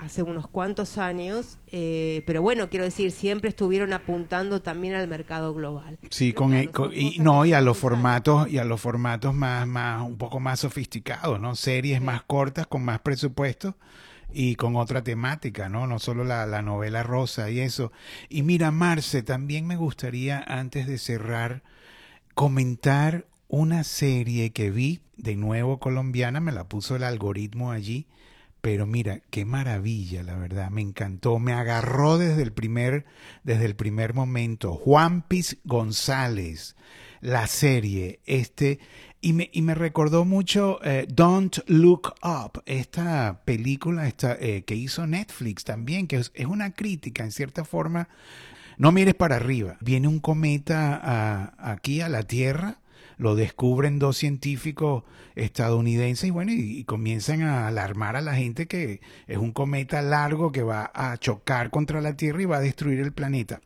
hace 0.01 0.23
unos 0.23 0.47
cuantos 0.47 0.97
años, 0.97 1.57
eh, 1.67 2.23
pero 2.25 2.41
bueno, 2.41 2.69
quiero 2.69 2.85
decir, 2.85 3.11
siempre 3.11 3.49
estuvieron 3.49 3.93
apuntando 3.93 4.61
también 4.61 4.95
al 4.95 5.07
mercado 5.07 5.53
global. 5.53 5.97
Sí, 6.09 6.33
con, 6.33 6.53
y 6.53 7.19
no 7.19 7.45
y 7.45 7.53
a 7.53 7.61
los 7.61 7.77
formatos 7.77 8.49
y 8.49 8.57
a 8.57 8.63
los 8.63 8.79
formatos 8.79 9.33
más 9.33 9.67
más 9.67 10.01
un 10.01 10.17
poco 10.17 10.39
más 10.39 10.61
sofisticados, 10.61 11.39
¿no? 11.39 11.55
Series 11.55 12.01
más 12.01 12.23
cortas 12.23 12.67
con 12.67 12.83
más 12.83 12.99
presupuesto 13.01 13.75
y 14.31 14.55
con 14.55 14.75
otra 14.75 15.03
temática, 15.03 15.69
¿no? 15.69 15.85
No 15.85 15.99
solo 15.99 16.23
la, 16.23 16.45
la 16.45 16.61
novela 16.61 17.03
rosa 17.03 17.49
y 17.49 17.59
eso. 17.59 17.91
Y 18.29 18.43
mira, 18.43 18.71
Marce, 18.71 19.21
también 19.21 19.67
me 19.67 19.75
gustaría 19.75 20.43
antes 20.47 20.87
de 20.87 20.97
cerrar 20.97 21.63
comentar 22.35 23.25
una 23.49 23.83
serie 23.83 24.51
que 24.51 24.71
vi 24.71 25.01
de 25.17 25.35
nuevo 25.35 25.79
colombiana, 25.79 26.39
me 26.39 26.53
la 26.53 26.63
puso 26.63 26.95
el 26.95 27.03
algoritmo 27.03 27.71
allí 27.71 28.07
pero 28.62 28.86
mira, 28.86 29.22
qué 29.30 29.45
maravilla, 29.45 30.24
la 30.24 30.36
verdad, 30.36 30.70
me 30.70 30.82
encantó, 30.82 31.39
me 31.39 31.53
agarró 31.53 32.18
desde 32.18 32.41
el 32.41 32.51
primer, 32.51 33.05
desde 33.43 33.66
el 33.66 33.76
primer 33.76 34.14
momento. 34.14 34.74
Juan 34.74 35.22
Piz 35.22 35.57
González, 35.64 36.76
la 37.22 37.47
serie, 37.47 38.20
este, 38.26 38.80
y 39.22 39.34
me, 39.34 39.49
y 39.53 39.62
me 39.62 39.76
recordó 39.76 40.26
mucho 40.26 40.80
eh, 40.84 41.05
Don't 41.10 41.60
Look 41.68 42.14
Up, 42.24 42.62
esta 42.66 43.41
película 43.45 44.07
esta, 44.07 44.38
eh, 44.39 44.64
que 44.64 44.76
hizo 44.76 45.07
Netflix 45.07 45.64
también, 45.64 46.07
que 46.07 46.18
es, 46.18 46.32
una 46.47 46.72
crítica 46.74 47.24
en 47.24 47.32
cierta 47.32 47.66
forma. 47.66 48.10
No 48.78 48.93
mires 48.93 49.16
para 49.16 49.36
arriba, 49.36 49.78
viene 49.82 50.07
un 50.07 50.20
cometa 50.20 51.53
aquí 51.57 51.99
a 51.99 52.07
la 52.07 52.24
Tierra 52.24 52.80
lo 53.20 53.36
descubren 53.36 53.99
dos 53.99 54.17
científicos 54.17 55.03
estadounidenses 55.36 56.30
y 56.30 56.32
bueno, 56.32 56.51
y, 56.53 56.84
comienzan 56.86 57.43
a 57.43 57.67
alarmar 57.67 58.15
a 58.15 58.22
la 58.22 58.34
gente 58.34 58.65
que 58.65 59.01
es 59.28 59.38
un 59.38 59.51
cometa 59.51 60.01
largo 60.01 60.51
que 60.51 60.63
va 60.63 60.89
a 60.95 61.17
chocar 61.17 61.70
contra 61.70 62.01
la 62.01 62.15
Tierra 62.15 62.41
y 62.41 62.45
va 62.45 62.57
a 62.57 62.61
destruir 62.61 62.99
el 63.01 63.11
planeta 63.11 63.61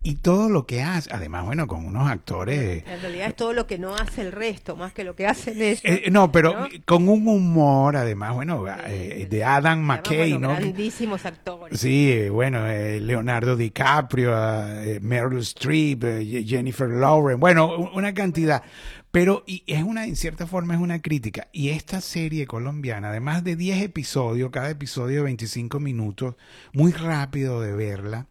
y 0.00 0.16
todo 0.16 0.48
lo 0.48 0.64
que 0.64 0.80
hace, 0.80 1.10
además, 1.12 1.44
bueno, 1.44 1.66
con 1.66 1.84
unos 1.84 2.08
actores... 2.08 2.84
En 2.86 3.00
realidad 3.00 3.28
es 3.28 3.36
todo 3.36 3.52
lo 3.52 3.66
que 3.66 3.78
no 3.78 3.96
hace 3.96 4.22
el 4.22 4.30
resto, 4.30 4.76
más 4.76 4.92
que 4.92 5.02
lo 5.02 5.16
que 5.16 5.26
hacen 5.26 5.60
ellos. 5.60 5.80
Eh, 5.82 6.08
no, 6.10 6.30
pero 6.30 6.68
con 6.84 7.08
un 7.08 7.26
humor, 7.26 7.96
además, 7.96 8.34
bueno, 8.34 8.64
eh, 8.86 9.26
de 9.28 9.44
Adam 9.44 9.80
McKay, 9.80 10.38
¿no? 10.38 10.50
Grandísimos 10.54 11.26
actores. 11.26 11.80
Sí, 11.80 12.12
eh, 12.12 12.30
bueno, 12.30 12.64
Leonardo 12.66 13.56
DiCaprio, 13.56 14.30
Meryl 15.00 15.40
Streep, 15.40 16.04
Jennifer 16.46 16.88
Lawrence, 16.88 17.40
bueno, 17.40 17.90
una 17.92 18.14
cantidad. 18.14 18.62
Pero 19.10 19.42
y 19.46 19.64
es 19.66 19.82
una, 19.82 20.04
en 20.04 20.16
cierta 20.16 20.46
forma, 20.46 20.74
es 20.74 20.80
una 20.80 21.00
crítica. 21.00 21.48
Y 21.50 21.70
esta 21.70 22.00
serie 22.00 22.46
colombiana, 22.46 23.08
además 23.08 23.42
de 23.42 23.56
10 23.56 23.82
episodios, 23.82 24.50
cada 24.50 24.70
episodio 24.70 25.18
de 25.18 25.24
25 25.24 25.80
minutos, 25.80 26.36
muy 26.72 26.92
rápido 26.92 27.60
de 27.60 27.72
verla, 27.72 28.26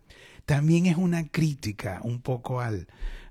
también 0.47 0.85
es 0.85 0.95
una 0.95 1.27
crítica 1.27 1.99
un 2.03 2.21
poco 2.21 2.61
al, 2.61 2.87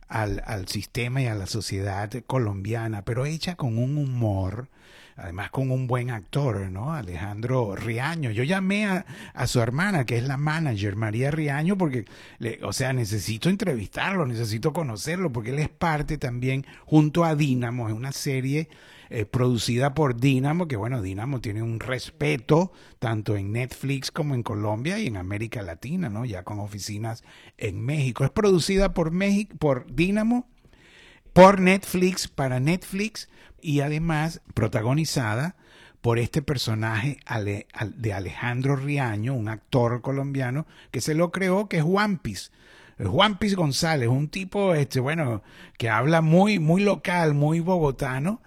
al, 0.06 0.68
sistema 0.68 1.22
y 1.22 1.26
a 1.26 1.34
la 1.34 1.46
sociedad 1.46 2.10
colombiana, 2.26 3.06
pero 3.06 3.24
hecha 3.24 3.56
con 3.56 3.78
un 3.78 3.96
humor, 3.96 4.68
además 5.16 5.50
con 5.50 5.70
un 5.70 5.86
buen 5.86 6.10
actor, 6.10 6.70
¿no? 6.70 6.92
Alejandro 6.92 7.74
Riaño. 7.74 8.32
Yo 8.32 8.44
llamé 8.44 8.84
a, 8.84 9.06
a 9.32 9.46
su 9.46 9.62
hermana, 9.62 10.04
que 10.04 10.18
es 10.18 10.24
la 10.24 10.36
manager, 10.36 10.94
María 10.94 11.30
Riaño, 11.30 11.78
porque, 11.78 12.04
le, 12.38 12.62
o 12.62 12.74
sea, 12.74 12.92
necesito 12.92 13.48
entrevistarlo, 13.48 14.26
necesito 14.26 14.74
conocerlo, 14.74 15.32
porque 15.32 15.52
él 15.52 15.58
es 15.58 15.70
parte 15.70 16.18
también, 16.18 16.66
junto 16.84 17.24
a 17.24 17.34
Dínamo, 17.34 17.88
en 17.88 17.96
una 17.96 18.12
serie 18.12 18.68
eh, 19.11 19.24
producida 19.24 19.94
por 19.94 20.16
Dynamo, 20.18 20.68
que 20.68 20.76
bueno, 20.76 21.02
Dynamo 21.02 21.40
tiene 21.40 21.62
un 21.62 21.80
respeto 21.80 22.72
tanto 22.98 23.36
en 23.36 23.52
Netflix 23.52 24.11
como 24.11 24.34
en 24.34 24.42
Colombia 24.42 24.98
y 24.98 25.07
en 25.07 25.16
América 25.16 25.62
Latina, 25.62 26.09
¿no? 26.09 26.24
Ya 26.24 26.42
con 26.42 26.59
oficinas 26.61 27.24
en 27.59 27.80
México. 27.80 28.24
Es 28.24 28.30
producida 28.30 28.94
por 28.94 29.11
México, 29.11 29.57
por 29.59 29.92
Dynamo, 29.92 30.48
por 31.32 31.61
Netflix, 31.61 32.28
para 32.28 32.61
Netflix 32.61 33.28
y 33.61 33.80
además 33.80 34.40
protagonizada 34.54 35.57
por 36.00 36.18
este 36.18 36.40
personaje 36.40 37.18
de 37.96 38.12
Alejandro 38.12 38.76
Riaño, 38.76 39.34
un 39.34 39.48
actor 39.48 40.02
colombiano 40.02 40.66
que 40.90 41.00
se 41.00 41.14
lo 41.14 41.32
creó, 41.32 41.68
que 41.68 41.78
es 41.78 41.82
Juan 41.82 42.18
Piz. 42.18 42.52
Juan 42.98 43.38
Piz 43.38 43.57
González, 43.57 44.09
un 44.09 44.28
tipo, 44.28 44.74
este, 44.74 45.00
bueno, 45.00 45.42
que 45.76 45.90
habla 45.90 46.22
muy, 46.22 46.59
muy 46.59 46.82
local, 46.82 47.34
muy 47.34 47.61
bogotano, 47.61 48.40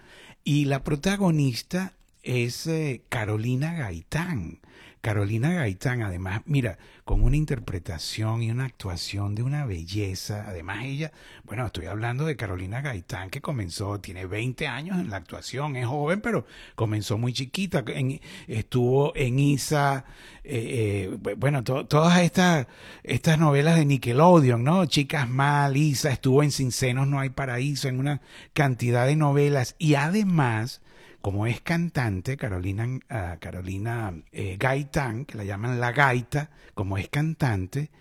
y 0.43 0.65
la 0.65 0.83
protagonista 0.83 1.93
es 2.23 2.67
eh, 2.67 3.01
Carolina 3.09 3.73
Gaitán. 3.73 4.59
Carolina 5.01 5.53
Gaitán, 5.53 6.01
además, 6.01 6.41
mira, 6.45 6.77
con 7.05 7.23
una 7.23 7.37
interpretación 7.37 8.43
y 8.43 8.51
una 8.51 8.65
actuación 8.65 9.33
de 9.33 9.43
una 9.43 9.65
belleza. 9.65 10.45
Además, 10.45 10.83
ella, 10.83 11.13
bueno, 11.45 11.65
estoy 11.65 11.85
hablando 11.85 12.25
de 12.25 12.35
Carolina 12.35 12.81
Gaitán, 12.81 13.29
que 13.29 13.39
comenzó, 13.39 14.01
tiene 14.01 14.25
20 14.25 14.67
años 14.67 14.99
en 14.99 15.09
la 15.09 15.15
actuación, 15.15 15.77
es 15.77 15.87
joven, 15.87 16.19
pero 16.19 16.45
comenzó 16.75 17.17
muy 17.17 17.31
chiquita. 17.31 17.83
estuvo 18.47 19.15
en 19.15 19.39
Isa, 19.39 20.03
eh, 20.43 21.09
eh, 21.23 21.35
bueno, 21.37 21.63
todas 21.63 22.19
estas, 22.19 22.67
estas 23.03 23.39
novelas 23.39 23.77
de 23.77 23.85
Nickelodeon, 23.85 24.63
¿no? 24.63 24.85
Chicas 24.85 25.29
Mal, 25.29 25.77
Isa, 25.77 26.11
estuvo 26.11 26.43
en 26.43 26.51
Sin 26.51 26.73
Senos 26.73 27.07
No 27.07 27.21
Hay 27.21 27.29
Paraíso, 27.29 27.87
en 27.87 27.99
una 27.99 28.21
cantidad 28.53 29.07
de 29.07 29.15
novelas. 29.15 29.75
Y 29.79 29.95
además, 29.95 30.81
como 31.21 31.47
es 31.47 31.61
cantante, 31.61 32.37
Carolina, 32.37 32.87
ah, 33.09 33.37
Carolina 33.39 34.13
eh, 34.31 34.57
Gaitán, 34.59 35.25
que 35.25 35.37
la 35.37 35.43
llaman 35.43 35.79
la 35.79 35.91
gaita, 35.91 36.49
como 36.73 36.97
es 36.97 37.09
cantante, 37.09 37.91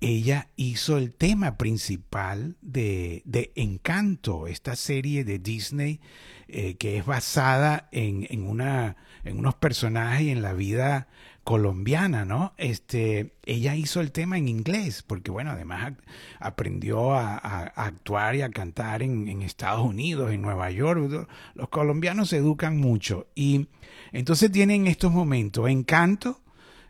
ella 0.00 0.48
hizo 0.56 0.96
el 0.96 1.12
tema 1.12 1.56
principal 1.56 2.56
de, 2.60 3.22
de 3.24 3.52
Encanto, 3.56 4.46
esta 4.46 4.76
serie 4.76 5.24
de 5.24 5.38
Disney 5.38 6.00
eh, 6.46 6.76
que 6.76 6.98
es 6.98 7.04
basada 7.04 7.88
en, 7.90 8.26
en, 8.30 8.48
una, 8.48 8.96
en 9.24 9.38
unos 9.38 9.56
personajes 9.56 10.22
y 10.22 10.30
en 10.30 10.42
la 10.42 10.52
vida 10.52 11.08
colombiana, 11.48 12.26
¿no? 12.26 12.52
Este, 12.58 13.32
ella 13.46 13.74
hizo 13.74 14.02
el 14.02 14.12
tema 14.12 14.36
en 14.36 14.48
inglés, 14.48 15.02
porque 15.02 15.30
bueno, 15.30 15.52
además 15.52 15.94
aprendió 16.40 17.14
a, 17.14 17.38
actuar 17.74 18.36
y 18.36 18.42
a 18.42 18.50
cantar 18.50 19.02
en, 19.02 19.40
Estados 19.40 19.80
Unidos, 19.80 20.30
en 20.30 20.42
Nueva 20.42 20.70
York. 20.70 21.26
Los 21.54 21.68
colombianos 21.70 22.28
se 22.28 22.36
educan 22.36 22.76
mucho 22.76 23.28
y 23.34 23.66
entonces 24.12 24.52
tienen 24.52 24.82
en 24.82 24.86
estos 24.88 25.10
momentos 25.10 25.70
Encanto 25.70 26.42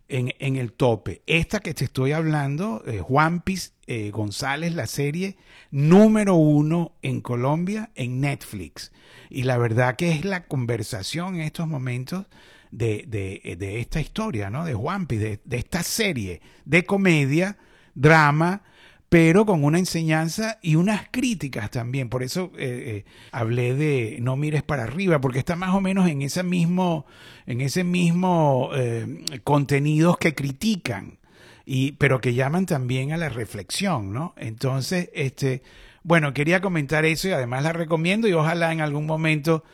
en, 0.09 0.35
en 0.41 0.57
el 0.57 0.73
tope. 0.73 1.23
Esta 1.29 1.61
que 1.61 1.73
te 1.73 1.85
estoy 1.85 2.11
hablando, 2.11 2.83
eh, 2.85 2.99
Juan 2.99 3.43
Pis 3.43 3.75
eh, 3.87 4.11
González, 4.11 4.75
la 4.75 4.89
serie 4.89 5.37
número 5.71 6.35
uno 6.35 6.97
en 7.03 7.21
Colombia 7.21 7.91
en 7.95 8.21
Netflix. 8.21 8.91
Y 9.31 9.45
la 9.45 9.57
verdad 9.57 9.95
que 9.95 10.11
es 10.11 10.25
la 10.25 10.49
conversación 10.49 11.37
en 11.37 11.43
estos 11.43 11.69
momentos 11.69 12.27
de, 12.71 13.05
de, 13.07 13.57
de 13.57 13.81
esta 13.81 14.01
historia, 14.01 14.51
¿no? 14.51 14.65
De 14.65 14.75
Juanpi, 14.75 15.17
de, 15.17 15.41
de 15.45 15.57
esta 15.57 15.83
serie 15.83 16.41
de 16.65 16.85
comedia, 16.85 17.57
drama, 17.95 18.63
pero 19.09 19.47
con 19.47 19.65
una 19.65 19.79
enseñanza 19.79 20.59
y 20.61 20.75
unas 20.77 21.09
críticas 21.11 21.71
también. 21.71 22.09
Por 22.09 22.23
eso 22.23 22.53
eh, 22.59 23.05
eh, 23.07 23.11
hablé 23.33 23.75
de 23.75 24.19
no 24.21 24.37
mires 24.37 24.63
para 24.63 24.85
arriba, 24.85 25.21
porque 25.21 25.39
está 25.39 25.57
más 25.57 25.75
o 25.75 25.81
menos 25.81 26.09
en 26.09 26.23
ese 26.23 26.43
mismo, 26.43 27.07
en 27.47 27.61
ese 27.61 27.85
mismo 27.85 28.71
eh, 28.75 29.25
contenidos 29.45 30.19
que 30.19 30.35
critican, 30.35 31.19
y, 31.65 31.93
pero 31.93 32.21
que 32.21 32.35
llaman 32.35 32.67
también 32.67 33.13
a 33.13 33.17
la 33.17 33.29
reflexión, 33.29 34.13
¿no? 34.13 34.35
Entonces, 34.37 35.11
este, 35.15 35.63
bueno, 36.03 36.35
quería 36.35 36.61
comentar 36.61 37.05
eso 37.05 37.29
y 37.29 37.33
además 37.33 37.63
la 37.63 37.73
recomiendo 37.73 38.29
y 38.29 38.33
ojalá 38.33 38.73
en 38.73 38.81
algún 38.81 39.07
momento 39.07 39.65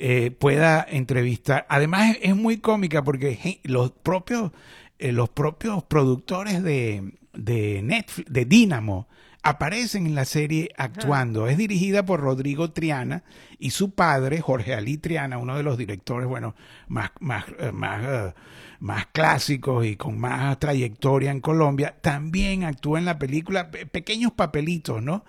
eh, 0.00 0.30
pueda 0.30 0.86
entrevistar. 0.88 1.66
Además 1.68 2.16
es, 2.22 2.36
muy 2.36 2.58
cómica 2.58 3.02
porque 3.02 3.60
los 3.64 3.90
propios, 3.90 4.52
eh, 5.00 5.10
los 5.10 5.28
propios 5.28 5.82
productores 5.82 6.62
de, 6.62 7.14
de 7.32 7.82
Netflix, 7.82 8.32
de 8.32 8.44
Dynamo, 8.44 9.08
aparecen 9.42 10.06
en 10.06 10.14
la 10.14 10.24
serie 10.24 10.70
actuando. 10.76 11.48
Es 11.48 11.58
dirigida 11.58 12.04
por 12.04 12.20
Rodrigo 12.20 12.70
Triana 12.70 13.24
y 13.58 13.70
su 13.70 13.90
padre, 13.90 14.40
Jorge 14.40 14.74
Ali 14.74 14.98
Triana, 14.98 15.38
uno 15.38 15.56
de 15.56 15.64
los 15.64 15.76
directores, 15.76 16.28
bueno, 16.28 16.54
más, 16.86 17.10
más, 17.18 17.46
eh, 17.58 17.72
más, 17.72 18.34
más 18.78 19.06
clásicos 19.06 19.84
y 19.84 19.96
con 19.96 20.16
más 20.16 20.60
trayectoria 20.60 21.32
en 21.32 21.40
Colombia, 21.40 21.96
también 22.00 22.62
actúa 22.62 23.00
en 23.00 23.04
la 23.04 23.18
película, 23.18 23.70
pequeños 23.70 24.30
papelitos, 24.30 25.02
¿no? 25.02 25.24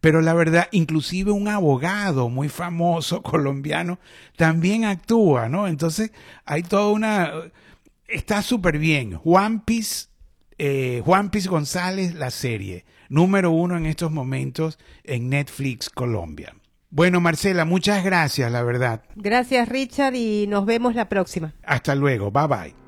Pero 0.00 0.20
la 0.20 0.34
verdad, 0.34 0.68
inclusive 0.70 1.30
un 1.30 1.48
abogado 1.48 2.28
muy 2.28 2.48
famoso 2.48 3.22
colombiano 3.22 3.98
también 4.36 4.84
actúa, 4.84 5.48
¿no? 5.48 5.66
Entonces 5.66 6.12
hay 6.44 6.62
toda 6.62 6.90
una... 6.90 7.32
Está 8.06 8.40
súper 8.42 8.78
bien. 8.78 9.16
Juan 9.16 9.60
Piz, 9.60 10.08
eh, 10.56 11.02
Juan 11.04 11.30
Piz 11.30 11.46
González, 11.46 12.14
la 12.14 12.30
serie, 12.30 12.86
número 13.10 13.50
uno 13.50 13.76
en 13.76 13.84
estos 13.84 14.10
momentos 14.10 14.78
en 15.04 15.28
Netflix 15.28 15.90
Colombia. 15.90 16.54
Bueno, 16.90 17.20
Marcela, 17.20 17.66
muchas 17.66 18.02
gracias, 18.02 18.50
la 18.50 18.62
verdad. 18.62 19.02
Gracias, 19.14 19.68
Richard, 19.68 20.14
y 20.14 20.46
nos 20.46 20.64
vemos 20.64 20.94
la 20.94 21.08
próxima. 21.10 21.52
Hasta 21.64 21.94
luego, 21.94 22.30
bye 22.30 22.46
bye. 22.46 22.87